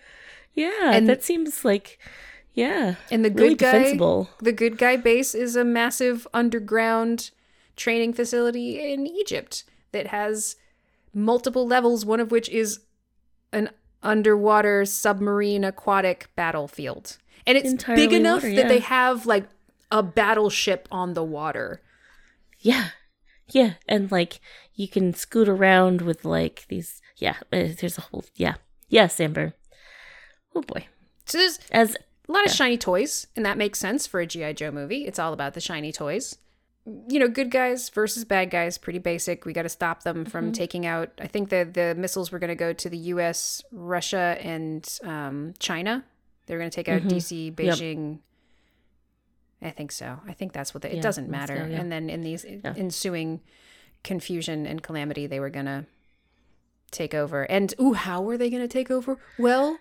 Yeah, 0.54 0.92
And- 0.92 1.08
that 1.08 1.24
seems 1.24 1.64
like 1.64 1.98
yeah. 2.54 2.96
And 3.12 3.24
the 3.24 3.30
really 3.30 3.50
good 3.50 3.60
guy 3.60 3.72
defensible. 3.80 4.30
the 4.42 4.52
good 4.52 4.78
guy 4.78 4.98
base 4.98 5.34
is 5.36 5.56
a 5.56 5.64
massive 5.64 6.28
underground 6.34 7.32
training 7.78 8.12
facility 8.14 8.92
in 8.92 9.06
Egypt 9.08 9.64
that 9.92 10.08
has 10.08 10.56
multiple 11.14 11.66
levels, 11.68 12.06
one 12.06 12.20
of 12.20 12.32
which 12.32 12.50
is 12.50 12.80
an 13.54 13.70
underwater 14.04 14.86
submarine 14.86 15.64
aquatic 15.64 16.30
battlefield. 16.36 17.18
And 17.46 17.58
it's 17.58 17.70
Entirely 17.70 18.08
big 18.08 18.14
enough 18.14 18.44
water, 18.44 18.56
that 18.56 18.68
they 18.68 18.80
have 18.80 19.26
like 19.26 19.48
a 19.92 20.04
battleship 20.04 20.88
on 20.92 21.14
the 21.14 21.24
water. 21.24 21.82
Yeah. 22.60 22.90
Yeah, 23.50 23.74
and 23.88 24.12
like 24.12 24.42
you 24.76 24.88
can 24.88 25.14
scoot 25.14 25.48
around 25.48 26.02
with 26.02 26.26
like 26.26 26.66
these 26.68 27.02
yeah, 27.18 27.38
uh, 27.54 27.70
there's 27.80 27.98
a 27.98 28.02
whole 28.02 28.26
yeah. 28.36 28.56
Yes, 28.90 29.20
Amber. 29.20 29.54
Oh 30.54 30.62
boy. 30.62 30.88
So 31.26 31.38
there's 31.38 31.60
As 31.72 31.96
A 32.28 32.32
lot 32.32 32.46
of 32.46 32.52
shiny 32.52 32.78
toys, 32.78 33.28
and 33.36 33.46
that 33.46 33.58
makes 33.58 33.80
sense 33.80 34.06
for 34.06 34.20
a 34.20 34.26
G.I. 34.26 34.54
Joe 34.54 34.72
movie. 34.72 35.06
It's 35.06 35.20
all 35.20 35.34
about 35.34 35.54
the 35.54 35.62
shiny 35.62 35.92
toys. 35.92 36.38
You 37.10 37.20
know, 37.20 37.28
good 37.28 37.52
guys 37.52 37.90
versus 37.90 38.24
bad 38.24 38.50
guys, 38.50 38.78
pretty 38.78 39.00
basic. 39.00 39.44
We 39.46 39.52
got 39.52 39.64
to 39.64 39.70
stop 39.70 40.04
them 40.04 40.24
from 40.24 40.54
taking 40.54 40.86
out. 40.86 41.10
I 41.20 41.28
think 41.28 41.50
the 41.50 41.70
the 41.72 41.96
missiles 41.98 42.32
were 42.32 42.40
going 42.40 42.48
to 42.50 42.56
go 42.56 42.72
to 42.72 42.90
the 42.90 42.98
U.S., 42.98 43.62
Russia, 43.72 44.38
and 44.40 44.88
um, 45.04 45.54
China. 45.60 46.06
They 46.46 46.54
were 46.54 46.60
going 46.60 46.72
to 46.72 46.76
take 46.76 46.88
out 46.88 47.06
D.C., 47.08 47.52
Beijing. 47.52 48.20
I 49.62 49.72
think 49.72 49.92
so. 49.92 50.20
I 50.26 50.32
think 50.34 50.54
that's 50.54 50.74
what 50.74 50.84
they, 50.84 50.92
it 50.92 51.02
doesn't 51.02 51.30
matter. 51.30 51.68
yeah. 51.70 51.80
And 51.80 51.92
then 51.92 52.10
in 52.10 52.22
these 52.22 52.46
ensuing 52.46 53.42
confusion 54.04 54.66
and 54.66 54.82
calamity, 54.82 55.28
they 55.28 55.40
were 55.42 55.50
going 55.50 55.66
to 55.66 55.86
take 56.92 57.14
over. 57.14 57.44
And 57.44 57.74
ooh, 57.82 57.94
how 57.94 58.22
were 58.22 58.38
they 58.38 58.50
going 58.50 58.62
to 58.62 58.68
take 58.68 58.90
over? 58.90 59.18
Well, 59.38 59.78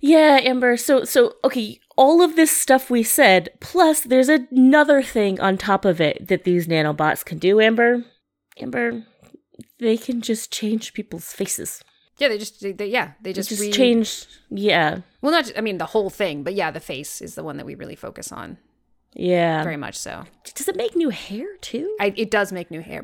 Yeah, 0.00 0.38
Amber. 0.42 0.76
So 0.76 1.04
so 1.04 1.34
okay, 1.44 1.78
all 1.96 2.22
of 2.22 2.36
this 2.36 2.50
stuff 2.50 2.90
we 2.90 3.02
said, 3.02 3.48
plus 3.60 4.00
there's 4.02 4.28
another 4.28 5.02
thing 5.02 5.40
on 5.40 5.56
top 5.56 5.84
of 5.84 6.00
it 6.00 6.28
that 6.28 6.44
these 6.44 6.66
nanobots 6.66 7.24
can 7.24 7.38
do, 7.38 7.60
Amber. 7.60 8.04
Amber, 8.58 9.04
they 9.78 9.96
can 9.96 10.20
just 10.22 10.52
change 10.52 10.92
people's 10.94 11.32
faces. 11.32 11.82
yeah, 12.18 12.28
they 12.28 12.38
just 12.38 12.60
they, 12.60 12.72
they- 12.72 12.86
yeah, 12.88 13.12
they 13.22 13.32
Just, 13.32 13.48
just, 13.50 13.60
just 13.62 13.70
re- 13.72 13.72
change 13.84 14.26
yeah. 14.50 15.00
Well, 15.22 15.32
not 15.32 15.50
I 15.56 15.60
mean 15.60 15.78
the 15.78 15.86
whole 15.86 16.10
thing, 16.10 16.42
but 16.42 16.54
yeah, 16.54 16.70
the 16.70 16.80
face 16.80 17.20
is 17.22 17.34
the 17.34 17.42
one 17.44 17.56
that 17.58 17.66
we 17.66 17.74
really 17.74 17.96
focus 17.96 18.32
on 18.32 18.58
Yeah. 19.14 19.62
very 19.62 19.76
much 19.76 19.96
so. 19.98 20.24
Does 20.54 20.68
it 20.68 20.76
make 20.76 20.94
new 20.96 21.10
hair 21.10 21.46
too? 21.60 21.94
I, 22.00 22.12
it 22.16 22.30
does 22.30 22.52
make 22.52 22.70
new 22.70 22.80
hair. 22.82 23.02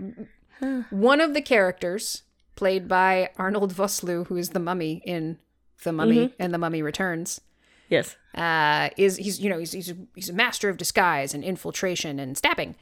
One 0.90 1.20
of 1.20 1.34
the 1.34 1.42
characters 1.42 2.22
played 2.54 2.86
by 2.86 3.30
Arnold 3.36 3.74
Vosloo, 3.74 4.26
who 4.28 4.36
is 4.36 4.50
the 4.50 4.60
mummy 4.60 5.02
in 5.04 5.38
The 5.84 5.92
Mummy 5.92 6.34
and 6.38 6.52
The 6.52 6.58
Mummy 6.58 6.82
Returns, 6.82 7.40
Yes. 7.88 8.16
uh, 8.34 8.90
is 8.96 9.16
he's 9.16 9.40
you 9.40 9.50
know 9.50 9.58
he's 9.58 9.72
he's 9.72 9.90
a, 9.90 9.96
he's 10.14 10.28
a 10.28 10.32
master 10.32 10.68
of 10.68 10.76
disguise 10.76 11.34
and 11.34 11.44
infiltration 11.44 12.18
and 12.18 12.36
stabbing, 12.36 12.74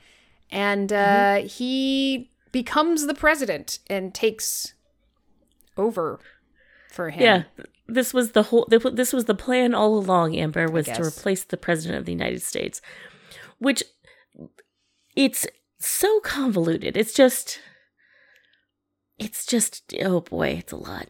and 0.51 0.93
uh, 0.93 1.37
he 1.43 2.31
becomes 2.53 3.07
the 3.07 3.15
president 3.15 3.79
and 3.89 4.15
takes 4.15 4.75
over 5.77 6.21
for 6.91 7.11
him. 7.11 7.23
Yeah. 7.23 7.43
This 7.87 8.15
was 8.15 8.33
the 8.33 8.45
whole 8.45 8.69
this 8.71 9.13
was 9.13 9.25
the 9.25 9.35
plan 9.35 9.75
all 9.75 9.97
along, 9.97 10.37
Amber, 10.37 10.71
was 10.71 10.87
to 10.87 11.03
replace 11.03 11.43
the 11.43 11.57
president 11.57 11.99
of 11.99 12.05
the 12.07 12.13
United 12.13 12.43
States. 12.43 12.81
Which 13.59 13.83
it's 15.17 15.47
so 15.79 16.21
convoluted. 16.21 16.97
It's 16.97 17.13
just 17.13 17.61
it's 19.19 19.45
just 19.45 19.93
oh 20.03 20.21
boy, 20.21 20.49
it's 20.51 20.73
a 20.73 20.77
lot. 20.77 21.09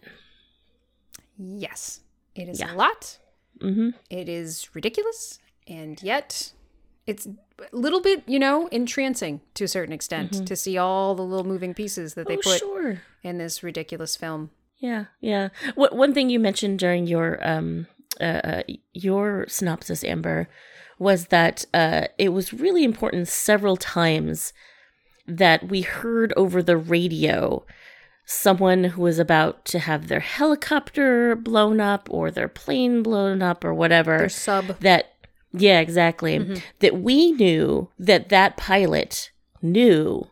Yes, 1.41 2.01
it 2.34 2.49
is 2.49 2.61
Yeah. 2.61 2.74
a 2.74 2.76
lot. 2.76 3.18
Mhm. 3.61 3.95
It 4.11 4.28
is 4.28 4.68
ridiculous, 4.74 5.38
and 5.66 6.03
yet 6.03 6.53
it's 7.07 7.26
a 7.26 7.76
little 7.76 8.01
bit, 8.01 8.22
you 8.26 8.38
know, 8.38 8.68
entrancing 8.68 9.41
to 9.55 9.64
a 9.64 9.68
certain 9.68 9.93
extent 9.93 10.47
to 10.47 10.55
see 10.57 10.76
all 10.76 11.14
the 11.14 11.22
little 11.22 11.47
moving 11.47 11.74
pieces 11.74 12.14
that 12.14 12.28
they 12.28 12.36
oh, 12.36 12.41
put 12.43 12.59
sure. 12.59 13.03
in 13.22 13.38
this 13.38 13.62
ridiculous 13.62 14.16
film. 14.16 14.51
Yeah, 14.78 15.07
yeah. 15.20 15.49
What 15.74 15.95
one 15.95 16.14
thing 16.14 16.30
you 16.30 16.38
mentioned 16.41 16.78
during 16.78 17.07
your 17.07 17.38
um 17.47 17.86
uh, 18.20 18.41
uh 18.45 18.62
your 18.93 19.47
synopsis, 19.49 20.05
Amber, 20.05 20.49
was 20.99 21.26
that 21.26 21.64
uh 21.74 22.09
it 22.18 22.30
was 22.30 22.53
really 22.53 22.84
important 22.84 23.28
several 23.28 23.76
times 23.76 24.53
that 25.26 25.68
we 25.68 25.82
heard 25.82 26.32
over 26.36 26.62
the 26.62 26.76
radio 26.76 27.64
someone 28.33 28.85
who 28.85 29.03
was 29.03 29.18
about 29.18 29.64
to 29.64 29.81
have 29.81 30.07
their 30.07 30.20
helicopter 30.20 31.35
blown 31.35 31.81
up 31.81 32.09
or 32.11 32.31
their 32.31 32.47
plane 32.47 33.03
blown 33.03 33.43
up 33.43 33.64
or 33.64 33.74
whatever 33.74 34.18
Their 34.18 34.28
sub. 34.28 34.78
that 34.81 35.14
yeah 35.53 35.81
exactly 35.81 36.62
that 36.78 37.01
we 37.01 37.33
knew 37.33 37.91
that 37.99 38.28
that 38.28 38.57
pilot 38.57 39.33
knew 39.61 40.28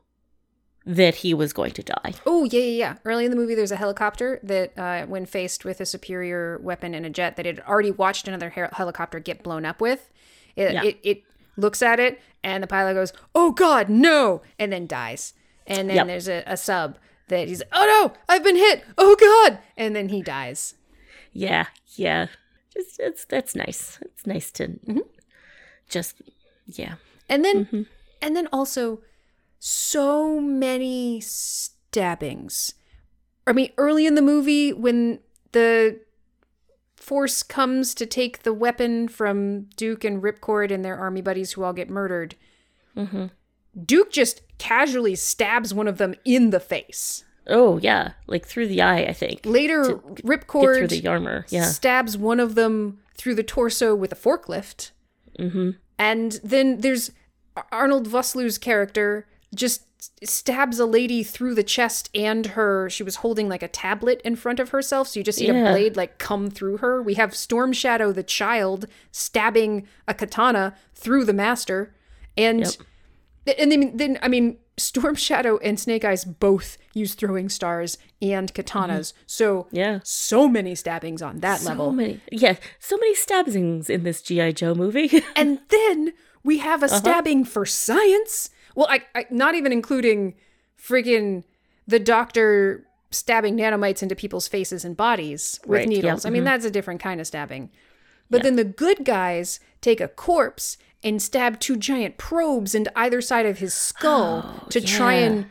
that 0.87 1.17
he 1.17 1.35
was 1.35 1.53
going 1.53 1.73
to 1.73 1.83
die 1.83 2.15
Oh 2.25 2.45
yeah, 2.45 2.61
yeah, 2.61 2.79
yeah. 2.79 2.95
Early 3.05 3.25
in 3.25 3.31
the 3.33 3.37
movie, 3.37 3.55
there's 3.57 3.73
a 3.73 3.77
helicopter 3.77 4.39
that, 4.45 4.79
uh, 4.79 5.05
when 5.07 5.27
faced 5.27 5.65
with 5.65 5.81
a 5.81 5.87
superior 5.87 6.59
weapon 6.63 6.95
and 6.95 7.05
a 7.05 7.11
jet 7.11 7.37
that 7.37 7.47
it 7.47 7.57
had 7.59 7.67
already 7.67 7.91
watched 7.91 8.29
another 8.29 8.51
her- 8.51 8.71
helicopter 8.73 9.19
get 9.19 9.43
blown 9.43 9.65
up 9.67 9.81
with, 9.81 10.09
it, 10.57 10.73
Yeah. 10.73 10.85
it 10.85 10.99
it 11.03 11.23
looks 11.57 11.83
at 11.83 11.99
it 11.99 12.21
and 12.45 12.63
the 12.63 12.67
pilot 12.69 12.95
goes, 12.95 13.13
"Oh 13.35 13.51
God, 13.51 13.89
no!" 13.91 14.41
and 14.59 14.73
then 14.73 14.87
dies. 14.87 15.35
And 15.67 15.91
then 15.91 15.97
Yep. 15.97 16.07
there's 16.07 16.29
a, 16.29 16.43
a 16.47 16.57
sub 16.57 16.97
that 17.29 17.49
he's, 17.49 17.63
"Oh 17.73 17.87
no, 18.13 18.13
I've 18.29 18.45
been 18.45 18.57
hit! 18.57 18.85
Oh 18.97 19.17
God!" 19.17 19.59
and 19.77 19.95
then 19.97 20.09
he 20.09 20.23
dies. 20.23 20.75
Yeah, 21.33 21.67
yeah. 21.97 22.27
Just 22.75 22.99
it's 23.01 23.25
that's 23.25 23.55
nice. 23.55 23.99
It's 24.03 24.27
nice 24.27 24.51
to 24.53 24.69
Mm-hmm. 24.69 24.99
just 25.89 26.21
yeah. 26.67 26.95
And 27.29 27.45
then 27.45 27.65
Mm-hmm. 27.67 27.83
and 28.23 28.37
then 28.37 28.49
also 28.53 29.01
so 29.59 30.41
many 30.41 31.21
stabbings. 31.21 32.75
I 33.47 33.53
mean, 33.53 33.73
early 33.79 34.07
in 34.07 34.15
the 34.15 34.23
movie 34.23 34.73
when 34.73 35.21
the 35.53 36.01
force 36.97 37.43
comes 37.43 37.95
to 37.95 38.05
take 38.07 38.43
the 38.43 38.53
weapon 38.53 39.09
from 39.09 39.63
Duke 39.77 40.05
and 40.05 40.23
Ripcord 40.23 40.71
and 40.71 40.85
their 40.85 40.97
army 40.99 41.23
buddies 41.23 41.53
who 41.53 41.63
all 41.65 41.73
get 41.73 41.89
murdered, 41.91 42.35
Mm-hmm. 42.97 43.27
Duke 43.85 44.11
just 44.13 44.43
casually 44.59 45.15
stabs 45.15 45.73
one 45.73 45.89
of 45.89 45.99
them 45.99 46.15
in 46.25 46.51
the 46.51 46.61
face. 46.61 47.25
Oh 47.47 47.79
yeah, 47.79 48.13
like 48.27 48.47
through 48.47 48.69
the 48.69 48.83
eye. 48.83 49.05
I 49.05 49.13
think 49.13 49.41
Later, 49.45 49.85
through 49.85 50.01
Ripcord 50.23 50.89
the 50.91 51.07
armor. 51.09 51.47
Yeah, 51.49 51.65
stabs 51.65 52.17
one 52.19 52.41
of 52.41 52.55
them 52.55 52.99
through 53.17 53.35
the 53.37 53.43
torso 53.43 53.95
with 53.95 54.13
a 54.13 54.17
forklift. 54.17 54.91
mm-hmm. 55.39 55.71
And 55.99 56.41
then 56.45 56.81
there's 56.81 57.11
Arnold 57.73 58.09
Vosloo's 58.09 58.59
character 58.59 59.27
just 59.55 59.83
stabs 60.23 60.79
a 60.79 60.87
lady 60.87 61.25
through 61.25 61.55
the 61.57 61.65
chest 61.65 62.09
and 62.15 62.47
her 62.49 62.89
she 62.89 63.03
was 63.03 63.17
holding 63.17 63.49
like 63.49 63.65
a 63.65 63.69
tablet 63.69 64.21
in 64.25 64.37
front 64.37 64.61
of 64.61 64.69
herself 64.69 65.09
so 65.09 65.19
you 65.19 65.25
just 65.25 65.39
see 65.39 65.49
Yeah. 65.49 65.55
a 65.71 65.73
blade 65.73 65.97
like 65.97 66.19
come 66.19 66.51
through 66.51 66.77
her 66.77 67.03
we 67.03 67.15
have 67.15 67.35
storm 67.35 67.73
shadow 67.73 68.13
the 68.13 68.23
child 68.23 68.87
stabbing 69.11 69.89
a 70.07 70.15
katana 70.15 70.77
through 70.95 71.25
the 71.25 71.33
master 71.33 71.93
and 72.37 72.77
and 73.59 73.71
then, 73.73 73.97
then 73.97 74.19
i 74.23 74.29
mean 74.29 74.59
storm 74.77 75.15
shadow 75.15 75.59
and 75.59 75.79
snake 75.81 76.05
eyes 76.05 76.25
both 76.25 76.79
use 76.95 77.15
throwing 77.15 77.49
stars 77.49 77.99
and 78.23 78.55
katanas 78.55 79.13
so 79.27 79.67
yeah. 79.73 79.99
so 80.05 80.49
many 80.49 80.75
stabbings 80.75 81.21
on 81.23 81.41
that 81.41 81.61
So 81.61 81.69
level 81.71 81.93
many, 81.93 82.21
yeah, 82.31 82.57
so 82.79 82.97
many 82.97 83.15
stabbings 83.15 83.91
in 83.91 84.03
this 84.05 84.23
GI 84.23 84.53
Joe 84.53 84.75
movie. 84.75 85.23
And 85.37 85.59
then 85.69 86.13
we 86.45 86.59
have 86.59 86.83
a 86.83 86.87
Uh-huh. 86.87 86.99
stabbing 86.99 87.45
for 87.45 87.67
science. 87.67 88.51
Well, 88.77 88.87
I, 88.89 89.01
I 89.15 89.27
not 89.31 89.55
even 89.57 89.73
including 89.73 90.35
friggin' 90.81 91.43
the 91.87 91.99
doctor 91.99 92.87
stabbing 93.11 93.57
nanomites 93.57 94.03
into 94.03 94.15
people's 94.15 94.47
faces 94.49 94.85
and 94.85 94.97
bodies 94.97 95.59
with 95.67 95.79
Right, 95.79 95.89
yeah, 95.91 95.97
needles. 95.97 96.25
I 96.25 96.31
mean, 96.31 96.45
that's 96.45 96.65
a 96.65 96.71
different 96.71 97.01
kind 97.01 97.21
of 97.21 97.27
stabbing. 97.27 97.71
But 98.31 98.43
then 98.43 98.57
the 98.57 98.65
good 98.65 99.05
guys 99.05 99.59
take 99.81 100.01
a 100.01 100.09
corpse 100.09 100.77
and 101.03 101.23
stab 101.23 101.61
two 101.61 101.77
giant 101.77 102.19
probes 102.19 102.75
into 102.75 102.97
either 102.99 103.21
side 103.21 103.47
of 103.47 103.59
his 103.59 103.75
skull 103.75 104.43
oh, 104.45 104.67
to 104.71 104.81
try 104.81 105.15
and 105.15 105.47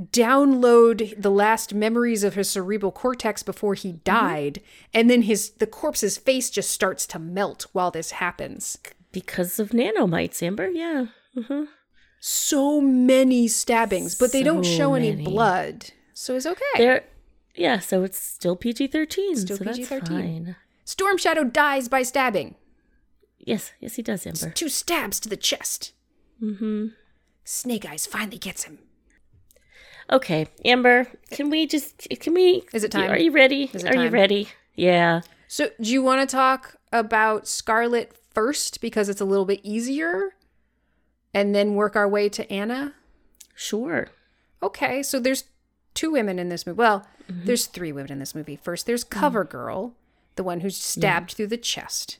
download 0.00 1.20
the 1.20 1.30
last 1.30 1.72
memories 1.72 2.24
of 2.24 2.34
his 2.34 2.50
cerebral 2.50 2.90
cortex 2.90 3.42
before 3.42 3.74
he 3.74 3.90
mm-hmm. 3.90 3.98
died 4.04 4.60
and 4.92 5.08
then 5.08 5.22
his 5.22 5.50
the 5.52 5.66
corpse's 5.66 6.16
face 6.16 6.50
just 6.50 6.70
starts 6.70 7.06
to 7.06 7.18
melt 7.18 7.66
while 7.72 7.90
this 7.92 8.12
happens 8.12 8.78
because 9.14 9.58
of 9.58 9.70
nanomites, 9.70 10.42
Amber. 10.42 10.68
Yeah. 10.68 11.06
Mm-hmm. 11.34 11.64
so 12.20 12.80
many 12.80 13.48
stabbings, 13.48 14.14
but 14.14 14.30
they 14.30 14.44
don't 14.44 14.62
show 14.62 14.94
any 14.94 15.16
blood. 15.16 15.90
So 16.12 16.36
it's 16.36 16.46
okay. 16.46 16.62
There. 16.76 17.04
Yeah, 17.56 17.80
so 17.80 18.04
it's 18.04 18.18
still 18.18 18.54
PG 18.54 18.88
thirteen. 18.88 19.36
Still 19.36 19.56
so 19.56 19.64
PG-13. 19.64 20.08
fine. 20.08 20.56
Storm 20.84 21.16
Shadow 21.16 21.44
dies 21.44 21.88
by 21.88 22.02
stabbing. 22.02 22.54
Yes, 23.44 23.72
yes, 23.78 23.94
he 23.96 24.02
does, 24.02 24.26
Amber. 24.26 24.50
Two 24.50 24.70
stabs 24.70 25.20
to 25.20 25.28
the 25.28 25.36
chest. 25.36 25.92
Mm-hmm. 26.42 26.88
Snake 27.44 27.86
Eyes 27.86 28.06
finally 28.06 28.38
gets 28.38 28.64
him. 28.64 28.78
Okay, 30.10 30.46
Amber, 30.64 31.06
can 31.30 31.50
we 31.50 31.66
just 31.66 32.08
can 32.20 32.34
we? 32.34 32.64
Is 32.72 32.84
it 32.84 32.90
time? 32.90 33.10
Are 33.10 33.18
you 33.18 33.30
ready? 33.30 33.70
Is 33.72 33.84
it 33.84 33.94
Are 33.94 34.02
you 34.02 34.10
ready? 34.10 34.48
Yeah. 34.74 35.20
So, 35.46 35.70
do 35.80 35.90
you 35.90 36.02
want 36.02 36.28
to 36.28 36.36
talk 36.36 36.76
about 36.92 37.46
Scarlett 37.46 38.16
first 38.32 38.80
because 38.80 39.08
it's 39.08 39.20
a 39.20 39.24
little 39.24 39.44
bit 39.44 39.60
easier? 39.62 40.34
And 41.32 41.54
then 41.54 41.74
work 41.74 41.96
our 41.96 42.08
way 42.08 42.28
to 42.30 42.50
Anna? 42.52 42.94
Sure. 43.54 44.08
Okay, 44.62 45.02
so 45.02 45.18
there's 45.18 45.44
two 45.92 46.12
women 46.12 46.38
in 46.38 46.48
this 46.48 46.66
movie. 46.66 46.76
Well, 46.76 47.06
there's 47.28 47.66
three 47.66 47.92
women 47.92 48.12
in 48.12 48.18
this 48.18 48.34
movie. 48.34 48.56
First, 48.56 48.86
there's 48.86 49.04
Cover 49.04 49.44
Girl, 49.44 49.94
the 50.36 50.44
one 50.44 50.60
who's 50.60 50.76
stabbed 50.76 51.32
through 51.32 51.48
the 51.48 51.56
chest. 51.56 52.18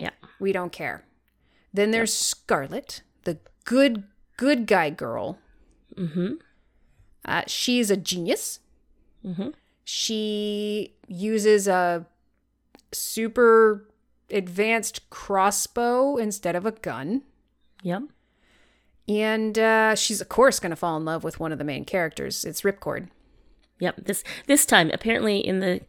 Yeah. 0.00 0.10
We 0.38 0.52
don't 0.52 0.72
care. 0.72 1.04
Then 1.72 1.90
there's 1.90 2.12
Scarlett, 2.12 3.02
the 3.24 3.38
good 3.64 4.04
good 4.36 4.66
guy 4.66 4.90
girl. 4.90 5.38
Mm-hmm. 5.96 6.34
Uh, 7.24 7.42
she's 7.46 7.90
a 7.90 7.96
genius. 7.96 8.60
Mm-hmm. 9.24 9.50
She 9.84 10.94
uses 11.06 11.68
a 11.68 12.06
super 12.92 13.88
advanced 14.30 15.08
crossbow 15.10 16.16
instead 16.16 16.56
of 16.56 16.64
a 16.64 16.72
gun. 16.72 17.22
Yep. 17.82 18.02
And 19.08 19.58
uh, 19.58 19.94
she's, 19.96 20.20
of 20.20 20.28
course, 20.28 20.60
going 20.60 20.70
to 20.70 20.76
fall 20.76 20.96
in 20.96 21.04
love 21.04 21.24
with 21.24 21.40
one 21.40 21.52
of 21.52 21.58
the 21.58 21.64
main 21.64 21.84
characters. 21.84 22.44
It's 22.44 22.62
Ripcord. 22.62 23.08
Yep. 23.80 24.04
This 24.04 24.24
this 24.46 24.64
time, 24.64 24.90
apparently 24.92 25.38
in 25.38 25.60
the 25.60 25.80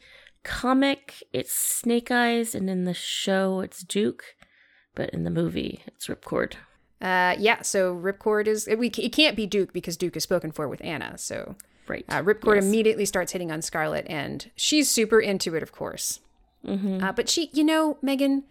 comic, 0.43 1.23
it's 1.33 1.53
Snake 1.53 2.11
Eyes, 2.11 2.55
and 2.55 2.69
in 2.69 2.85
the 2.85 2.93
show, 2.93 3.59
it's 3.61 3.81
Duke. 3.83 4.23
But 4.95 5.09
in 5.11 5.23
the 5.23 5.29
movie, 5.29 5.83
it's 5.87 6.07
Ripcord. 6.07 6.53
Uh, 7.01 7.35
yeah, 7.39 7.61
so 7.61 7.95
Ripcord 7.95 8.47
is. 8.47 8.67
It, 8.67 8.77
we, 8.77 8.87
it 8.89 9.11
can't 9.13 9.35
be 9.35 9.47
Duke 9.47 9.73
because 9.73 9.97
Duke 9.97 10.15
is 10.17 10.23
spoken 10.23 10.51
for 10.51 10.67
with 10.67 10.83
Anna. 10.83 11.17
So 11.17 11.55
Right. 11.87 12.05
uh, 12.09 12.21
Ripcord 12.21 12.55
Yes. 12.55 12.65
immediately 12.65 13.05
starts 13.05 13.31
hitting 13.31 13.51
on 13.51 13.61
Scarlett, 13.61 14.05
and 14.07 14.51
she's 14.55 14.89
super 14.89 15.19
into 15.19 15.55
it, 15.55 15.63
of 15.63 15.71
course. 15.71 16.19
Mm-hmm. 16.65 17.03
Uh, 17.03 17.11
but 17.13 17.27
she, 17.29 17.49
you 17.53 17.63
know, 17.63 17.97
Megan, 18.01 18.43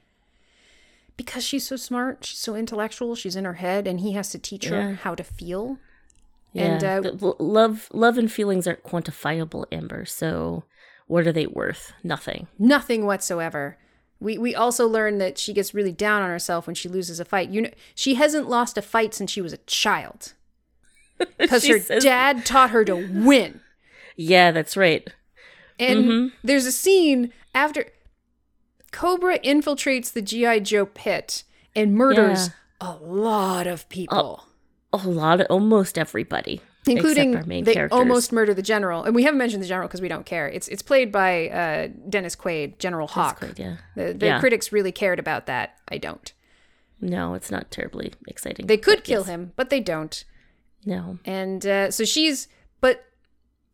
because 1.16 1.45
she's 1.45 1.66
so 1.66 1.76
smart, 1.76 2.24
she's 2.24 2.38
so 2.38 2.55
intellectual, 2.57 3.14
she's 3.14 3.36
in 3.36 3.45
her 3.45 3.55
head, 3.55 3.86
and 3.86 4.01
he 4.01 4.12
has 4.12 4.30
to 4.30 4.38
teach 4.38 4.64
her 4.66 4.95
how 4.95 5.14
to 5.14 5.22
feel. 5.22 5.78
Yeah. 6.53 6.80
and, 6.82 6.84
uh, 7.05 7.32
love, 7.38 7.88
love, 7.93 8.18
and 8.18 8.32
feelings 8.32 8.66
aren't 8.66 8.82
quantifiable, 8.82 9.66
Amber. 9.70 10.05
So, 10.05 10.64
what 11.11 11.27
are 11.27 11.33
they 11.33 11.47
worth? 11.47 11.93
Nothing. 12.05 12.47
Nothing 12.59 13.05
whatsoever. 13.05 13.77
We 14.21 14.39
we 14.39 14.55
also 14.55 14.87
learn 14.87 15.19
that 15.19 15.39
she 15.39 15.53
gets 15.53 15.75
really 15.75 15.93
down 15.93 16.23
on 16.23 16.31
herself 16.31 16.67
when 16.67 16.75
she 16.75 16.89
loses 16.89 17.19
a 17.21 17.25
fight. 17.25 17.51
You 17.51 17.63
know, 17.63 17.71
she 17.95 18.15
hasn't 18.15 18.49
lost 18.49 18.79
a 18.79 18.83
fight 18.83 19.15
since 19.15 19.31
she 19.31 19.41
was 19.41 19.53
a 19.53 19.59
child 19.67 20.35
because 21.39 21.67
her 21.67 21.79
says- 21.81 22.03
dad 22.05 22.45
taught 22.47 22.71
her 22.71 22.85
to 22.85 22.95
win. 22.95 23.61
Yeah, 24.17 24.51
that's 24.53 24.77
right. 24.77 25.09
And 25.79 26.05
Mm-hmm. 26.05 26.27
there's 26.45 26.67
a 26.67 26.73
scene 26.73 27.33
after 27.55 27.87
Cobra 28.93 29.39
infiltrates 29.39 30.13
the 30.13 30.21
GI 30.23 30.61
Joe 30.61 30.85
pit 30.87 31.45
and 31.75 31.95
murders 31.95 32.51
a 32.81 32.93
lot 32.97 33.67
of 33.67 33.89
people, 33.89 34.45
A 34.93 34.97
lot 35.09 35.41
of 35.41 35.47
almost 35.49 35.97
everybody, 35.99 36.61
including 36.87 37.37
our 37.37 37.45
main 37.45 37.64
they 37.64 37.74
characters. 37.74 37.99
almost 37.99 38.33
murder 38.33 38.55
the 38.55 38.62
general. 38.62 39.05
And 39.05 39.14
we 39.14 39.22
haven't 39.24 39.39
mentioned 39.39 39.62
the 39.62 39.66
general 39.66 39.87
because 39.89 40.01
we 40.01 40.09
don't 40.09 40.26
care. 40.26 40.49
It's 40.49 40.68
it's 40.68 40.83
played 40.83 41.12
by 41.12 41.49
uh, 41.49 41.89
Dennis 42.09 42.35
Quaid, 42.37 42.78
General 42.78 43.07
Hawk. 43.07 43.41
Quaid, 43.41 43.59
yeah. 43.59 43.76
The, 43.97 44.14
the 44.14 44.26
Yeah. 44.26 44.41
critics 44.41 44.72
really 44.72 44.93
cared 44.93 45.18
about 45.18 45.47
that. 45.47 45.76
I 45.89 45.99
don't. 45.99 46.33
No, 47.01 47.35
it's 47.35 47.51
not 47.51 47.70
terribly 47.70 48.12
exciting. 48.28 48.66
They 48.66 48.76
could 48.76 49.05
kill 49.05 49.22
yes. 49.22 49.28
him, 49.28 49.53
but 49.57 49.70
they 49.70 49.81
don't. 49.81 50.24
No. 50.85 51.18
And 51.24 51.64
uh, 51.66 51.91
so 51.91 52.05
she's, 52.05 52.49
but 52.81 53.05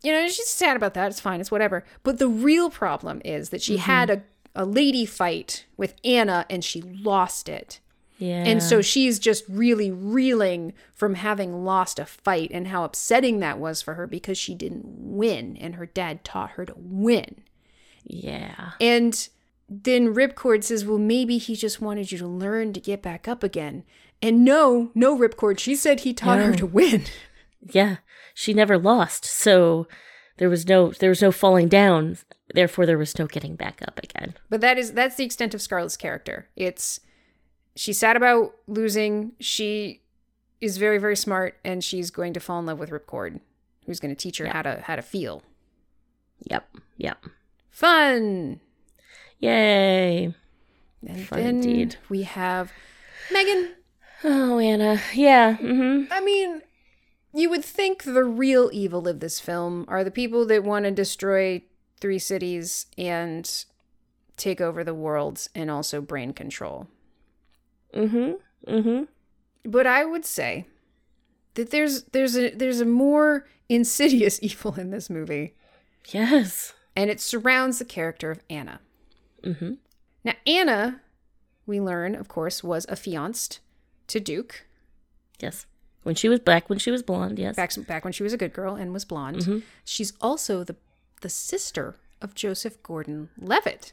you 0.02 0.12
know, 0.12 0.26
she's 0.28 0.48
sad 0.48 0.76
about 0.76 0.94
that. 0.94 1.10
It's 1.10 1.20
fine. 1.20 1.40
It's 1.40 1.50
whatever. 1.50 1.84
But 2.02 2.18
the 2.18 2.28
real 2.28 2.70
problem 2.70 3.20
is 3.24 3.50
that 3.50 3.62
she 3.62 3.78
had 3.78 4.10
a, 4.10 4.22
a 4.54 4.64
lady 4.64 5.04
fight 5.06 5.66
with 5.76 5.94
Anna 6.04 6.46
and 6.48 6.64
she 6.64 6.82
lost 6.82 7.48
it. 7.48 7.80
Yeah. 8.18 8.44
And 8.44 8.62
so 8.62 8.80
she's 8.80 9.18
just 9.18 9.44
really 9.48 9.90
reeling 9.90 10.72
from 10.94 11.14
having 11.14 11.64
lost 11.64 11.98
a 11.98 12.06
fight 12.06 12.50
and 12.52 12.68
how 12.68 12.84
upsetting 12.84 13.40
that 13.40 13.58
was 13.58 13.82
for 13.82 13.94
her 13.94 14.06
because 14.06 14.38
she 14.38 14.54
didn't 14.54 14.84
win 14.86 15.56
and 15.58 15.74
her 15.74 15.86
dad 15.86 16.24
taught 16.24 16.52
her 16.52 16.64
to 16.64 16.74
win. 16.76 17.42
yeah. 18.04 18.70
And 18.80 19.28
then 19.68 20.14
Ripcord 20.14 20.62
says, 20.64 20.84
Well, 20.84 20.98
maybe 20.98 21.38
he 21.38 21.56
just 21.56 21.80
wanted 21.80 22.12
you 22.12 22.18
to 22.18 22.26
learn 22.26 22.72
to 22.72 22.80
get 22.80 23.02
back 23.02 23.26
up 23.28 23.42
again. 23.42 23.84
And 24.22 24.44
no, 24.44 24.90
no, 24.94 25.18
Ripcord. 25.18 25.58
She 25.58 25.74
said 25.76 26.00
he 26.00 26.14
taught 26.14 26.38
her 26.38 26.54
to 26.54 26.66
win. 26.66 27.04
Yeah. 27.72 27.96
She 28.32 28.54
never 28.54 28.78
lost. 28.78 29.24
So 29.24 29.88
there 30.36 30.48
was 30.48 30.68
no 30.68 30.92
there 30.92 31.08
was 31.10 31.20
no 31.20 31.32
falling 31.32 31.66
down. 31.68 32.16
Therefore 32.54 32.86
there 32.86 32.98
was 32.98 33.18
no 33.18 33.26
getting 33.26 33.56
back 33.56 33.82
up 33.88 33.98
again. 34.02 34.34
But 34.48 34.60
that 34.60 34.78
is 34.78 34.92
that's 34.92 35.16
the 35.16 35.24
extent 35.24 35.52
of 35.52 35.60
Scarlett's 35.60 35.96
character. 35.96 36.48
It's 36.54 37.00
she's 37.76 37.98
sad 37.98 38.16
about 38.16 38.54
losing. 38.66 39.32
She 39.38 40.02
is 40.60 40.78
very, 40.78 40.98
very 40.98 41.16
smart, 41.16 41.58
and 41.64 41.84
she's 41.84 42.10
going 42.10 42.32
to 42.32 42.40
fall 42.40 42.58
in 42.58 42.66
love 42.66 42.78
with 42.78 42.90
Ripcord, 42.90 43.40
who's 43.86 44.00
going 44.00 44.14
to 44.14 44.20
teach 44.20 44.38
her 44.38 44.46
how 44.46 44.62
to 44.62 44.80
how 44.84 44.96
to 44.96 45.02
feel. 45.02 45.42
Yep. 46.50 46.68
Yep. 46.96 47.24
Fun. 47.70 48.60
Yay. 49.38 50.34
And 51.06 51.26
Fun 51.28 51.38
then 51.38 51.56
indeed. 51.56 51.96
we 52.08 52.22
have 52.22 52.72
Megan. 53.32 53.74
Oh, 54.24 54.58
Anna. 54.58 55.00
Yeah. 55.14 55.56
Mm-hmm. 55.56 56.12
I 56.12 56.20
mean, 56.20 56.62
you 57.34 57.50
would 57.50 57.64
think 57.64 58.02
the 58.02 58.24
real 58.24 58.70
evil 58.72 59.06
of 59.06 59.20
this 59.20 59.38
film 59.40 59.84
are 59.88 60.02
the 60.02 60.10
people 60.10 60.46
that 60.46 60.64
want 60.64 60.86
to 60.86 60.90
destroy 60.90 61.62
three 62.00 62.18
cities 62.18 62.86
and 62.96 63.64
take 64.36 64.60
over 64.60 64.82
the 64.82 64.94
world 64.94 65.46
and 65.54 65.70
also 65.70 66.00
brain 66.00 66.32
control. 66.32 66.88
Mm-hmm. 67.94 68.70
Mm-hmm. 68.72 69.04
But 69.70 69.86
I 69.86 70.04
would 70.04 70.24
say 70.24 70.66
that 71.54 71.70
there's 71.70 72.04
there's 72.12 72.36
a 72.36 72.50
there's 72.50 72.80
a 72.80 72.84
more 72.86 73.46
insidious 73.68 74.38
evil 74.42 74.74
in 74.74 74.90
this 74.90 75.08
movie, 75.10 75.54
Yes. 76.12 76.72
and 76.94 77.10
it 77.10 77.20
surrounds 77.20 77.78
the 77.78 77.84
character 77.84 78.30
of 78.30 78.40
Anna. 78.48 78.80
Mm-hmm. 79.42 79.74
Now, 80.24 80.34
Anna, 80.46 81.00
we 81.66 81.80
learn, 81.80 82.14
of 82.14 82.28
course, 82.28 82.62
was 82.64 82.86
affianced 82.86 83.60
to 84.08 84.20
Duke 84.20 84.64
Yes. 85.40 85.66
When 86.04 86.14
she 86.14 86.28
was 86.28 86.38
black, 86.40 86.70
when 86.70 86.78
she 86.78 86.90
was 86.92 87.02
blonde, 87.02 87.38
yes. 87.38 87.56
back 87.56 87.72
back 87.88 88.04
when 88.04 88.12
she 88.12 88.22
was 88.22 88.32
a 88.32 88.36
good 88.38 88.52
girl 88.52 88.76
and 88.76 88.92
was 88.92 89.04
blonde. 89.04 89.62
She's 89.84 90.12
also 90.20 90.62
the 90.64 90.76
the 91.22 91.28
sister 91.28 91.96
of 92.22 92.34
Joseph 92.34 92.80
Gordon-Levitt, 92.82 93.92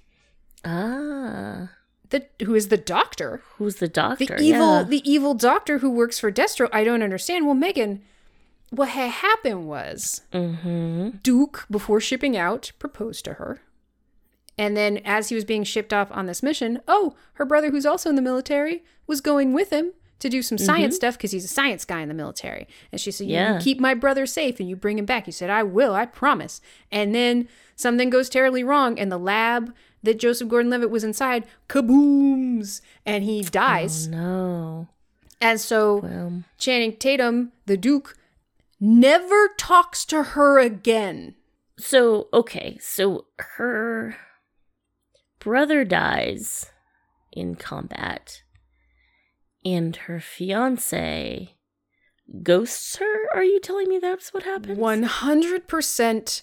Ah. 0.64 1.70
The 2.14 2.26
who 2.46 2.56
is 2.56 2.70
the 2.70 2.78
doctor, 2.78 3.42
Who's 3.58 3.76
the 3.76 3.90
doctor? 3.90 4.38
the 4.38 4.42
evil 4.44 4.78
Yeah. 4.78 4.84
the 4.84 5.12
evil 5.12 5.34
doctor 5.34 5.80
who 5.80 5.90
works 5.90 6.18
for 6.20 6.32
Destro. 6.32 6.70
I 6.72 6.84
don't 6.86 7.04
understand. 7.04 7.46
Well, 7.46 7.56
Megan, 7.56 8.02
what 8.70 8.90
had 8.90 9.12
happened 9.12 9.68
was 9.68 10.22
Mm-hmm. 10.32 11.18
Duke, 11.22 11.66
before 11.70 12.00
shipping 12.00 12.38
out, 12.38 12.72
proposed 12.80 13.26
to 13.26 13.34
her. 13.34 13.62
And 14.58 14.78
then, 14.78 15.00
as 15.04 15.30
he 15.30 15.36
was 15.36 15.46
being 15.46 15.64
shipped 15.64 15.92
off 15.92 16.10
on 16.12 16.28
this 16.28 16.44
mission, 16.44 16.80
oh, 16.88 17.16
her 17.34 17.46
brother, 17.46 17.72
who's 17.72 17.86
also 17.88 18.10
in 18.10 18.16
the 18.16 18.22
military, 18.22 18.84
was 19.08 19.20
going 19.20 19.52
with 19.52 19.72
him 19.72 19.94
to 20.20 20.30
do 20.30 20.42
some 20.44 20.58
science 20.60 20.96
stuff 20.96 21.18
because 21.18 21.32
he's 21.32 21.44
a 21.44 21.48
science 21.50 21.84
guy 21.86 22.02
in 22.02 22.08
the 22.08 22.14
military. 22.14 22.68
And 22.92 23.02
she 23.02 23.10
said, 23.12 23.28
you, 23.28 23.38
you 23.38 23.60
keep 23.60 23.80
my 23.80 23.94
brother 23.96 24.26
safe 24.28 24.60
and 24.60 24.70
you 24.70 24.76
bring 24.76 24.98
him 25.00 25.06
back. 25.06 25.26
He 25.26 25.32
said, 25.32 25.50
I 25.50 25.64
will, 25.64 25.94
I 25.96 26.06
promise. 26.06 26.62
And 26.92 27.14
then 27.16 27.50
something 27.76 28.10
goes 28.12 28.30
terribly 28.30 28.64
wrong, 28.64 28.98
and 29.00 29.12
the 29.12 29.18
lab 29.18 29.74
that 30.04 30.20
Joseph 30.20 30.48
Gordon 30.50 30.70
Levitt 30.72 30.90
was 30.90 31.04
inside 31.04 31.46
kabooms, 31.70 32.82
and 33.06 33.24
he 33.24 33.42
dies. 33.42 34.08
Oh, 34.08 34.12
No. 34.12 34.88
And 35.42 35.60
so 35.60 35.98
Well, 35.98 36.44
Channing 36.58 36.96
Tatum, 36.96 37.52
the 37.66 37.76
Duke, 37.76 38.16
never 38.80 39.50
talks 39.58 40.06
to 40.06 40.24
her 40.24 40.60
again. 40.60 41.36
so 41.78 42.28
okay, 42.34 42.78
so 42.80 43.26
her 43.58 44.16
brother 45.40 45.84
dies 45.84 46.72
in 47.34 47.56
combat, 47.56 48.44
and 49.66 49.96
her 49.96 50.20
fiance 50.20 51.56
ghosts 52.42 52.98
her. 52.98 53.28
Are 53.34 53.44
you 53.44 53.60
telling 53.60 53.90
me 53.90 54.00
that's 54.00 54.34
what 54.34 54.44
happened? 54.44 54.78
100% 54.78 56.42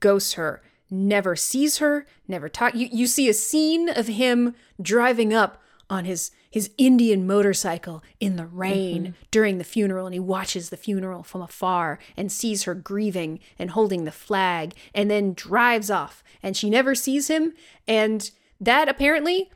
ghosts 0.00 0.34
her. 0.34 0.62
Never 0.90 1.36
sees 1.36 1.78
her, 1.78 2.06
never 2.26 2.48
talk. 2.48 2.74
You, 2.74 2.88
you 2.90 3.06
see 3.06 3.28
a 3.28 3.34
scene 3.34 3.88
of 3.88 4.06
him 4.06 4.54
driving 4.80 5.34
up 5.34 5.62
on 5.90 6.04
his, 6.04 6.30
his 6.50 6.70
Indian 6.76 7.26
motorcycle 7.26 8.02
in 8.20 8.36
the 8.36 8.46
rain 8.46 9.02
mm-hmm. 9.02 9.12
during 9.30 9.58
the 9.58 9.64
funeral, 9.64 10.06
and 10.06 10.14
he 10.14 10.20
watches 10.20 10.70
the 10.70 10.76
funeral 10.76 11.22
from 11.22 11.42
afar 11.42 11.98
and 12.16 12.30
sees 12.30 12.64
her 12.64 12.74
grieving 12.74 13.40
and 13.58 13.70
holding 13.70 14.04
the 14.04 14.12
flag, 14.12 14.74
and 14.94 15.10
then 15.10 15.34
drives 15.34 15.90
off. 15.90 16.22
And 16.42 16.56
she 16.56 16.70
never 16.70 16.94
sees 16.94 17.28
him. 17.28 17.52
And 17.86 18.30
that 18.60 18.88
apparently 18.88 19.50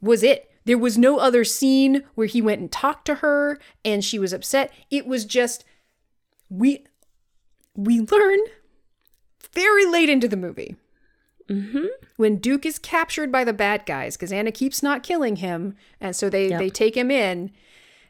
was 0.00 0.22
it. 0.22 0.50
There 0.64 0.78
was 0.78 0.98
no 0.98 1.18
other 1.18 1.44
scene 1.44 2.04
where 2.14 2.26
he 2.26 2.42
went 2.42 2.60
and 2.60 2.70
talked 2.70 3.06
to 3.06 3.16
her 3.16 3.58
and 3.84 4.04
she 4.04 4.18
was 4.18 4.32
upset. 4.32 4.72
It 4.90 5.06
was 5.06 5.24
just 5.24 5.64
we 6.48 6.84
we 7.74 8.00
learn 8.00 8.38
very 9.52 9.84
late 9.86 10.08
into 10.08 10.28
the 10.28 10.36
movie 10.36 10.76
Mm-hmm. 11.48 11.86
when 12.16 12.36
Duke 12.36 12.64
is 12.64 12.78
captured 12.78 13.30
by 13.32 13.42
the 13.44 13.52
bad 13.52 13.84
guys 13.84 14.16
because 14.16 14.32
Anna 14.32 14.52
keeps 14.52 14.82
not 14.82 15.02
killing 15.02 15.36
him, 15.36 15.76
and 16.00 16.14
so 16.14 16.30
they 16.30 16.48
Yep. 16.48 16.58
they 16.58 16.70
take 16.70 16.96
him 16.96 17.10
in, 17.10 17.50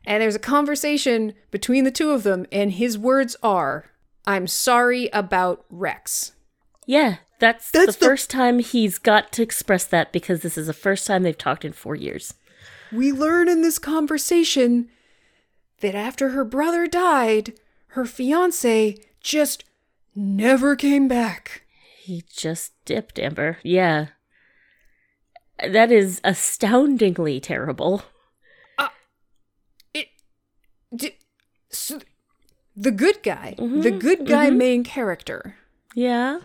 and 0.04 0.22
there's 0.22 0.34
a 0.36 0.38
conversation 0.38 1.32
between 1.50 1.84
the 1.84 1.90
two 1.90 2.10
of 2.10 2.22
them, 2.24 2.46
and 2.52 2.72
his 2.72 2.98
words 2.98 3.34
are, 3.42 3.86
"I'm 4.26 4.46
sorry 4.46 5.08
about 5.14 5.64
Rex." 5.70 6.32
Yeah, 6.86 7.16
that's, 7.38 7.70
That's 7.70 7.96
the, 7.96 8.00
the- 8.00 8.04
first 8.06 8.28
time 8.30 8.58
he's 8.58 8.98
got 8.98 9.32
to 9.32 9.42
express 9.42 9.84
that 9.86 10.12
because 10.12 10.42
this 10.42 10.58
is 10.58 10.66
the 10.66 10.72
first 10.74 11.06
time 11.06 11.22
they've 11.22 11.36
talked 11.36 11.64
in 11.64 11.72
four 11.72 11.96
years. 11.96 12.34
We 12.92 13.10
learn 13.12 13.48
in 13.48 13.62
this 13.62 13.78
conversation 13.78 14.88
that 15.80 15.94
after 15.94 16.28
her 16.30 16.44
brother 16.44 16.86
died, 16.86 17.54
her 17.88 18.04
fiance 18.04 18.98
just 19.20 19.64
never 20.14 20.76
came 20.76 21.08
back. 21.08 21.62
He 21.98 22.24
just 22.34 22.72
dipped, 22.84 23.18
Amber. 23.18 23.58
Yeah. 23.62 24.06
that 25.58 25.92
is 25.92 26.20
astoundingly 26.24 27.38
terrible. 27.40 28.02
Uh, 28.78 28.88
it 29.94 30.08
d- 30.94 31.18
so 31.70 32.00
the 32.74 32.90
good 32.90 33.22
guy 33.22 33.54
the 33.58 33.90
good 33.90 34.26
guy 34.26 34.50
main 34.50 34.82
character 34.82 35.56
Yeah. 35.94 36.40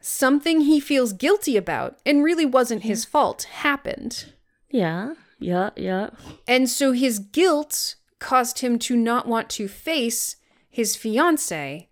something 0.00 0.62
he 0.62 0.80
feels 0.80 1.12
guilty 1.12 1.56
about 1.56 1.98
and 2.06 2.22
really 2.24 2.46
wasn't 2.46 2.84
his 2.84 3.04
fault 3.04 3.42
happened 3.44 4.32
Yeah. 4.70 5.14
Yeah. 5.38 5.70
Yeah. 5.76 6.10
and 6.48 6.70
so 6.70 6.92
his 6.92 7.18
guilt 7.18 7.96
caused 8.20 8.60
him 8.60 8.78
to 8.80 8.96
not 8.96 9.26
want 9.28 9.50
to 9.50 9.68
face 9.68 10.36
his 10.70 10.96
fiance 10.96 11.88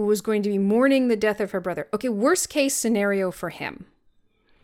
who 0.00 0.06
was 0.06 0.20
going 0.20 0.42
to 0.42 0.48
be 0.48 0.58
mourning 0.58 1.08
the 1.08 1.16
death 1.16 1.40
of 1.40 1.50
her 1.50 1.60
brother 1.60 1.88
okay 1.92 2.08
worst 2.08 2.48
case 2.48 2.74
scenario 2.74 3.30
for 3.30 3.50
him 3.50 3.86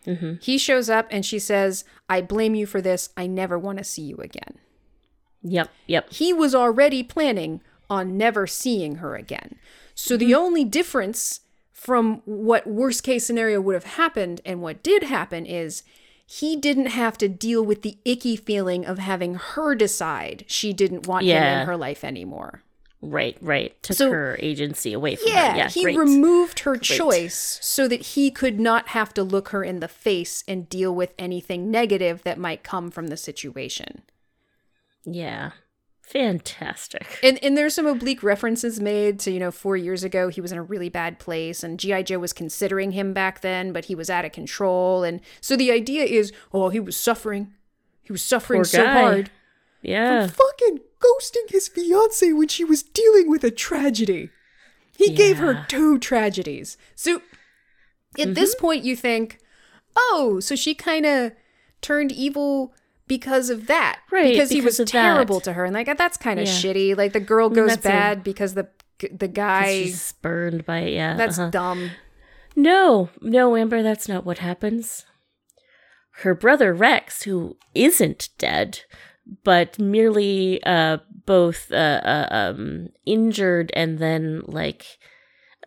mm-hmm. 0.05 0.33
he 0.41 0.57
shows 0.57 0.89
up 0.89 1.07
and 1.09 1.25
she 1.25 1.39
says 1.39 1.83
i 2.09 2.21
blame 2.21 2.55
you 2.55 2.65
for 2.65 2.81
this 2.81 3.09
i 3.15 3.27
never 3.27 3.57
want 3.57 3.77
to 3.77 3.83
see 3.83 4.03
you 4.03 4.17
again 4.17 4.59
Yep. 5.45 5.69
Yep. 5.87 6.11
he 6.11 6.33
was 6.33 6.55
already 6.55 7.03
planning 7.03 7.61
on 7.89 8.17
never 8.17 8.47
seeing 8.47 8.95
her 8.95 9.15
again. 9.15 9.55
So 9.93 10.17
the 10.17 10.31
mm-hmm. 10.31 10.41
only 10.41 10.63
difference 10.63 11.41
from 11.71 12.21
what 12.25 12.65
worst 12.65 13.03
case 13.03 13.25
scenario 13.25 13.61
would 13.61 13.75
have 13.75 13.83
happened 13.83 14.41
and 14.43 14.61
what 14.61 14.81
did 14.81 15.03
happen 15.03 15.45
is 15.45 15.83
he 16.25 16.55
didn't 16.55 16.87
have 16.87 17.17
to 17.19 17.29
deal 17.29 17.63
with 17.63 17.83
the 17.83 17.99
icky 18.03 18.35
feeling 18.35 18.85
of 18.85 18.97
having 18.97 19.35
her 19.35 19.75
decide 19.75 20.45
she 20.47 20.73
didn't 20.73 21.05
want 21.05 21.25
him 21.25 21.43
in 21.61 21.67
her 21.67 21.77
life 21.77 22.03
anymore. 22.03 22.63
Right. 23.09 23.37
Right. 23.41 23.81
Took 23.83 23.97
So- 23.97 24.11
her 24.11 24.37
agency 24.39 24.93
away 24.93 25.15
from 25.15 25.27
Yeah, 25.29 25.51
her. 25.51 25.57
Yeah. 25.57 25.69
he 25.69 25.83
great. 25.83 25.97
removed 25.97 26.59
her 26.61 26.75
choice 26.77 27.59
so 27.61 27.87
that 27.87 28.01
he 28.01 28.31
could 28.31 28.59
not 28.59 28.89
have 28.89 29.13
to 29.15 29.23
look 29.23 29.49
her 29.49 29.63
in 29.63 29.79
the 29.79 29.87
face 29.87 30.43
and 30.47 30.67
deal 30.69 30.93
with 30.93 31.13
anything 31.19 31.69
negative 31.71 32.23
that 32.23 32.37
might 32.37 32.63
come 32.63 32.91
from 32.91 33.07
the 33.07 33.17
situation. 33.17 34.03
yeah. 35.05 35.51
Fantastic. 36.01 37.19
And 37.23 37.43
and 37.43 37.57
there's 37.57 37.73
some 37.73 37.87
oblique 37.87 38.21
references 38.23 38.79
made 38.79 39.19
to, 39.21 39.31
you 39.31 39.39
know, 39.39 39.49
four 39.51 39.75
years 39.75 40.03
ago 40.03 40.29
he 40.29 40.39
was 40.39 40.51
in 40.51 40.57
a 40.57 40.63
really 40.63 40.87
bad 40.87 41.17
place 41.17 41.63
and 41.63 41.79
G.I. 41.79 42.03
Joe 42.03 42.19
was 42.19 42.31
considering 42.31 42.91
him 42.91 43.11
back 43.11 43.41
then, 43.41 43.73
but 43.73 43.85
he 43.85 43.95
was 43.95 44.07
out 44.09 44.23
of 44.23 44.31
control. 44.31 45.03
And 45.03 45.19
so 45.41 45.55
the 45.57 45.71
idea 45.71 46.03
is, 46.03 46.31
oh, 46.53 46.69
he 46.69 46.79
was 46.79 46.95
suffering. 46.95 47.53
He 48.03 48.11
was 48.11 48.21
suffering 48.23 48.59
Poor 48.59 48.65
so 48.65 48.83
guy. 48.83 48.93
hard. 49.01 49.31
Yeah. 49.85 50.27
Fucking 50.27 50.79
ghosting 50.99 51.49
his 51.49 51.67
fiance 51.67 52.31
when 52.33 52.47
she 52.47 52.63
was 52.63 52.83
dealing 52.83 53.29
with 53.29 53.43
a 53.43 53.51
tragedy. 53.51 54.29
He 54.97 55.11
gave 55.13 55.37
her 55.37 55.65
two 55.67 55.99
tragedies. 55.99 56.77
So 56.95 57.21
at 58.17 58.33
this 58.35 58.55
point 58.55 58.83
you 58.83 58.95
think, 58.95 59.39
oh, 59.95 60.39
so 60.39 60.55
she 60.55 60.73
kind 60.73 61.05
of 61.05 61.33
turned 61.81 62.11
evil 62.11 62.73
because 63.07 63.49
of 63.49 63.67
that. 63.67 63.99
Right, 64.11 64.33
Because 64.33 64.49
he 64.49 64.61
was 64.61 64.79
of 64.79 64.87
that. 64.87 64.91
terrible 64.91 65.39
to 65.41 65.53
her. 65.53 65.65
And 65.65 65.73
like 65.73 65.95
that's 65.97 66.17
kind 66.17 66.39
of 66.39 66.47
Yeah. 66.47 66.53
shitty. 66.53 66.97
Like 66.97 67.13
the 67.13 67.19
girl 67.19 67.49
goes 67.49 67.69
that's 67.69 67.85
a- 67.85 67.89
bad 67.89 68.23
because 68.23 68.53
the 68.53 68.69
the 69.11 69.27
guy 69.27 69.83
She's 69.83 70.01
spurned 70.01 70.65
by 70.65 70.79
it. 70.79 70.93
Yeah. 70.93 71.15
that's 71.15 71.37
uh-huh. 71.37 71.49
dumb. 71.51 71.91
No, 72.55 73.09
no, 73.21 73.57
Amber, 73.57 73.83
that's 73.83 74.07
not 74.07 74.25
what 74.25 74.37
happens. 74.37 75.05
Her 76.19 76.33
brother 76.33 76.73
Rex, 76.73 77.23
who 77.23 77.57
isn't 77.73 78.29
dead, 78.37 78.83
but 79.43 79.79
merely 79.79 80.61
uh, 80.63 80.97
both 81.25 81.71
uh, 81.71 81.75
uh, 82.03 82.27
um, 82.31 82.89
injured 83.05 83.71
and 83.75 83.99
then 83.99 84.41
like 84.45 84.85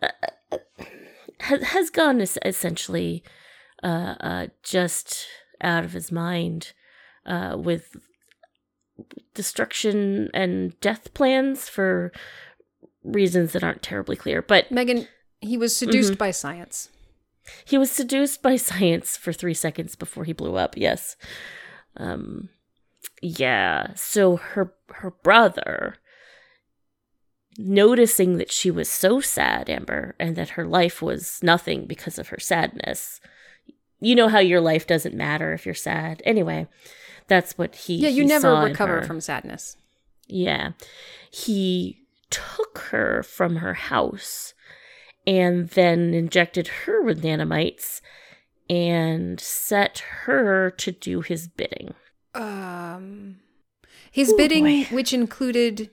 uh, 0.01 0.07
uh, 0.51 0.57
has 1.41 1.63
has 1.63 1.89
gone 1.89 2.21
es- 2.21 2.37
essentially 2.45 3.23
uh, 3.83 4.15
uh, 4.19 4.47
just 4.63 5.27
out 5.61 5.83
of 5.83 5.93
his 5.93 6.11
mind 6.11 6.73
uh, 7.25 7.55
with 7.57 7.95
destruction 9.33 10.29
and 10.33 10.79
death 10.81 11.13
plans 11.13 11.67
for 11.69 12.11
reasons 13.03 13.53
that 13.53 13.63
aren't 13.63 13.81
terribly 13.81 14.15
clear. 14.15 14.41
But 14.41 14.71
Megan, 14.71 15.07
he 15.41 15.57
was 15.57 15.75
seduced 15.75 16.17
by 16.17 16.31
science. 16.31 16.89
he 17.65 17.77
was 17.77 17.91
seduced 17.91 18.41
by 18.41 18.55
science 18.69 19.17
for 19.17 19.33
three 19.33 19.53
seconds 19.53 19.95
before 19.95 20.23
he 20.25 20.33
blew 20.33 20.55
up. 20.55 20.75
Yes. 20.77 21.15
Um. 21.97 22.49
Yeah. 23.21 23.93
So 23.95 24.37
her 24.37 24.73
her 24.95 25.11
brother, 25.11 25.95
noticing 27.57 28.37
that 28.37 28.51
she 28.51 28.71
was 28.71 28.89
so 28.89 29.19
sad, 29.19 29.69
Amber, 29.69 30.15
and 30.19 30.35
that 30.35 30.49
her 30.51 30.65
life 30.65 31.01
was 31.01 31.39
nothing 31.43 31.85
because 31.85 32.17
of 32.17 32.29
her 32.29 32.39
sadness. 32.39 33.19
You 33.99 34.15
know 34.15 34.29
how 34.29 34.39
your 34.39 34.61
life 34.61 34.87
doesn't 34.87 35.15
matter 35.15 35.53
if 35.53 35.65
you're 35.65 35.75
sad. 35.75 36.21
Anyway, 36.25 36.67
that's 37.27 37.57
what 37.57 37.75
he. 37.75 37.95
Yeah, 37.95 38.09
you 38.09 38.23
he 38.23 38.29
never 38.29 38.53
recover 38.53 39.01
from 39.03 39.21
sadness. 39.21 39.75
Yeah. 40.27 40.71
He 41.31 41.99
took 42.29 42.77
her 42.91 43.23
from 43.23 43.57
her 43.57 43.73
house 43.73 44.53
and 45.25 45.69
then 45.69 46.13
injected 46.13 46.67
her 46.85 47.01
with 47.01 47.23
nanomites 47.23 48.01
and 48.69 49.39
set 49.39 49.99
her 50.23 50.69
to 50.71 50.91
do 50.91 51.21
his 51.21 51.47
bidding. 51.47 51.93
Um 52.33 53.37
his 54.11 54.31
Ooh, 54.31 54.37
bidding 54.37 54.63
boy. 54.65 54.95
which 54.95 55.13
included 55.13 55.89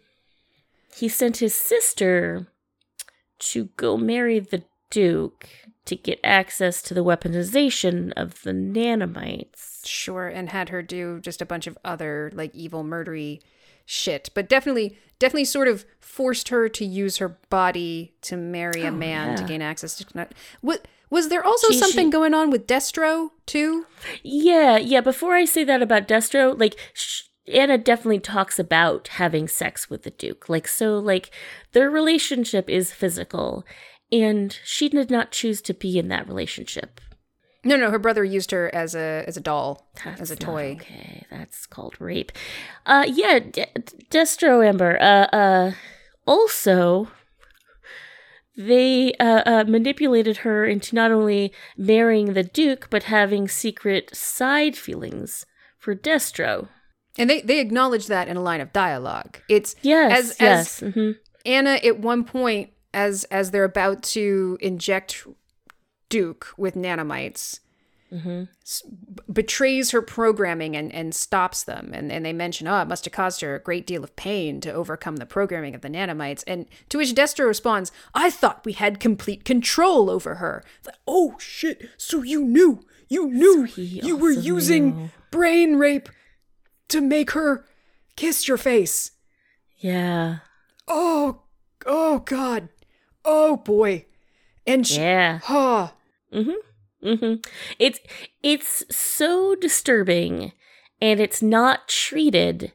He 0.94 1.08
sent 1.08 1.38
his 1.38 1.54
sister 1.54 2.46
to 3.38 3.66
go 3.76 3.96
marry 3.96 4.38
the 4.38 4.62
Duke 4.90 5.48
to 5.84 5.96
get 5.96 6.18
access 6.24 6.80
to 6.82 6.94
the 6.94 7.04
weaponization 7.04 8.12
of 8.16 8.42
the 8.42 8.52
nanomites. 8.52 9.84
sure 9.86 10.26
and 10.28 10.48
had 10.50 10.68
her 10.70 10.82
do 10.82 11.20
just 11.20 11.42
a 11.42 11.46
bunch 11.46 11.66
of 11.66 11.76
other 11.84 12.30
like 12.34 12.54
evil 12.54 12.82
murdery 12.84 13.40
shit 13.84 14.30
but 14.34 14.48
definitely 14.48 14.96
definitely 15.18 15.44
sort 15.44 15.68
of 15.68 15.84
forced 16.00 16.48
her 16.48 16.68
to 16.68 16.84
use 16.84 17.18
her 17.18 17.38
body 17.50 18.14
to 18.20 18.36
marry 18.36 18.82
a 18.82 18.88
Oh, 18.88 18.92
man 18.92 19.36
to 19.36 19.44
gain 19.44 19.62
access 19.62 19.96
to 19.98 20.28
what 20.60 20.88
was 21.10 21.28
there 21.28 21.44
also 21.44 21.68
She- 21.68 21.78
something 21.78 22.08
she- 22.08 22.12
going 22.18 22.34
on 22.34 22.50
with 22.50 22.66
destro 22.66 23.30
too 23.46 23.86
Yeah, 24.22 24.76
yeah. 24.78 25.00
Before 25.00 25.34
I 25.34 25.44
say 25.44 25.64
that 25.64 25.82
about 25.82 26.08
Destro, 26.08 26.58
like 26.58 26.76
sh- 26.94 27.22
Anna 27.48 27.78
definitely 27.78 28.18
talks 28.18 28.58
about 28.58 29.08
having 29.08 29.46
sex 29.46 29.88
with 29.88 30.02
the 30.02 30.10
Duke. 30.10 30.48
Like 30.48 30.66
so, 30.66 30.98
like 30.98 31.30
their 31.72 31.88
relationship 31.90 32.68
is 32.68 32.92
physical, 32.92 33.64
and 34.10 34.58
she 34.64 34.88
did 34.88 35.10
not 35.10 35.30
choose 35.30 35.60
to 35.62 35.74
be 35.74 35.96
in 35.98 36.08
that 36.08 36.26
relationship. 36.26 37.00
no 37.64 37.76
no 37.76 37.90
her 37.90 37.98
brother 38.00 38.24
used 38.24 38.50
her 38.50 38.64
as 38.74 38.94
a 38.94 39.22
as 39.28 39.36
a 39.36 39.40
doll 39.40 39.88
That's 40.04 40.20
as 40.20 40.30
a 40.32 40.36
toy 40.36 40.76
okay, 40.80 41.24
that's 41.30 41.66
called 41.66 41.94
rape. 42.00 42.32
Uh, 42.84 43.04
yeah, 43.08 43.38
D- 43.38 43.66
Destro 44.10 44.66
Amber. 44.66 44.98
Uh, 45.00 45.26
uh, 45.40 45.72
also. 46.26 47.08
They 48.56 49.12
uh, 49.20 49.42
uh, 49.44 49.64
manipulated 49.68 50.38
her 50.38 50.64
into 50.64 50.94
not 50.94 51.10
only 51.12 51.52
marrying 51.76 52.32
the 52.32 52.42
Duke, 52.42 52.88
but 52.90 53.04
having 53.04 53.48
secret 53.48 54.14
side 54.16 54.76
feelings 54.76 55.44
for 55.78 55.94
Destro. 55.94 56.68
and 57.18 57.28
they 57.30 57.40
they 57.42 57.60
acknowledge 57.60 58.06
that 58.06 58.28
in 58.28 58.36
a 58.36 58.42
line 58.42 58.60
of 58.60 58.72
dialogue 58.72 59.38
it's 59.48 59.76
Yes, 59.82 60.18
as 60.30 60.36
yes. 60.40 60.82
as 60.82 60.94
hmm 60.94 61.10
Anna 61.44 61.78
at 61.84 62.00
one 62.00 62.24
point 62.24 62.70
as 62.92 63.24
as 63.24 63.50
they're 63.50 63.64
about 63.64 64.02
to 64.14 64.58
inject 64.60 65.26
Duke 66.08 66.46
with 66.56 66.74
nanomites 66.74 67.60
s- 68.62 68.82
b- 68.82 69.22
betrays 69.32 69.90
her 69.90 70.02
programming 70.02 70.76
and 70.76 70.92
and 70.94 71.14
stops 71.14 71.62
them 71.64 71.90
and 71.94 72.10
and 72.12 72.24
they 72.24 72.32
mention 72.32 72.66
oh 72.68 72.80
it 72.80 72.88
must 72.88 73.04
have 73.04 73.12
caused 73.12 73.40
her 73.40 73.54
a 73.54 73.60
great 73.60 73.86
deal 73.86 74.02
of 74.04 74.14
pain 74.16 74.60
to 74.60 74.72
overcome 74.72 75.16
the 75.16 75.26
programming 75.26 75.74
of 75.74 75.80
the 75.82 75.88
nanomites 75.88 76.42
and 76.46 76.66
to 76.88 76.98
which 76.98 77.14
Destro 77.14 77.46
responds 77.46 77.92
I 78.14 78.30
thought 78.30 78.64
we 78.64 78.72
had 78.72 79.00
complete 79.00 79.44
control 79.44 80.08
over 80.10 80.36
her 80.36 80.62
like, 80.84 80.96
oh 81.06 81.36
shit 81.38 81.88
so 81.96 82.22
you 82.22 82.44
knew 82.44 82.84
you 83.08 83.28
knew 83.28 83.64
he 83.64 83.82
you 83.82 84.16
were 84.16 84.30
using 84.30 84.96
knew. 84.96 85.10
brain 85.30 85.76
rape 85.76 86.08
to 86.88 87.00
make 87.00 87.32
her 87.32 87.64
kiss 88.16 88.48
your 88.48 88.56
face 88.58 89.12
Yeah. 89.78 90.38
Oh, 90.88 91.42
oh 91.84 92.20
God. 92.20 92.68
Oh 93.24 93.56
boy. 93.58 94.06
And 94.66 94.86
she, 94.86 95.00
Yeah. 95.00 95.40
huh. 95.42 95.90
hmm 96.32 96.52
It's 97.02 98.00
it's 98.42 98.84
so 98.90 99.54
disturbing 99.54 100.52
and 101.00 101.20
it's 101.20 101.42
not 101.42 101.88
treated 101.88 102.72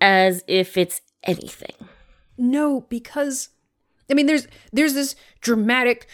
as 0.00 0.42
if 0.46 0.76
it's 0.76 1.02
anything. 1.24 1.74
No, 2.38 2.82
because 2.88 3.50
I 4.10 4.14
mean 4.14 4.26
there's 4.26 4.48
there's 4.72 4.94
this 4.94 5.14
dramatic 5.40 6.06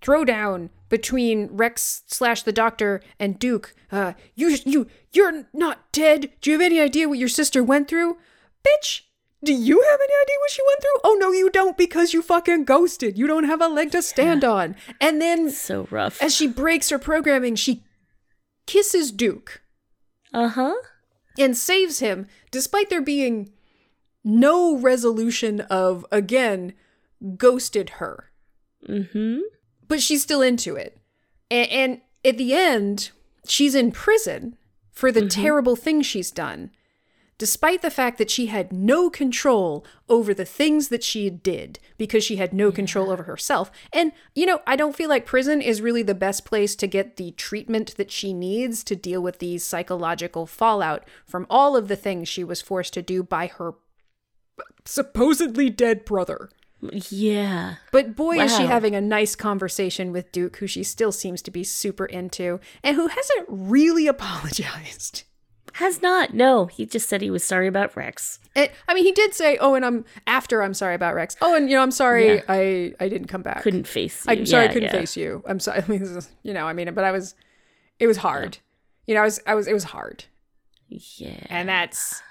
throwdown 0.00 0.70
between 0.88 1.48
Rex 1.48 2.02
slash 2.06 2.42
the 2.42 2.52
doctor 2.52 3.02
and 3.18 3.38
Duke. 3.38 3.74
Uh 3.90 4.14
you 4.34 4.56
you 4.64 4.86
you're 5.12 5.44
not 5.52 5.92
dead. 5.92 6.30
Do 6.40 6.50
you 6.50 6.58
have 6.58 6.64
any 6.64 6.80
idea 6.80 7.08
what 7.08 7.18
your 7.18 7.28
sister 7.28 7.62
went 7.62 7.88
through? 7.88 8.16
Bitch, 8.66 9.02
do 9.44 9.52
you 9.52 9.80
have 9.80 10.00
any 10.02 10.14
idea 10.22 10.36
what 10.40 10.50
she 10.50 10.62
went 10.66 10.80
through? 10.80 11.00
Oh 11.04 11.16
no, 11.20 11.30
you 11.32 11.50
don't 11.50 11.76
because 11.78 12.12
you 12.12 12.22
fucking 12.22 12.64
ghosted. 12.64 13.16
You 13.18 13.26
don't 13.26 13.44
have 13.44 13.60
a 13.60 13.68
leg 13.68 13.90
to 13.92 14.02
stand 14.02 14.44
on. 14.44 14.76
And 15.00 15.20
then 15.20 15.50
So 15.50 15.86
rough. 15.90 16.20
as 16.22 16.34
she 16.34 16.46
breaks 16.46 16.90
her 16.90 16.98
programming, 16.98 17.54
she 17.56 17.82
kisses 18.66 19.12
Duke 19.12 19.62
Uh 20.32 20.48
huh. 20.48 20.74
and 21.38 21.56
saves 21.56 21.98
him 21.98 22.26
despite 22.50 22.88
there 22.90 23.02
being 23.02 23.50
no 24.24 24.76
resolution 24.78 25.60
of 25.62 26.06
again 26.10 26.72
ghosted 27.36 27.90
her 28.00 28.30
Mm-hmm. 28.88 29.38
but 29.88 30.00
she's 30.02 30.22
still 30.22 30.42
into 30.42 30.76
it 30.76 30.98
and, 31.50 31.68
and 31.70 32.00
at 32.24 32.36
the 32.38 32.52
end 32.54 33.10
she's 33.48 33.74
in 33.74 33.92
prison 33.92 34.56
for 34.92 35.10
the 35.10 35.26
terrible 35.26 35.74
things 35.76 36.04
she's 36.06 36.30
done 36.30 36.70
despite 37.38 37.82
the 37.82 37.90
fact 37.90 38.18
that 38.18 38.30
she 38.30 38.46
had 38.46 38.72
no 38.72 39.10
control 39.10 39.84
over 40.08 40.32
the 40.32 40.44
things 40.44 40.88
that 40.88 41.02
she 41.02 41.30
did 41.30 41.78
because 41.98 42.22
she 42.22 42.36
had 42.36 42.52
no 42.52 42.70
control 42.70 43.10
over 43.10 43.24
herself. 43.24 43.70
And, 43.92 44.12
you 44.34 44.46
know, 44.46 44.60
I 44.66 44.76
don't 44.76 44.96
feel 44.96 45.08
like 45.08 45.26
prison 45.26 45.60
is 45.60 45.80
really 45.80 46.02
the 46.02 46.14
best 46.14 46.44
place 46.44 46.76
to 46.76 46.86
get 46.86 47.16
the 47.16 47.32
treatment 47.32 47.96
that 47.96 48.10
she 48.10 48.32
needs 48.32 48.84
to 48.84 48.96
deal 48.96 49.22
with 49.22 49.38
the 49.38 49.58
psychological 49.58 50.46
fallout 50.46 51.04
from 51.26 51.46
all 51.50 51.76
of 51.76 51.88
the 51.88 51.96
things 51.96 52.28
she 52.28 52.44
was 52.44 52.62
forced 52.62 52.94
to 52.94 53.02
do 53.02 53.22
by 53.22 53.46
her 53.46 53.74
supposedly 54.84 55.70
dead 55.70 56.04
brother. 56.04 56.50
Yeah. 56.92 57.76
But 57.92 58.14
boy, 58.14 58.40
is 58.40 58.54
she 58.54 58.64
having 58.64 58.94
a 58.94 59.00
nice 59.00 59.34
conversation 59.34 60.12
with 60.12 60.32
Duke, 60.32 60.58
who 60.58 60.66
she 60.66 60.82
still 60.82 61.12
seems 61.12 61.40
to 61.42 61.50
be 61.50 61.64
super 61.64 62.04
into, 62.04 62.60
and 62.82 62.96
who 62.96 63.06
hasn't 63.06 63.46
really 63.48 64.06
apologized. 64.14 65.24
Has 65.74 66.00
not. 66.02 66.34
No, 66.34 66.66
he 66.66 66.86
just 66.86 67.08
said 67.08 67.20
he 67.20 67.30
was 67.30 67.42
sorry 67.44 67.66
about 67.66 67.96
Rex. 67.96 68.38
And, 68.54 68.70
I 68.88 68.94
mean, 68.94 69.04
he 69.04 69.12
did 69.12 69.34
say, 69.34 69.56
"Oh, 69.60 69.74
and 69.74 69.84
I'm 69.84 70.04
after. 70.26 70.62
I'm 70.62 70.74
sorry 70.74 70.94
about 70.94 71.14
Rex. 71.14 71.36
Oh, 71.42 71.54
and 71.56 71.68
you 71.68 71.76
know, 71.76 71.82
I'm 71.82 71.90
sorry 71.90 72.36
Yeah. 72.36 72.42
I 72.48 72.94
I 73.00 73.08
didn't 73.08 73.26
come 73.28 73.42
back. 73.42 73.62
Couldn't 73.62 73.86
face 73.88 74.24
you. 74.26 74.32
I'm 74.32 74.46
sorry 74.46 74.64
Yeah, 74.64 74.70
I 74.70 74.72
couldn't 74.72 74.92
yeah. 74.94 75.00
face 75.00 75.16
you. 75.16 75.42
I'm 75.46 75.58
sorry. 75.60 75.82
I 75.86 75.86
mean, 75.88 76.02
is- 76.02 76.28
you 76.42 76.54
know, 76.54 76.66
I 76.66 76.72
mean, 76.74 76.92
but 76.94 77.04
I 77.04 77.10
was, 77.10 77.34
it 77.98 78.06
was 78.06 78.18
hard. 78.18 78.58
You 79.06 79.14
know, 79.14 79.20
I 79.22 79.24
was, 79.24 79.40
I 79.46 79.54
was, 79.54 79.66
it 79.66 79.72
was 79.74 79.84
hard, 79.84 80.24
Yeah. 80.88 81.44
and 81.50 81.68
that's, 81.68 82.22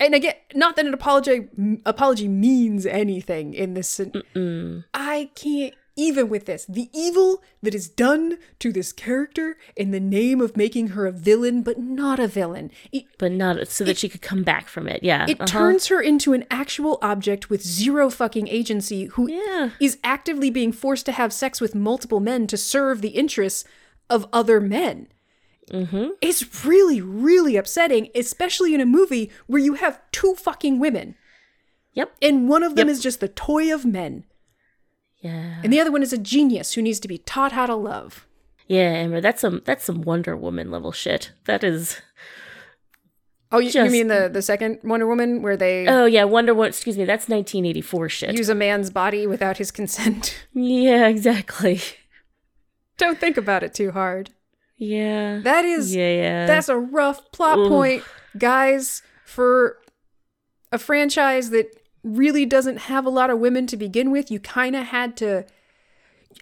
and 0.00 0.14
again, 0.14 0.34
not 0.54 0.76
that 0.76 0.86
an 0.86 0.94
apology 0.94 1.48
apology 1.84 2.28
means 2.28 2.84
anything 2.86 3.54
in 3.54 3.74
this. 3.74 3.88
sen- 3.88 4.84
I 4.94 5.30
can't 5.34 5.74
even 5.96 6.28
with 6.28 6.44
this. 6.44 6.66
The 6.66 6.90
evil 6.92 7.42
that 7.62 7.74
is 7.74 7.88
done 7.88 8.38
to 8.58 8.70
this 8.70 8.92
character 8.92 9.56
in 9.74 9.90
the 9.90 10.00
name 10.00 10.40
of 10.40 10.56
making 10.56 10.88
her 10.88 11.06
a 11.06 11.12
villain, 11.12 11.62
but 11.62 11.78
not 11.78 12.18
a 12.18 12.28
villain. 12.28 12.70
It, 12.92 13.04
But 13.18 13.32
not 13.32 13.66
so 13.68 13.84
that 13.84 13.96
she 13.96 14.08
could 14.08 14.22
come 14.22 14.42
back 14.42 14.68
from 14.68 14.86
it. 14.88 15.02
Yeah. 15.02 15.24
It 15.28 15.40
uh-huh. 15.40 15.46
turns 15.46 15.86
her 15.86 16.00
into 16.00 16.34
an 16.34 16.44
actual 16.50 16.98
object 17.00 17.48
with 17.48 17.62
zero 17.62 18.10
fucking 18.10 18.46
agency 18.48 19.06
who 19.06 19.26
is 19.80 19.94
Yeah. 19.94 20.00
actively 20.04 20.50
being 20.50 20.72
forced 20.72 21.06
to 21.06 21.12
have 21.12 21.32
sex 21.32 21.60
with 21.60 21.74
multiple 21.74 22.20
men 22.20 22.46
to 22.48 22.56
serve 22.56 23.00
the 23.00 23.08
interests 23.10 23.64
of 24.10 24.26
other 24.32 24.60
men. 24.60 25.08
Mm-hmm. 25.70 26.10
It's 26.20 26.64
really, 26.64 27.00
really 27.00 27.56
upsetting, 27.56 28.10
especially 28.14 28.74
in 28.74 28.80
a 28.80 28.86
movie 28.86 29.30
where 29.46 29.60
you 29.60 29.74
have 29.74 30.00
two 30.12 30.34
fucking 30.36 30.78
women 30.78 31.16
Yep. 31.94 32.14
and 32.22 32.48
one 32.48 32.62
of 32.62 32.76
them 32.76 32.88
Yep. 32.88 32.92
is 32.92 33.02
just 33.02 33.20
the 33.20 33.28
toy 33.28 33.74
of 33.74 33.84
men 33.84 34.24
Yeah. 35.26 35.60
and 35.62 35.72
the 35.72 35.80
other 35.80 35.90
one 35.92 36.02
is 36.02 36.12
a 36.12 36.18
genius 36.18 36.74
who 36.74 36.82
needs 36.82 37.00
to 37.00 37.08
be 37.08 37.18
taught 37.18 37.52
how 37.52 37.66
to 37.66 37.74
love. 37.74 38.26
Yeah, 38.68 38.90
Amber, 38.90 39.20
that's 39.20 39.40
some 39.40 39.62
that's 39.64 39.84
some 39.84 40.02
Wonder 40.02 40.36
Woman 40.36 40.70
level 40.70 40.92
shit. 40.92 41.32
That 41.44 41.62
is 41.64 42.00
Oh, 43.52 43.58
you, 43.60 43.70
you 43.70 43.90
mean 43.90 44.08
the, 44.08 44.28
the 44.32 44.42
second 44.42 44.80
Wonder 44.82 45.06
Woman 45.06 45.40
where 45.40 45.56
they 45.56 45.86
Oh 45.86 46.04
yeah, 46.06 46.24
Wonder 46.24 46.52
Woman 46.52 46.68
excuse 46.70 46.98
me, 46.98 47.04
that's 47.04 47.28
nineteen 47.28 47.64
eighty 47.64 47.80
four 47.80 48.08
shit. 48.08 48.36
use 48.36 48.48
a 48.48 48.54
man's 48.54 48.90
body 48.90 49.26
without 49.26 49.58
his 49.58 49.70
consent? 49.70 50.44
yeah, 50.52 51.06
exactly. 51.06 51.80
Don't 52.98 53.18
think 53.18 53.36
about 53.36 53.62
it 53.62 53.72
too 53.74 53.92
hard. 53.92 54.30
Yeah. 54.78 55.40
That 55.42 55.64
is 55.64 55.94
yeah, 55.94 56.12
yeah. 56.12 56.46
That's 56.46 56.68
a 56.68 56.76
rough 56.76 57.30
plot 57.32 57.58
Oof. 57.58 57.68
point, 57.68 58.02
guys, 58.36 59.02
for 59.24 59.78
a 60.72 60.78
franchise 60.78 61.50
that 61.50 61.66
really 62.06 62.46
doesn't 62.46 62.78
have 62.78 63.04
a 63.04 63.10
lot 63.10 63.30
of 63.30 63.38
women 63.38 63.66
to 63.66 63.76
begin 63.76 64.10
with. 64.10 64.30
You 64.30 64.40
kind 64.40 64.76
of 64.76 64.86
had 64.86 65.16
to 65.18 65.44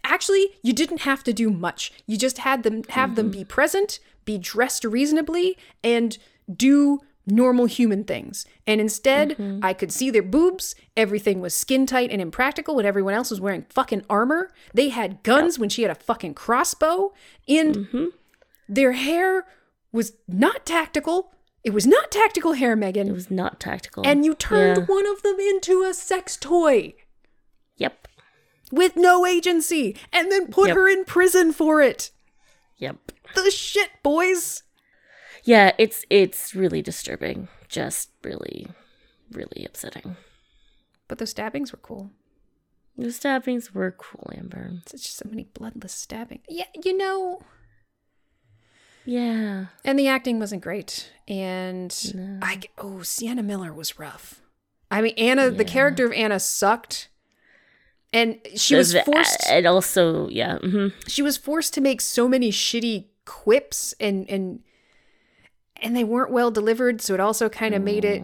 Actually, 0.03 0.49
you 0.63 0.73
didn't 0.73 1.03
have 1.03 1.23
to 1.25 1.33
do 1.33 1.51
much. 1.51 1.93
You 2.07 2.17
just 2.17 2.39
had 2.39 2.63
them 2.63 2.83
have 2.91 3.15
them 3.15 3.27
mm-hmm. 3.31 3.41
be 3.41 3.45
present, 3.45 4.01
be 4.25 4.39
dressed 4.39 4.85
reasonably, 4.85 5.57
and 5.83 6.19
do 6.53 7.01
normal 7.27 7.67
human 7.67 8.05
things. 8.05 8.45
And 8.67 8.81
instead, 8.81 9.31
mm-hmm. 9.31 9.65
I 9.65 9.73
could 9.73 9.93
see 9.93 10.11
their 10.11 10.23
boobs. 10.23 10.75
Everything 10.97 11.41
was 11.41 11.55
skin 11.55 11.87
tight 11.87 12.11
and 12.11 12.21
impractical 12.21 12.77
when 12.77 12.87
everyone 12.87 13.15
else 13.15 13.31
was 13.31 13.41
wearing 13.41 13.67
fucking 13.71 14.05
armor. 14.11 14.51
They 14.75 14.91
had 14.91 15.23
guns 15.23 15.59
when 15.59 15.69
she 15.69 15.83
had 15.83 15.91
a 15.91 15.95
fucking 15.95 16.35
crossbow. 16.35 17.15
And 17.49 17.77
mm-hmm. 17.77 18.07
their 18.69 18.93
hair 18.93 19.47
was 19.91 20.13
not 20.29 20.67
tactical. 20.67 21.33
It 21.65 21.73
was 21.73 21.87
not 21.87 22.11
tactical 22.11 22.53
hair, 22.53 22.77
Megan. 22.77 23.09
it 23.09 23.13
was 23.13 23.31
not 23.31 23.59
tactical. 23.59 24.07
and 24.07 24.25
you 24.25 24.35
turned 24.35 24.79
Yeah. 24.79 24.85
one 24.85 25.07
of 25.07 25.23
them 25.23 25.41
into 25.41 25.83
a 25.83 25.95
sex 25.95 26.37
toy 26.37 26.95
Yep. 27.77 28.07
with 28.71 28.97
no 28.97 29.25
agency 29.27 29.97
and 30.13 30.31
then 30.31 30.49
put 30.49 30.69
Yep. 30.69 30.77
her 30.77 30.89
in 30.89 31.05
prison 31.05 31.53
for 31.53 31.81
it. 31.81 32.11
Yep. 32.77 33.13
The 33.35 33.51
shit, 33.51 33.91
boys. 34.03 34.63
Yeah, 35.45 35.73
it's 35.79 36.05
it's 36.11 36.55
really 36.55 36.83
disturbing. 36.83 37.49
Just 37.69 38.11
really, 38.23 38.67
really 39.31 39.65
upsetting. 39.65 40.17
But 41.09 41.19
the 41.19 41.27
stabbings 41.27 41.73
were 41.73 41.79
cool. 41.79 42.11
The 42.97 43.11
stabbings 43.13 43.75
were 43.75 43.91
cool, 43.91 44.31
Amber. 44.37 44.71
Such 44.87 45.11
so 45.13 45.29
many 45.29 45.45
bloodless 45.45 45.93
stabbing. 45.93 46.41
Yeah, 46.49 46.67
you 46.85 46.97
know. 46.97 47.41
Yeah. 49.05 49.67
And 49.85 49.99
the 49.99 50.09
acting 50.09 50.39
wasn't 50.39 50.63
great. 50.63 51.11
And 51.29 52.39
I 52.43 52.61
oh, 52.79 53.03
Sienna 53.03 53.43
Miller 53.43 53.73
was 53.73 53.99
rough. 53.99 54.41
I 54.91 55.01
mean, 55.03 55.15
Anna, 55.19 55.51
the 55.51 55.65
character 55.65 56.07
of 56.07 56.13
Anna 56.13 56.39
sucked. 56.41 57.09
And 58.13 58.39
she 58.55 58.77
was 58.77 58.93
The- 58.93 59.03
forced 59.03 59.45
and 59.49 59.67
also, 59.67 60.29
yeah. 60.29 60.59
hmm 60.59 60.89
she 61.09 61.21
was 61.23 61.37
forced 61.37 61.75
to 61.75 61.81
make 61.81 62.01
so 62.01 62.29
many 62.29 62.51
shitty 62.53 63.07
quips 63.25 63.95
and 63.99 64.29
and 64.31 64.61
and 65.83 65.97
they 65.97 66.05
weren't 66.05 66.31
well 66.31 66.51
delivered 66.51 67.01
so 67.01 67.15
it 67.15 67.21
also 67.21 67.49
kind 67.49 67.75
of 67.75 67.83
made 67.83 68.05
it 68.05 68.23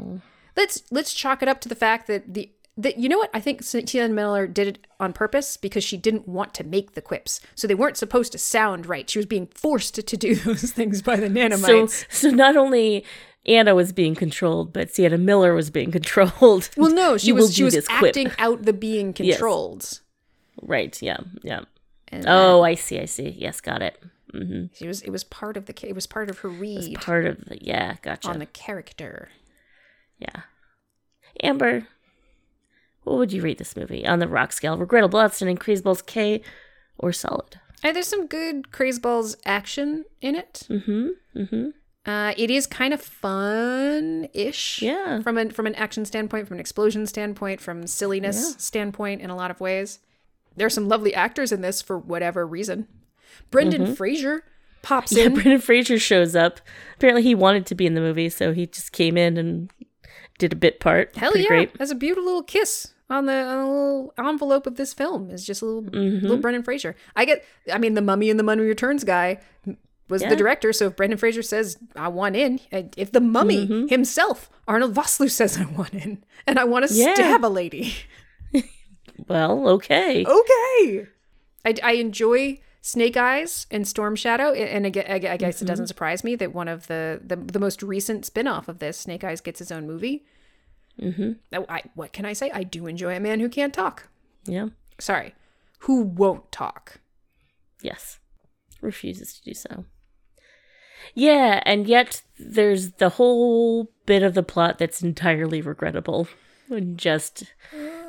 let's 0.57 0.83
let's 0.91 1.13
chalk 1.15 1.43
it 1.43 1.49
up 1.49 1.61
to 1.63 1.69
the 1.71 1.75
fact 1.75 2.07
that 2.07 2.35
the 2.35 2.51
that 2.83 2.99
you 2.99 3.09
know 3.09 3.19
what 3.19 3.31
I 3.35 3.41
think 3.41 3.63
Sienna 3.63 4.13
Miller 4.13 4.47
did 4.47 4.67
it 4.69 4.87
on 4.99 5.13
purpose 5.13 5.57
because 5.57 5.83
she 5.85 5.97
didn't 5.97 6.27
want 6.29 6.55
to 6.55 6.65
make 6.65 6.93
the 6.95 7.03
quips 7.03 7.41
so 7.55 7.67
they 7.67 7.75
weren't 7.75 7.97
supposed 7.97 8.33
to 8.33 8.39
sound 8.39 8.87
right 8.87 9.09
she 9.09 9.19
was 9.19 9.27
being 9.27 9.47
forced 9.55 9.95
to 10.07 10.17
do 10.17 10.35
those 10.47 10.73
things 10.73 11.03
by 11.03 11.17
the 11.17 11.29
nanomites 11.29 12.07
so 12.11 12.29
so 12.29 12.31
not 12.31 12.57
only 12.57 13.05
Anna 13.47 13.75
was 13.75 13.91
being 13.93 14.15
controlled, 14.15 14.71
but 14.73 14.91
Sienna 14.95 15.17
Miller 15.17 15.55
was 15.55 15.71
being 15.71 15.91
controlled. 15.99 16.69
well 16.77 16.91
no 16.93 17.17
she 17.17 17.29
You 17.29 17.35
was 17.37 17.55
she 17.55 17.65
was 17.65 17.75
this 17.75 17.89
quip. 17.89 18.11
acting 18.11 18.31
out 18.39 18.65
the 18.65 18.73
being 18.73 19.13
controlled 19.21 20.01
Right. 20.63 21.01
Yeah. 21.01 21.19
Yeah. 21.43 21.61
and 22.09 22.27
Oh, 22.29 22.63
I 22.63 22.75
see. 22.75 22.99
I 23.01 23.07
see. 23.07 23.31
Yes, 23.31 23.63
got 23.63 23.81
it. 23.81 23.97
hmm 24.33 24.65
she 24.75 24.87
was 24.87 25.01
it 25.03 25.11
was 25.11 25.25
part 25.25 25.57
of 25.57 25.65
the 25.67 25.75
it 25.89 25.95
was 25.95 26.07
part 26.07 26.29
of 26.29 26.41
her 26.41 26.49
read 26.51 27.01
Part 27.01 27.25
of 27.27 27.45
the 27.47 27.57
yeah. 27.63 27.97
Gotcha. 28.03 28.29
on 28.29 28.39
the 28.41 28.47
character 28.47 29.29
yeah. 30.19 30.43
Amber, 31.43 31.87
what 33.05 33.17
would 33.19 33.33
you 33.33 33.43
rate 33.43 33.59
this 33.59 33.77
movie 33.77 34.07
on 34.07 34.19
the 34.19 34.29
rock 34.29 34.53
scale? 34.53 34.77
Regrettable, 34.77 35.21
outstanding, 35.21 35.57
crazy 35.57 35.83
balls, 35.83 36.03
K, 36.03 36.43
or 36.99 37.13
solid? 37.13 37.59
Uh, 37.83 37.93
there's 37.93 38.07
some 38.09 38.27
good 38.27 38.71
Crazeballs 38.73 39.37
action 39.47 40.05
in 40.21 40.35
it. 40.37 40.67
Mm-hmm. 40.69 41.09
Mm-hmm. 41.37 41.69
Uh, 42.11 42.33
it 42.37 42.51
is 42.51 42.67
kind 42.67 42.93
of 42.95 43.01
fun-ish. 43.01 44.83
Yeah. 44.83 45.21
From 45.23 45.39
an 45.39 45.51
from 45.51 45.67
an 45.67 45.75
action 45.75 46.05
standpoint, 46.05 46.49
from 46.49 46.57
an 46.57 46.61
explosion 46.61 47.07
standpoint, 47.07 47.61
from 47.61 47.87
silliness 47.87 48.55
standpoint, 48.59 49.21
in 49.21 49.31
a 49.31 49.37
lot 49.37 49.51
of 49.51 49.61
ways. 49.61 49.99
There's 50.57 50.75
some 50.75 50.89
lovely 50.89 51.15
actors 51.15 51.53
in 51.53 51.61
this 51.61 51.81
for 51.81 51.99
whatever 51.99 52.47
reason. 52.47 52.89
Brendan 53.51 53.95
Fraser 53.95 54.45
pops 54.83 55.13
Mm-hmm. 55.13 55.19
Yeah, 55.19 55.27
in. 55.27 55.35
Brendan 55.35 55.61
Fraser 55.61 55.99
shows 55.99 56.35
up. 56.35 56.61
Apparently, 56.97 57.23
he 57.23 57.35
wanted 57.35 57.67
to 57.67 57.75
be 57.75 57.87
in 57.87 57.95
the 57.95 58.01
movie, 58.01 58.29
so 58.29 58.53
he 58.53 58.67
just 58.67 58.93
came 58.93 59.17
in 59.17 59.37
and 59.37 59.71
did 60.41 60.53
a 60.53 60.57
bit 60.57 60.81
part. 60.81 61.15
Hell 61.17 61.31
Pretty 61.31 61.45
yeah! 61.45 61.49
Great. 61.49 61.79
That's 61.79 61.93
a 61.93 61.95
beautiful 61.95 62.25
little 62.25 62.43
kiss 62.43 62.93
on 63.09 63.27
the, 63.27 63.33
on 63.35 63.59
the 63.59 63.71
little 63.71 64.13
envelope 64.19 64.67
of 64.67 64.75
this 64.77 64.93
film. 64.93 65.31
Is 65.31 65.47
just 65.47 65.63
a 65.63 65.67
little 65.67 65.83
Mm-hmm. 65.83 66.23
little 66.27 66.39
Brendan 66.39 66.63
Fraser. 66.65 66.97
I 67.15 67.25
get. 67.25 67.45
I 67.73 67.79
mean, 67.79 67.95
the 67.95 68.03
Mummy 68.03 68.29
and 68.31 68.39
the 68.39 68.45
Mummy 68.45 68.65
Returns 68.65 69.05
guy 69.05 69.39
was 70.09 70.23
Yeah. 70.23 70.31
the 70.31 70.37
director. 70.37 70.73
So 70.73 70.87
if 70.87 70.97
Brendan 70.97 71.19
Fraser 71.19 71.43
says 71.43 71.77
I 71.95 72.09
want 72.09 72.35
in, 72.35 72.59
if 72.73 73.13
the 73.13 73.21
Mummy 73.21 73.67
Mm-hmm. 73.69 73.87
himself, 73.89 74.51
Arnold 74.67 74.95
Vosloo 74.95 75.31
says 75.41 75.57
I 75.59 75.65
want 75.67 75.95
in, 75.95 76.25
and 76.47 76.59
I 76.59 76.65
want 76.65 76.89
to 76.89 76.93
Yeah. 76.95 77.15
stab 77.15 77.45
a 77.45 77.49
lady. 77.49 77.95
Well, 79.29 79.69
okay. 79.69 80.25
okay. 80.25 81.07
I, 81.65 81.75
I 81.83 81.93
enjoy 81.93 82.59
Snake 82.83 83.17
Eyes 83.17 83.67
and 83.71 83.87
Storm 83.87 84.17
Shadow, 84.17 84.53
and 84.53 84.87
I 84.87 84.89
I 84.89 84.91
guess 84.91 85.03
it 85.03 85.65
Mm-hmm. 85.65 85.67
doesn't 85.67 85.87
surprise 85.89 86.25
me 86.25 86.35
that 86.37 86.55
one 86.55 86.69
of 86.69 86.87
the 86.87 87.21
the, 87.25 87.37
the 87.37 87.59
most 87.59 87.83
recent 87.83 88.25
spin-off 88.25 88.69
of 88.69 88.79
this, 88.79 88.99
Snake 88.99 89.23
Eyes, 89.25 89.41
gets 89.41 89.59
his 89.59 89.71
own 89.71 89.87
movie. 89.87 90.25
Mm-hmm. 91.01 91.33
Oh, 91.55 91.67
I, 91.69 91.83
what 91.95 92.13
can 92.13 92.25
I 92.27 92.33
say? 92.33 92.51
I 92.51 92.63
do 92.63 92.87
enjoy 92.87 93.15
a 93.17 93.21
man 93.21 93.41
who 93.41 93.49
can't 93.49 93.73
talk. 93.75 94.09
Yeah. 94.45 94.69
Sorry, 94.99 95.35
who 95.81 96.03
won't 96.03 96.51
talk. 96.53 97.01
Yes. 97.83 98.19
Refuses 98.81 99.35
to 99.35 99.43
do 99.43 99.55
so. 99.55 99.85
Yeah, 101.15 101.63
and 101.67 101.87
yet 101.87 102.23
there's 102.39 102.93
the 102.93 103.09
whole 103.11 103.91
bit 104.07 104.23
of 104.23 104.35
the 104.35 104.43
plot 104.43 104.79
that's 104.79 105.03
entirely 105.03 105.61
regrettable 105.63 106.29
and 106.69 106.99
just 107.09 107.45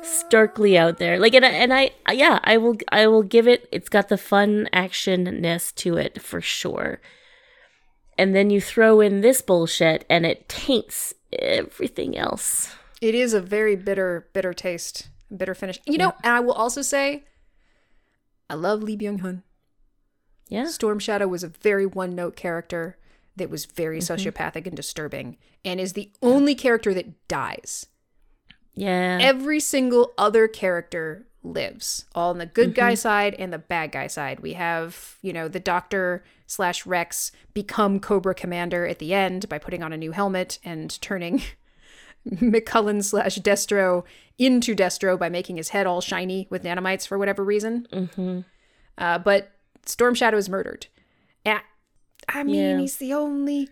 starkly 0.02 0.76
out 0.76 0.98
there. 0.98 1.18
Like 1.18 1.34
and 1.34 1.44
I, 1.44 1.48
and 1.48 1.72
I 1.72 1.90
yeah, 2.12 2.40
I 2.44 2.56
will 2.56 2.76
I 2.90 3.06
will 3.06 3.22
give 3.22 3.48
it 3.48 3.68
it's 3.72 3.88
got 3.88 4.08
the 4.08 4.18
fun 4.18 4.68
actionness 4.72 5.74
to 5.76 5.96
it 5.96 6.20
for 6.20 6.40
sure. 6.40 7.00
And 8.18 8.34
then 8.34 8.50
you 8.50 8.60
throw 8.60 9.00
in 9.00 9.20
this 9.20 9.40
bullshit 9.40 10.04
and 10.08 10.26
it 10.26 10.48
taints 10.48 11.14
everything 11.32 12.16
else. 12.16 12.74
It 13.00 13.14
is 13.14 13.34
a 13.34 13.40
very 13.40 13.74
bitter, 13.74 14.28
bitter 14.32 14.52
taste, 14.52 15.08
bitter 15.34 15.54
finish. 15.54 15.80
You 15.86 15.98
know, 15.98 16.14
and 16.22 16.34
I 16.34 16.40
will 16.40 16.52
also 16.52 16.82
say, 16.82 17.24
I 18.48 18.54
love 18.54 18.82
Lee 18.82 18.96
Byung 18.96 19.20
Hun. 19.20 19.42
Yeah. 20.48 20.66
Storm 20.66 20.98
Shadow 20.98 21.26
was 21.26 21.42
a 21.42 21.48
very 21.48 21.86
one 21.86 22.14
note 22.14 22.36
character 22.36 22.98
that 23.36 23.50
was 23.50 23.64
very 23.64 23.98
mm-hmm. 23.98 24.12
sociopathic 24.12 24.66
and 24.66 24.76
disturbing, 24.76 25.38
and 25.64 25.80
is 25.80 25.94
the 25.94 26.12
only 26.20 26.54
character 26.54 26.92
that 26.92 27.26
dies. 27.28 27.86
Yeah. 28.74 29.18
Every 29.20 29.60
single 29.60 30.12
other 30.16 30.48
character 30.48 31.26
lives, 31.42 32.04
all 32.14 32.30
on 32.30 32.38
the 32.38 32.46
good 32.46 32.74
guy 32.74 32.94
side 32.94 33.34
and 33.38 33.52
the 33.52 33.58
bad 33.58 33.92
guy 33.92 34.06
side. 34.06 34.40
We 34.40 34.52
have, 34.54 35.16
you 35.22 35.32
know, 35.32 35.48
the 35.48 35.60
Doctor 35.60 36.24
slash 36.46 36.86
Rex 36.86 37.32
become 37.54 38.00
Cobra 38.00 38.34
Commander 38.34 38.86
at 38.86 38.98
the 38.98 39.12
end 39.14 39.48
by 39.48 39.58
putting 39.58 39.82
on 39.82 39.92
a 39.92 39.96
new 39.96 40.12
helmet 40.12 40.58
and 40.64 41.00
turning 41.00 41.42
McCullen 42.28 43.02
slash 43.02 43.38
Destro 43.38 44.04
into 44.38 44.74
Destro 44.74 45.18
by 45.18 45.28
making 45.28 45.56
his 45.56 45.70
head 45.70 45.86
all 45.86 46.00
shiny 46.00 46.46
with 46.50 46.62
nanomites 46.62 47.06
for 47.06 47.18
whatever 47.18 47.44
reason. 47.44 47.86
mm-hmm. 47.92 48.40
Uh, 48.98 49.18
but 49.18 49.50
Storm 49.86 50.14
Shadow 50.14 50.36
is 50.36 50.48
murdered. 50.48 50.86
I 52.28 52.44
mean, 52.44 52.54
Yeah. 52.54 52.78
he's 52.78 52.96
the 52.96 53.12
only 53.14 53.68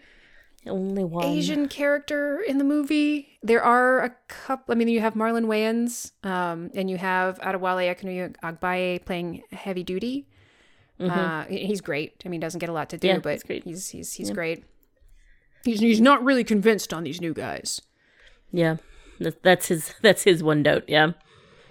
Only 0.67 1.05
one. 1.05 1.25
Asian 1.25 1.69
character 1.69 2.41
in 2.41 2.59
the 2.59 2.65
movie. 2.65 3.39
There 3.43 3.63
are 3.63 4.03
a 4.03 4.11
couple. 4.29 4.73
I 4.73 4.75
mean, 4.77 4.89
you 4.89 5.01
have 5.01 5.15
Marlon 5.15 5.47
Wayans, 5.47 6.13
um, 6.25 6.71
and 6.75 6.91
you 6.91 6.99
have 6.99 7.39
Adewale 7.41 7.95
Akinnuoye-Agbaje 7.95 9.05
playing 9.05 9.43
heavy 9.53 9.83
duty. 9.83 10.27
Uh, 10.99 11.45
he's 11.45 11.81
great. 11.81 12.23
I 12.27 12.29
mean, 12.29 12.41
doesn't 12.41 12.59
get 12.59 12.69
a 12.69 12.75
lot 12.75 12.91
to 12.91 12.99
do, 12.99 13.09
Mm-hmm. 13.09 13.15
Yeah, 13.17 13.21
but 13.23 13.33
he's 13.33 13.43
great. 13.43 13.65
he's 13.65 13.89
he's 13.89 14.13
he's 14.13 14.31
great. 14.31 14.65
He's 15.65 15.81
he's 15.81 16.01
not 16.01 16.23
really 16.23 16.45
convinced 16.45 16.93
on 16.93 17.05
these 17.05 17.21
new 17.23 17.33
guys, 17.33 17.81
Yeah. 18.53 18.77
That's 19.43 19.69
his 19.69 19.95
that's 20.03 20.25
his 20.25 20.43
one 20.43 20.61
note, 20.63 20.85
yeah. 20.89 21.13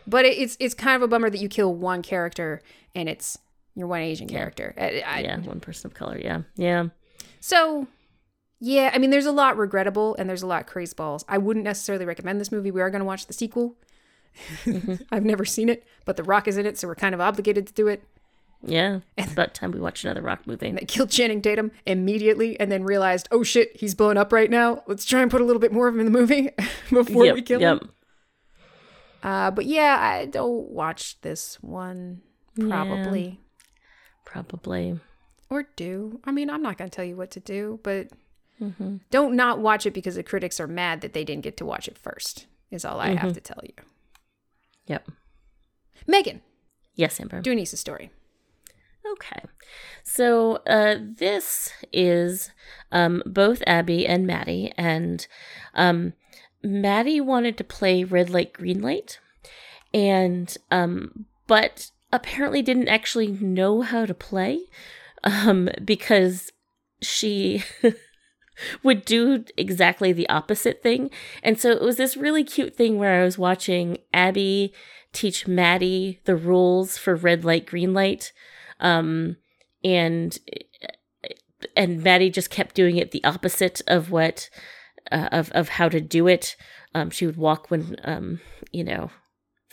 but 0.07 0.25
it's 0.25 0.57
it's 0.59 0.73
kind 0.73 0.95
of 0.95 1.01
a 1.03 1.07
bummer 1.07 1.29
that 1.29 1.39
you 1.39 1.47
kill 1.49 1.73
one 1.75 2.01
character 2.01 2.61
and 2.95 3.07
it's 3.07 3.37
your 3.75 3.87
one 3.87 4.01
Asian 4.01 4.27
character. 4.27 4.73
I, 4.77 5.03
I, 5.05 5.19
yeah, 5.21 5.37
one 5.39 5.59
person 5.59 5.87
of 5.87 5.93
color, 5.93 6.19
yeah. 6.19 6.41
Yeah. 6.55 6.85
So, 7.39 7.87
yeah, 8.59 8.91
I 8.93 8.97
mean, 8.97 9.09
there's 9.09 9.25
a 9.25 9.31
lot 9.31 9.57
regrettable 9.57 10.15
and 10.17 10.29
there's 10.29 10.41
a 10.41 10.47
lot 10.47 10.67
crazy 10.67 10.93
balls. 10.95 11.23
I 11.27 11.37
wouldn't 11.37 11.65
necessarily 11.65 12.05
recommend 12.05 12.41
this 12.41 12.51
movie. 12.51 12.71
We 12.71 12.81
are 12.81 12.89
going 12.89 12.99
to 12.99 13.05
watch 13.05 13.27
the 13.27 13.33
sequel. 13.33 13.75
I've 15.11 15.25
never 15.25 15.45
seen 15.45 15.69
it, 15.69 15.85
but 16.05 16.17
The 16.17 16.23
Rock 16.23 16.47
is 16.47 16.57
in 16.57 16.65
it, 16.65 16.77
so 16.77 16.87
we're 16.87 16.95
kind 16.95 17.15
of 17.15 17.21
obligated 17.21 17.67
to 17.67 17.73
do 17.73 17.87
it. 17.87 18.03
Yeah. 18.61 18.99
It's 19.17 19.31
about 19.31 19.53
time 19.53 19.71
we 19.71 19.79
watch 19.79 20.03
another 20.03 20.21
rock 20.21 20.45
movie. 20.45 20.67
And 20.67 20.77
they 20.77 20.85
killed 20.85 21.09
Channing 21.09 21.41
Tatum 21.41 21.71
immediately 21.85 22.59
and 22.59 22.71
then 22.71 22.83
realized, 22.83 23.27
oh 23.31 23.43
shit, 23.43 23.75
he's 23.77 23.95
blown 23.95 24.17
up 24.17 24.33
right 24.33 24.49
now. 24.49 24.83
Let's 24.85 25.05
try 25.05 25.21
and 25.21 25.31
put 25.31 25.41
a 25.41 25.45
little 25.45 25.61
bit 25.61 25.71
more 25.71 25.87
of 25.87 25.93
him 25.93 26.01
in 26.01 26.05
the 26.05 26.17
movie 26.19 26.49
before 26.89 27.25
Yep, 27.25 27.35
we 27.35 27.41
kill 27.41 27.61
yep. 27.61 27.81
him. 27.81 27.91
Uh, 29.23 29.51
but 29.51 29.65
yeah, 29.65 29.97
I 29.99 30.25
don't 30.25 30.69
watch 30.71 31.21
this 31.21 31.55
one, 31.61 32.21
probably. 32.57 33.39
Probably. 34.25 34.99
Or 35.49 35.67
do. 35.75 36.19
I 36.25 36.31
mean, 36.31 36.49
I'm 36.49 36.61
not 36.61 36.77
going 36.77 36.89
to 36.89 36.95
tell 36.95 37.05
you 37.05 37.15
what 37.15 37.31
to 37.31 37.39
do, 37.39 37.79
but 37.83 38.09
Mm-hmm. 38.61 38.97
don't 39.09 39.35
not 39.35 39.59
watch 39.59 39.85
it 39.85 39.93
because 39.93 40.15
the 40.15 40.23
critics 40.23 40.59
are 40.59 40.67
mad 40.67 41.01
that 41.01 41.13
they 41.13 41.23
didn't 41.23 41.43
get 41.43 41.55
to 41.57 41.65
watch 41.65 41.87
it 41.87 41.97
first, 41.97 42.45
is 42.71 42.83
all 42.85 42.99
I 42.99 43.09
Mm-hmm. 43.09 43.17
have 43.17 43.33
to 43.33 43.41
tell 43.41 43.61
you. 43.63 43.73
Yep. 44.87 45.09
Megan, 46.07 46.41
Yes, 46.95 47.19
Amber. 47.19 47.41
do 47.41 47.53
Anissa's 47.55 47.79
story. 47.79 48.11
Okay. 49.13 49.41
So 50.03 50.57
uh, 50.67 50.95
this 50.99 51.71
is 51.93 52.51
um, 52.91 53.23
both 53.25 53.63
Abby 53.65 54.05
and 54.05 54.27
Maddie, 54.27 54.73
and 54.77 55.25
um, 55.73 56.13
Maddie 56.61 57.21
wanted 57.21 57.57
to 57.57 57.63
play 57.63 58.03
red 58.03 58.29
light, 58.29 58.51
green 58.53 58.81
light, 58.81 59.19
and 59.93 60.55
um, 60.69 61.25
but 61.47 61.91
apparently 62.11 62.61
didn't 62.61 62.87
actually 62.89 63.27
know 63.27 63.81
how 63.81 64.05
to 64.05 64.13
play 64.13 64.61
um, 65.23 65.69
because 65.85 66.51
she 67.01 67.63
would 68.83 69.05
do 69.05 69.43
exactly 69.57 70.11
the 70.11 70.29
opposite 70.29 70.81
thing. 70.81 71.09
And 71.43 71.59
so 71.59 71.71
it 71.71 71.81
was 71.81 71.97
this 71.97 72.17
really 72.17 72.43
cute 72.43 72.75
thing 72.75 72.97
where 72.97 73.21
I 73.21 73.23
was 73.23 73.37
watching 73.37 73.97
Abby 74.13 74.73
teach 75.13 75.47
Maddie 75.47 76.19
the 76.25 76.35
rules 76.35 76.97
for 76.97 77.15
red 77.15 77.43
light, 77.43 77.65
green 77.65 77.93
light. 77.93 78.31
Um, 78.79 79.37
and 79.83 80.37
and 81.75 82.03
Maddie 82.03 82.29
just 82.29 82.49
kept 82.49 82.75
doing 82.75 82.97
it 82.97 83.11
the 83.11 83.23
opposite 83.23 83.81
of 83.87 84.11
what 84.11 84.49
uh, 85.11 85.29
of 85.31 85.51
of 85.51 85.69
how 85.69 85.89
to 85.89 86.01
do 86.01 86.27
it. 86.27 86.55
Um, 86.95 87.09
she 87.09 87.25
would 87.25 87.37
walk 87.37 87.69
when 87.69 87.95
um, 88.03 88.39
you 88.71 88.83
know 88.83 89.11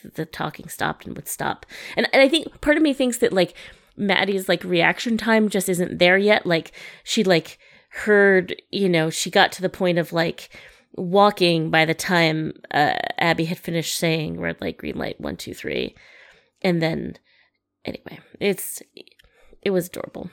the, 0.02 0.10
the 0.10 0.26
talking 0.26 0.68
stopped 0.68 1.06
and 1.06 1.16
would 1.16 1.28
stop. 1.28 1.66
And 1.96 2.08
and 2.12 2.22
I 2.22 2.28
think 2.28 2.60
part 2.60 2.76
of 2.76 2.82
me 2.82 2.92
thinks 2.92 3.18
that 3.18 3.32
like 3.32 3.54
Maddie's 3.96 4.48
like 4.48 4.64
reaction 4.64 5.16
time 5.16 5.48
just 5.48 5.68
isn't 5.68 5.98
there 5.98 6.18
yet. 6.18 6.46
Like 6.46 6.72
she 7.04 7.24
like 7.24 7.58
heard, 7.96 8.54
you 8.70 8.88
know, 8.88 9.10
she 9.10 9.30
got 9.30 9.52
to 9.52 9.62
the 9.62 9.68
point 9.68 9.98
of 9.98 10.12
like 10.12 10.50
walking 10.96 11.70
by 11.70 11.84
the 11.84 11.94
time 11.94 12.52
uh, 12.70 12.94
Abby 13.18 13.46
had 13.46 13.58
finished 13.58 13.96
saying 13.96 14.40
red 14.40 14.60
light, 14.60 14.78
green 14.78 14.96
light, 14.96 15.20
one, 15.20 15.36
two, 15.36 15.54
three, 15.54 15.94
and 16.62 16.82
then 16.82 17.16
anyway, 17.84 18.18
it's 18.40 18.82
it 19.62 19.70
was 19.70 19.88
adorable, 19.88 20.30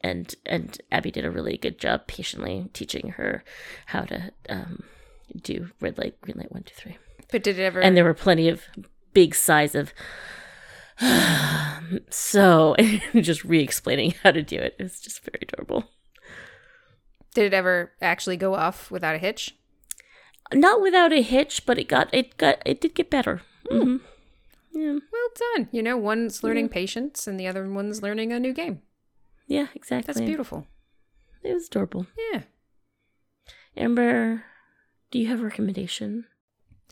and 0.00 0.34
and 0.46 0.78
Abby 0.90 1.10
did 1.10 1.24
a 1.24 1.30
really 1.30 1.56
good 1.56 1.78
job 1.78 2.06
patiently 2.06 2.68
teaching 2.72 3.10
her 3.10 3.44
how 3.86 4.02
to 4.02 4.32
um, 4.48 4.84
do 5.42 5.70
red 5.80 5.98
light, 5.98 6.20
green 6.20 6.38
light, 6.38 6.52
one, 6.52 6.62
two, 6.64 6.74
three, 6.74 6.98
But 7.30 7.42
did 7.42 7.58
it 7.58 7.62
ever? 7.62 7.80
and 7.80 7.96
there 7.96 8.04
were 8.04 8.14
plenty 8.14 8.48
of 8.48 8.62
big 9.12 9.34
sighs 9.34 9.74
of. 9.74 9.92
so 12.08 12.76
just 13.16 13.42
re-explaining 13.42 14.14
how 14.22 14.30
to 14.30 14.44
do 14.44 14.56
it 14.56 14.76
it's 14.78 15.00
just 15.00 15.24
very 15.24 15.40
adorable 15.42 15.82
did 17.34 17.44
it 17.44 17.54
ever 17.54 17.92
actually 18.00 18.36
go 18.36 18.54
off 18.54 18.90
without 18.90 19.14
a 19.14 19.18
hitch? 19.18 19.54
not 20.52 20.80
without 20.80 21.12
a 21.12 21.22
hitch 21.22 21.64
but 21.66 21.78
it 21.78 21.88
got 21.88 22.08
it 22.12 22.36
got 22.36 22.58
it 22.66 22.80
did 22.80 22.94
get 22.94 23.10
better 23.10 23.40
hmm 23.70 23.96
yeah 24.72 24.98
Well 25.12 25.28
done. 25.54 25.68
You 25.72 25.82
know, 25.82 25.96
one's 25.96 26.42
learning 26.44 26.68
patience 26.68 27.26
and 27.26 27.38
the 27.40 27.46
other 27.46 27.68
one's 27.68 28.02
learning 28.02 28.32
a 28.32 28.38
new 28.38 28.52
game. 28.52 28.82
yeah 29.46 29.68
exactly 29.74 30.12
That's 30.12 30.24
beautiful. 30.24 30.66
it 31.42 31.54
was 31.54 31.66
adorable 31.68 32.06
Yeah. 32.32 32.42
amber 33.76 34.44
do 35.10 35.18
you 35.18 35.28
have 35.28 35.40
a 35.40 35.44
recommendation 35.44 36.26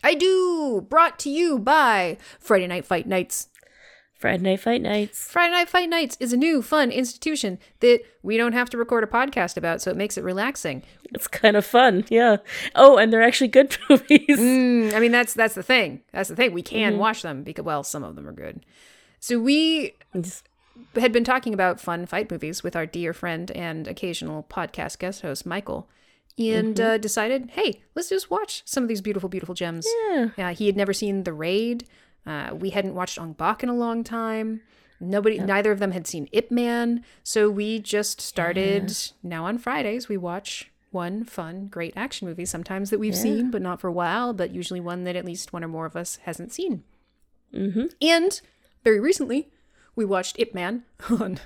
I 0.05 0.15
do. 0.15 0.85
Brought 0.89 1.17
to 1.19 1.29
you 1.29 1.57
by 1.59 2.17
Friday 2.37 2.67
Night 2.67 2.83
Fight 2.83 3.07
Nights. 3.07 3.47
Friday 4.23 4.41
night 4.41 4.59
fight 4.59 4.81
nights 4.81 5.29
Friday 5.29 5.51
Night 5.51 5.67
Fight 5.69 5.89
Nights 5.89 6.15
is 6.19 6.31
a 6.31 6.37
new, 6.37 6.61
fun 6.61 6.91
institution 6.91 7.59
that 7.81 7.99
we 8.21 8.37
don't 8.37 8.53
have 8.53 8.69
to 8.69 8.77
record 8.77 9.03
a 9.03 9.07
podcast 9.07 9.57
about, 9.57 9.81
so 9.81 9.91
it 9.91 9.97
makes 9.97 10.17
it 10.17 10.23
relaxing. 10.23 10.81
it's 11.13 11.27
kind 11.27 11.57
of 11.57 11.65
fun 11.65 12.05
yeah 12.09 12.37
oh 12.73 12.97
and 12.97 13.11
they're 13.11 13.21
actually 13.29 13.49
good 13.49 13.75
movies 13.89 14.39
Mm, 14.39 14.93
I 14.93 14.99
mean, 14.99 15.11
that's 15.11 15.33
that's 15.33 15.55
the 15.55 15.63
thing. 15.63 16.01
That's 16.13 16.29
the 16.29 16.35
thing. 16.37 16.53
We 16.53 16.61
can 16.61 16.97
watch 16.97 17.21
them 17.21 17.43
because, 17.43 17.65
well, 17.65 17.83
some 17.83 18.03
of 18.03 18.15
them 18.15 18.25
are 18.27 18.31
good. 18.45 18.65
So 19.19 19.39
we 19.39 19.93
had 20.95 21.11
been 21.11 21.23
talking 21.23 21.53
about 21.53 21.79
fun 21.79 22.05
fight 22.05 22.31
movies 22.31 22.63
with 22.63 22.75
our 22.75 22.85
dear 22.85 23.13
friend 23.13 23.51
and 23.51 23.87
occasional 23.87 24.43
podcast 24.49 24.99
guest 24.99 25.21
host 25.21 25.45
Michael, 25.45 25.89
and 26.37 26.79
uh, 26.79 26.97
decided, 26.97 27.51
hey, 27.51 27.81
let's 27.95 28.09
just 28.09 28.31
watch 28.31 28.63
some 28.65 28.83
of 28.83 28.87
these 28.89 29.01
beautiful, 29.01 29.29
beautiful 29.29 29.55
gems. 29.55 29.85
yeah 30.09 30.29
Yeah, 30.37 30.51
he 30.51 30.65
had 30.67 30.77
never 30.77 30.93
seen 30.93 31.23
The 31.23 31.33
Raid. 31.33 31.85
Uh, 32.25 32.51
we 32.53 32.69
hadn't 32.71 32.95
watched 32.95 33.19
Ong 33.19 33.33
Bak 33.33 33.63
in 33.63 33.69
a 33.69 33.75
long 33.75 34.03
time. 34.03 34.61
Nobody, 34.99 35.37
neither 35.39 35.71
of 35.71 35.79
them 35.79 35.91
had 35.91 36.07
seen 36.07 36.29
Ip 36.31 36.49
Man. 36.49 37.03
So 37.23 37.49
we 37.49 37.79
just 37.79 38.21
started. 38.21 38.95
Now 39.21 39.45
on 39.45 39.57
Fridays, 39.57 40.07
we 40.07 40.17
watch 40.17 40.71
one 40.91 41.25
fun, 41.25 41.67
great 41.67 41.93
action 41.95 42.27
movie. 42.27 42.45
Sometimes 42.45 42.89
that 42.89 42.99
we've 42.99 43.15
seen, 43.15 43.51
but 43.51 43.61
not 43.61 43.81
for 43.81 43.87
a 43.87 43.93
while. 43.93 44.31
But 44.31 44.51
usually 44.51 44.79
one 44.79 45.03
that 45.03 45.15
at 45.15 45.25
least 45.25 45.51
one 45.51 45.63
or 45.63 45.67
more 45.67 45.85
of 45.85 45.95
us 45.95 46.17
hasn't 46.23 46.53
seen. 46.53 46.83
mm-hmm. 47.53 47.87
And 48.01 48.39
very 48.83 48.99
recently, 48.99 49.49
we 49.95 50.05
watched 50.05 50.39
Ip 50.39 50.53
Man 50.53 50.83
on 51.09 51.39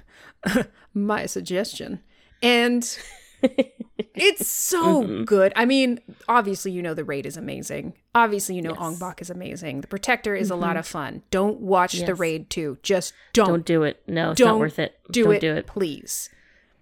my 0.93 1.25
suggestion. 1.25 2.01
And 2.41 2.97
it's 4.19 4.47
so 4.47 5.03
mm-hmm. 5.03 5.23
good. 5.23 5.53
I 5.55 5.65
mean, 5.65 5.99
obviously, 6.27 6.71
you 6.71 6.81
know, 6.81 6.93
The 6.93 7.03
Raid 7.03 7.25
is 7.25 7.37
amazing. 7.37 7.93
Obviously, 8.13 8.55
you 8.55 8.61
know, 8.61 8.75
Ong 8.77 8.97
Bak 8.97 9.21
is 9.21 9.29
amazing. 9.29 9.81
The 9.81 9.87
Protector 9.87 10.35
is 10.35 10.49
a 10.49 10.55
lot 10.55 10.71
mm-hmm. 10.71 10.77
of 10.79 10.87
fun. 10.87 11.23
Don't 11.31 11.59
watch 11.59 11.99
The 11.99 12.15
Raid 12.15 12.49
2. 12.49 12.79
Just 12.83 13.13
don't, 13.33 13.47
don't 13.47 13.65
do 13.65 13.83
it 13.83 14.01
no 14.07 14.31
it's 14.31 14.37
don't 14.37 14.47
not 14.47 14.59
worth 14.59 14.79
it 14.79 14.99
do 15.11 15.25
don't 15.25 15.35
it, 15.35 15.41
do 15.41 15.53
it 15.53 15.67
please. 15.67 16.29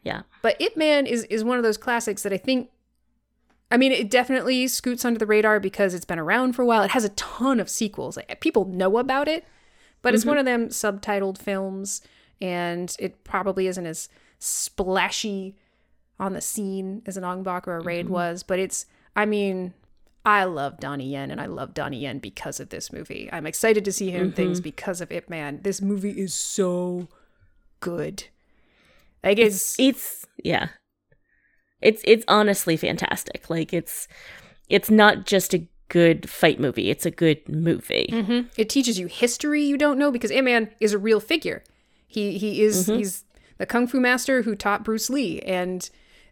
Yeah. 0.03 0.21
But 0.41 0.59
Ip 0.61 0.77
Man 0.77 1.05
is 1.07 1.23
is 1.25 1.43
one 1.43 1.57
of 1.57 1.63
those 1.63 1.77
classics 1.77 2.23
that 2.23 2.33
I 2.33 2.37
think 2.37 2.69
I 3.71 3.77
mean, 3.77 3.91
it 3.91 4.11
definitely 4.11 4.67
scoots 4.67 5.03
under 5.03 5.17
the 5.17 5.25
radar 5.25 5.59
because 5.59 5.93
it's 5.93 6.05
been 6.05 6.19
around 6.19 6.53
for 6.53 6.61
a 6.61 6.65
while. 6.65 6.83
It 6.83 6.91
has 6.91 7.03
a 7.03 7.09
ton 7.09 7.59
of 7.59 7.69
sequels. 7.69 8.15
Like, 8.15 8.39
people 8.39 8.65
know 8.65 8.97
about 8.99 9.27
it, 9.27 9.43
but 10.03 10.13
it's 10.13 10.23
one 10.23 10.37
mm-hmm. 10.37 10.39
of 10.41 10.45
them 10.45 10.69
subtitled 10.69 11.39
films 11.39 12.01
and 12.39 12.95
it 12.99 13.23
probably 13.23 13.67
isn't 13.67 13.85
as 13.85 14.07
splashy 14.39 15.55
on 16.19 16.33
the 16.33 16.41
scene 16.41 17.01
as 17.05 17.17
an 17.17 17.23
Ong 17.23 17.43
Bak 17.43 17.67
or 17.67 17.77
a 17.77 17.83
Raid 17.83 18.05
mm-hmm. 18.05 18.13
was, 18.13 18.43
but 18.43 18.59
it's 18.59 18.85
I 19.15 19.25
mean, 19.25 19.73
I 20.25 20.43
love 20.45 20.79
Donnie 20.79 21.09
Yen 21.09 21.31
and 21.31 21.39
I 21.39 21.45
love 21.45 21.73
Donnie 21.73 21.99
Yen 21.99 22.19
because 22.19 22.59
of 22.59 22.69
this 22.69 22.91
movie. 22.91 23.29
I'm 23.31 23.45
excited 23.45 23.85
to 23.85 23.91
see 23.91 24.11
him 24.11 24.27
in 24.27 24.31
things 24.31 24.59
mm-hmm. 24.59 24.63
because 24.63 25.01
of 25.01 25.11
it, 25.11 25.29
Man. 25.29 25.59
This 25.61 25.81
movie 25.81 26.11
is 26.11 26.33
so 26.33 27.07
good. 27.79 28.25
Like 29.23 29.39
it's 29.39 29.79
It's 29.79 30.25
yeah. 30.43 30.69
It's 31.81 32.01
it's 32.05 32.25
honestly 32.27 32.77
fantastic. 32.77 33.49
Like 33.49 33.73
it's 33.73 34.07
it's 34.69 34.89
not 34.89 35.25
just 35.25 35.53
a 35.53 35.67
good 35.89 36.29
fight 36.29 36.59
movie. 36.59 36.89
It's 36.89 37.05
a 37.05 37.11
good 37.11 37.47
movie. 37.47 38.09
Mhm. 38.11 38.47
It 38.57 38.69
teaches 38.69 38.97
you 38.97 39.07
history 39.07 39.63
you 39.63 39.77
don't 39.77 39.99
know 39.99 40.11
because 40.11 40.31
Ip 40.31 40.43
Man 40.43 40.71
is 40.79 40.93
a 40.93 40.97
real 40.97 41.19
figure. 41.19 41.63
He 42.07 42.37
he 42.37 42.61
is 42.63 42.87
mm-hmm. 42.87 42.97
he's 42.97 43.23
the 43.57 43.65
kung 43.65 43.87
fu 43.87 43.99
master 43.99 44.41
who 44.41 44.55
taught 44.55 44.83
Bruce 44.83 45.09
Lee, 45.09 45.39
and 45.41 45.89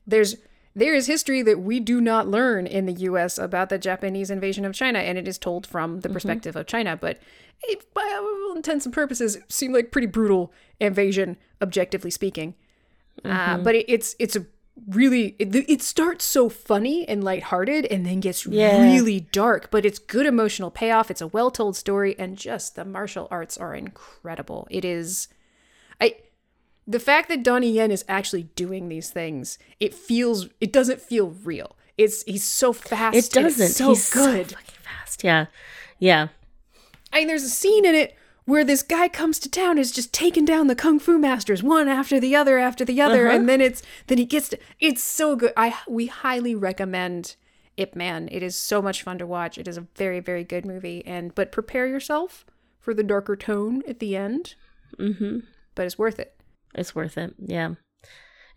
there's 0.08 0.36
there 0.76 0.96
is 0.96 1.06
history 1.06 1.44
that 1.44 1.60
we 1.60 1.80
do 1.80 2.02
not 2.02 2.28
learn 2.28 2.66
in 2.66 2.88
the 2.88 2.94
U.S. 2.94 3.38
about 3.38 3.70
the 3.70 3.78
Japanese 3.78 4.32
invasion 4.32 4.66
of 4.66 4.74
China, 4.74 5.00
and 5.00 5.18
it 5.20 5.28
is 5.28 5.38
told 5.38 5.68
from 5.68 6.00
the 6.00 6.10
perspective 6.10 6.56
of 6.56 6.66
China. 6.66 6.98
But 6.98 7.20
it, 7.64 7.94
by 7.94 8.02
all 8.20 8.56
intents 8.56 8.86
and 8.86 8.94
purposes, 8.94 9.36
it 9.36 9.52
seemed 9.52 9.76
like 9.76 9.92
pretty 9.92 10.08
brutal 10.08 10.52
invasion, 10.80 11.38
objectively 11.62 12.10
speaking. 12.10 12.56
Uh, 13.24 13.58
but 13.60 13.76
it, 13.76 13.86
it's 13.88 14.16
it's 14.18 14.36
a 14.36 14.48
really 14.88 15.36
it, 15.38 15.54
it 15.56 15.84
starts 15.84 16.26
so 16.26 16.50
funny 16.50 17.08
and 17.08 17.24
lighthearted 17.24 17.86
and 17.86 18.04
then 18.08 18.20
gets 18.20 18.48
Yeah. 18.48 18.82
really 18.82 19.20
dark 19.20 19.70
but 19.70 19.86
it's 19.86 20.00
good 20.00 20.26
emotional 20.26 20.72
payoff 20.72 21.12
it's 21.12 21.22
a 21.22 21.28
well 21.28 21.52
told 21.52 21.76
story 21.76 22.16
and 22.18 22.36
just 22.36 22.76
the 22.76 22.84
martial 22.84 23.28
arts 23.30 23.56
are 23.56 23.76
incredible 23.76 24.68
it 24.72 24.84
is 24.84 25.28
i 26.02 26.16
the 26.88 27.00
fact 27.00 27.30
that 27.30 27.44
donnie 27.44 27.72
yen 27.72 27.92
is 27.92 28.04
actually 28.08 28.44
doing 28.56 28.90
these 28.90 29.10
things 29.10 29.58
it 29.80 29.94
feels 29.94 30.48
it 30.60 30.72
doesn't 30.74 31.00
feel 31.02 31.32
real 31.44 31.76
it's 31.98 32.24
he's 32.24 32.44
so 32.44 32.74
fast 32.74 33.16
It 33.16 33.30
doesn't. 33.32 33.68
so 33.70 33.90
He's 33.90 34.10
good 34.10 34.50
so 34.50 34.56
fucking 34.58 34.76
fast. 34.82 35.24
Yeah. 35.24 35.46
Yeah. 36.00 36.30
I 37.14 37.20
mean, 37.20 37.28
there's 37.28 37.44
a 37.44 37.50
scene 37.50 37.86
in 37.86 37.94
it 37.94 38.16
where 38.46 38.64
this 38.66 38.82
guy 38.82 39.08
comes 39.08 39.38
to 39.40 39.50
town 39.50 39.78
is 39.78 39.92
just 39.92 40.12
taking 40.12 40.44
down 40.44 40.66
the 40.66 40.76
kung 40.76 40.98
fu 41.00 41.20
masters 41.20 41.62
one 41.62 41.88
after 41.88 42.20
the 42.20 42.36
other 42.36 42.58
after 42.58 42.84
the 42.84 43.00
other, 43.00 43.28
Uh-huh. 43.28 43.36
and 43.38 43.48
then 43.48 43.62
it's 43.62 43.84
then 44.08 44.18
he 44.18 44.26
gets 44.26 44.50
to, 44.50 44.58
it's 44.80 45.04
so 45.04 45.36
good. 45.36 45.54
I 45.56 45.76
we 45.88 46.08
highly 46.08 46.56
recommend 46.56 47.36
Ip 47.78 47.96
Man. 47.96 48.28
It 48.32 48.42
is 48.42 48.56
so 48.58 48.82
much 48.82 49.04
fun 49.04 49.20
to 49.20 49.28
watch. 49.28 49.60
It 49.60 49.68
is 49.68 49.78
a 49.78 49.86
very 49.96 50.20
very 50.20 50.44
good 50.44 50.66
movie, 50.66 51.06
and 51.06 51.36
but 51.36 51.52
prepare 51.52 51.86
yourself 51.86 52.44
for 52.80 52.96
the 52.96 53.04
darker 53.04 53.36
tone 53.36 53.84
at 53.88 54.00
the 54.00 54.16
end. 54.18 54.56
Mm-hmm. 54.98 55.42
But 55.76 55.86
it's 55.86 56.00
worth 56.00 56.18
it. 56.20 56.33
It's 56.76 56.96
worth 56.96 57.18
it. 57.18 57.34
Yeah. 57.40 57.76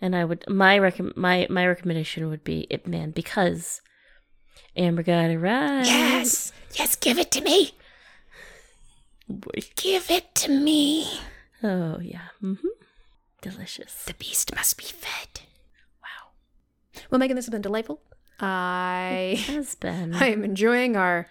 And 0.01 0.15
I 0.15 0.25
would 0.25 0.45
my 0.49 0.79
rec- 0.79 1.17
my 1.17 1.47
my 1.51 1.67
recommendation 1.67 2.29
would 2.29 2.45
be 2.45 2.67
Ip 2.71 2.87
Man 2.87 3.11
because 3.13 3.81
Amber 4.77 5.03
got 5.03 5.31
it 5.31 5.39
right. 5.39 5.85
yes, 5.87 6.53
Yes, 6.75 6.97
give 6.97 7.19
it 7.19 7.31
to 7.33 7.41
me. 7.41 7.73
Boy. 9.29 9.61
Give 9.77 10.11
it 10.11 10.35
to 10.37 10.51
me. 10.51 11.09
Oh 11.63 11.99
yeah. 12.01 12.29
Mm-hmm. 12.43 12.67
Delicious. 13.43 14.05
The 14.05 14.15
beast 14.15 14.55
must 14.55 14.77
be 14.77 14.85
fed. 14.85 15.41
Wow. 16.03 16.31
Well, 17.11 17.19
Megan, 17.19 17.37
this 17.37 17.47
has 17.47 17.51
been 17.53 17.63
delightful. 17.63 18.01
I 18.39 19.43
Has 19.47 19.75
been. 19.77 20.15
I 20.23 20.27
am 20.29 20.45
enjoying 20.45 20.97
our 20.97 21.27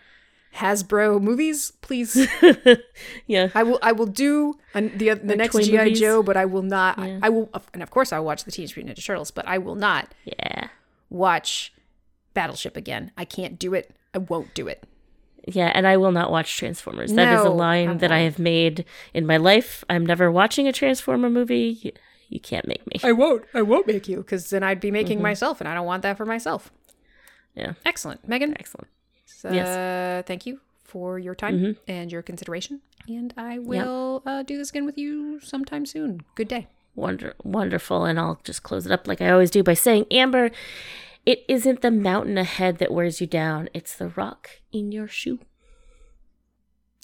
Hasbro 0.56 1.22
movies. 1.22 1.72
Please, 1.82 2.28
yeah. 3.28 3.49
I 3.53 3.64
will. 3.64 3.80
I 3.82 3.91
will 3.91 4.06
do 4.06 4.56
an, 4.74 4.97
the 4.97 5.14
the 5.14 5.36
next 5.36 5.58
GI? 5.58 5.93
Joe, 5.93 6.24
but 6.24 6.38
I 6.38 6.45
will 6.45 6.62
not. 6.62 6.97
Yeah. 6.97 7.20
I, 7.22 7.28
I 7.28 7.30
will, 7.30 7.49
and 7.74 7.84
of 7.84 7.91
course, 7.91 8.14
I'll 8.14 8.24
watch 8.24 8.45
the 8.45 8.51
Teenage 8.51 8.76
Mutant 8.76 8.97
Ninja 8.97 9.06
Turtles, 9.06 9.32
but 9.32 9.47
I 9.47 9.58
will 9.58 9.76
not 9.76 10.14
Yeah. 10.24 10.70
watch 11.10 11.74
Battleship 12.34 12.78
again. 12.78 13.12
I 13.18 13.26
can't 13.26 13.60
do 13.60 13.74
it. 13.74 13.91
I 14.14 14.20
won't 14.20 14.53
do 14.53 14.68
it. 14.68 14.84
Yeah, 15.47 15.72
and 15.76 15.86
I 15.86 15.97
will 15.97 16.12
not 16.12 16.32
watch 16.32 16.58
Transformers. 16.58 17.14
That 17.14 17.38
is 17.38 17.45
a 17.45 17.49
line 17.49 17.89
I 17.89 17.93
that 17.95 18.12
I 18.12 18.20
have 18.20 18.39
made 18.39 18.86
in 19.14 19.26
my 19.28 19.38
life. 19.38 19.84
I'm 19.89 20.06
never 20.06 20.32
watching 20.32 20.68
a 20.68 20.74
Transformer 20.74 21.30
movie. 21.30 21.78
You, 21.82 21.91
you 22.30 22.39
can't 22.39 22.68
make 22.68 22.86
me. 22.88 22.99
I 23.03 23.12
won't. 23.12 23.43
I 23.53 23.62
won't 23.62 23.88
make 23.88 24.08
you 24.08 24.18
because 24.18 24.49
then 24.49 24.64
I'd 24.64 24.80
be 24.80 24.89
making 24.89 25.18
mm-hmm. 25.18 25.24
myself, 25.24 25.60
and 25.60 25.68
I 25.68 25.76
don't 25.76 25.86
want 25.86 26.01
that 26.03 26.18
for 26.18 26.26
myself. 26.26 26.72
Yeah. 27.56 27.74
Excellent, 27.86 28.28
Megan. 28.28 28.56
Excellent. 28.58 28.88
So, 29.36 29.51
Yes. 29.51 29.67
Mm-hmm. 29.67 30.27
Thank 30.27 30.45
you 30.45 30.61
for 30.83 31.19
your 31.19 31.36
time 31.36 31.77
and 31.88 32.11
your 32.11 32.21
consideration, 32.21 32.79
and 33.07 33.33
I 33.36 33.59
will 33.59 34.23
uh, 34.25 34.43
do 34.43 34.57
this 34.57 34.69
again 34.69 34.86
with 34.86 34.97
you 34.97 35.39
sometime 35.41 35.86
soon. 35.86 36.21
Good 36.36 36.47
day. 36.47 36.67
Wonder 36.95 37.33
wonderful. 37.43 38.05
And 38.05 38.17
I'll 38.17 38.39
just 38.45 38.63
close 38.63 38.86
it 38.86 38.91
up 38.93 39.07
like 39.07 39.21
I 39.21 39.29
always 39.29 39.51
do 39.51 39.61
by 39.61 39.73
saying, 39.73 40.05
Amber, 40.09 40.51
it 41.25 41.43
isn't 41.49 41.81
the 41.81 41.91
mountain 41.91 42.38
ahead 42.38 42.77
that 42.77 42.93
wears 42.93 43.19
you 43.19 43.27
down. 43.27 43.67
It's 43.73 43.95
the 43.95 44.07
rock 44.07 44.61
in 44.71 44.93
your 44.93 45.07
shoe. 45.07 45.39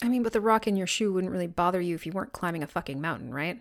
I 0.02 0.08
mean, 0.08 0.24
but 0.24 0.32
the 0.32 0.42
rock 0.42 0.68
in 0.68 0.78
your 0.78 0.88
shoe 0.88 1.12
wouldn't 1.12 1.34
really 1.34 1.48
bother 1.48 1.82
you 1.82 1.96
if 1.96 2.06
you 2.06 2.14
weren't 2.14 2.32
climbing 2.32 2.64
a 2.64 2.68
fucking 2.68 3.02
mountain, 3.02 3.34
right? 3.34 3.60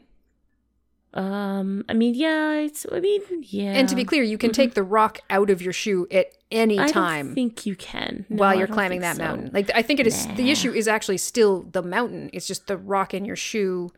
Um, 1.12 1.84
I 1.88 1.94
mean, 1.94 2.14
yeah, 2.14 2.52
it's 2.52 2.86
I 2.90 3.00
mean, 3.00 3.20
yeah. 3.42 3.72
And 3.72 3.88
to 3.88 3.96
be 3.96 4.04
clear, 4.04 4.22
you 4.22 4.38
can 4.38 4.52
take 4.52 4.74
the 4.74 4.84
rock 4.84 5.18
out 5.28 5.50
of 5.50 5.60
your 5.60 5.72
shoe 5.72 6.06
at 6.12 6.26
any 6.50 6.78
I 6.78 6.88
time 6.88 7.26
don't 7.26 7.34
think 7.34 7.66
you 7.66 7.76
can 7.76 8.26
No, 8.28 8.36
while 8.36 8.54
you're 8.54 8.66
climbing 8.66 9.00
that 9.00 9.16
so. 9.16 9.22
mountain. 9.22 9.50
Like 9.52 9.70
I 9.74 9.82
think 9.82 10.00
it 10.00 10.06
is 10.06 10.26
the 10.36 10.50
issue 10.50 10.72
is 10.72 10.88
actually 10.88 11.18
still 11.18 11.62
the 11.70 11.82
mountain. 11.82 12.30
It's 12.32 12.46
just 12.46 12.66
the 12.66 12.76
rock 12.76 13.14
in 13.14 13.24
your 13.24 13.36
shoe 13.36 13.90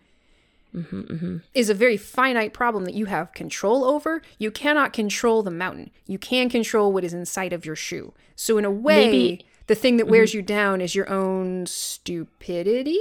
Mm-hmm, 0.75 1.37
is 1.53 1.69
a 1.69 1.75
very 1.75 1.99
finite 1.99 2.55
problem 2.55 2.87
that 2.87 2.95
you 2.95 3.05
have 3.05 3.35
control 3.35 3.85
over. 3.85 4.23
You 4.39 4.51
cannot 4.51 4.95
control 4.95 5.43
the 5.43 5.51
mountain. 5.51 5.91
You 6.07 6.19
can 6.19 6.49
control 6.49 6.95
what 6.95 7.05
is 7.05 7.13
inside 7.13 7.53
of 7.53 7.67
your 7.67 7.77
shoe. 7.77 8.15
So 8.37 8.57
in 8.57 8.65
a 8.65 8.71
way, 8.71 9.05
Maybe- 9.11 9.47
the 9.67 9.75
thing 9.75 9.99
that 9.99 10.09
wears 10.09 10.33
you 10.33 10.41
down 10.41 10.81
is 10.81 10.95
your 10.95 11.11
own 11.11 11.67
stupidity. 11.67 12.99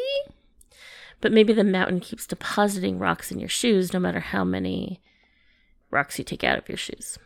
But 1.22 1.32
maybe 1.32 1.54
the 1.54 1.64
mountain 1.64 2.02
keeps 2.02 2.28
depositing 2.28 3.00
rocks 3.00 3.32
in 3.32 3.40
your 3.40 3.48
shoes, 3.48 3.94
no 3.94 4.00
matter 4.02 4.20
how 4.20 4.44
many 4.44 5.00
rocks 5.92 6.18
you 6.20 6.26
take 6.26 6.44
out 6.44 6.58
of 6.58 6.68
your 6.68 6.78
shoes. 6.78 7.18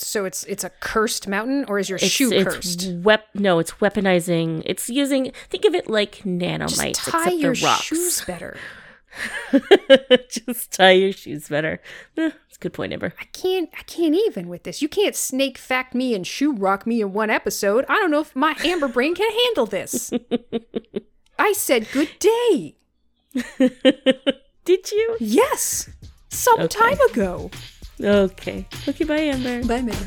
So 0.00 0.24
it's 0.24 0.44
it's 0.44 0.64
a 0.64 0.70
cursed 0.80 1.26
mountain, 1.28 1.64
or 1.68 1.78
is 1.78 1.88
your 1.88 1.96
It's, 1.96 2.06
shoe 2.06 2.32
it's 2.32 2.44
cursed? 2.44 2.92
Wep- 3.02 3.28
no, 3.34 3.58
it's 3.58 3.72
weaponizing. 3.72 4.62
It's 4.66 4.88
using. 4.88 5.32
Think 5.50 5.64
of 5.64 5.74
it 5.74 5.88
like 5.90 6.16
nanomites. 6.24 6.68
Just 6.96 7.08
tie 7.08 7.18
except 7.24 7.36
your 7.36 7.54
the 7.54 7.64
rocks. 7.64 7.82
shoes 7.82 8.24
better. 8.26 8.56
Just 10.30 10.72
tie 10.72 10.92
your 10.92 11.12
shoes 11.12 11.48
better. 11.48 11.80
Eh, 12.16 12.28
That's 12.28 12.56
a 12.56 12.60
good 12.60 12.72
point, 12.72 12.92
Amber. 12.92 13.14
I 13.20 13.24
can't 13.32 13.70
I 13.78 13.82
can't 13.84 14.14
even 14.14 14.48
with 14.48 14.64
this. 14.64 14.82
You 14.82 14.88
can't 14.88 15.16
snake 15.16 15.58
fact 15.58 15.94
me 15.94 16.14
and 16.14 16.26
shoe 16.26 16.52
rock 16.52 16.86
me 16.86 17.00
in 17.00 17.12
one 17.12 17.30
episode. 17.30 17.84
I 17.88 17.94
don't 17.96 18.10
know 18.10 18.20
if 18.20 18.36
my 18.36 18.54
amber 18.64 18.88
brain 18.88 19.14
can 19.14 19.30
handle 19.46 19.66
this. 19.66 20.12
I 21.38 21.52
said 21.52 21.88
good 21.92 22.10
day. 22.18 22.76
Did 24.64 24.92
you? 24.92 25.16
Yes. 25.20 25.88
Some 26.28 26.60
Okay. 26.60 26.68
time 26.68 26.98
ago. 27.10 27.50
Okay. 28.00 28.66
Okay, 28.86 29.04
bye, 29.04 29.18
Amber. 29.18 29.64
Bye, 29.66 29.82
Megan. 29.82 30.06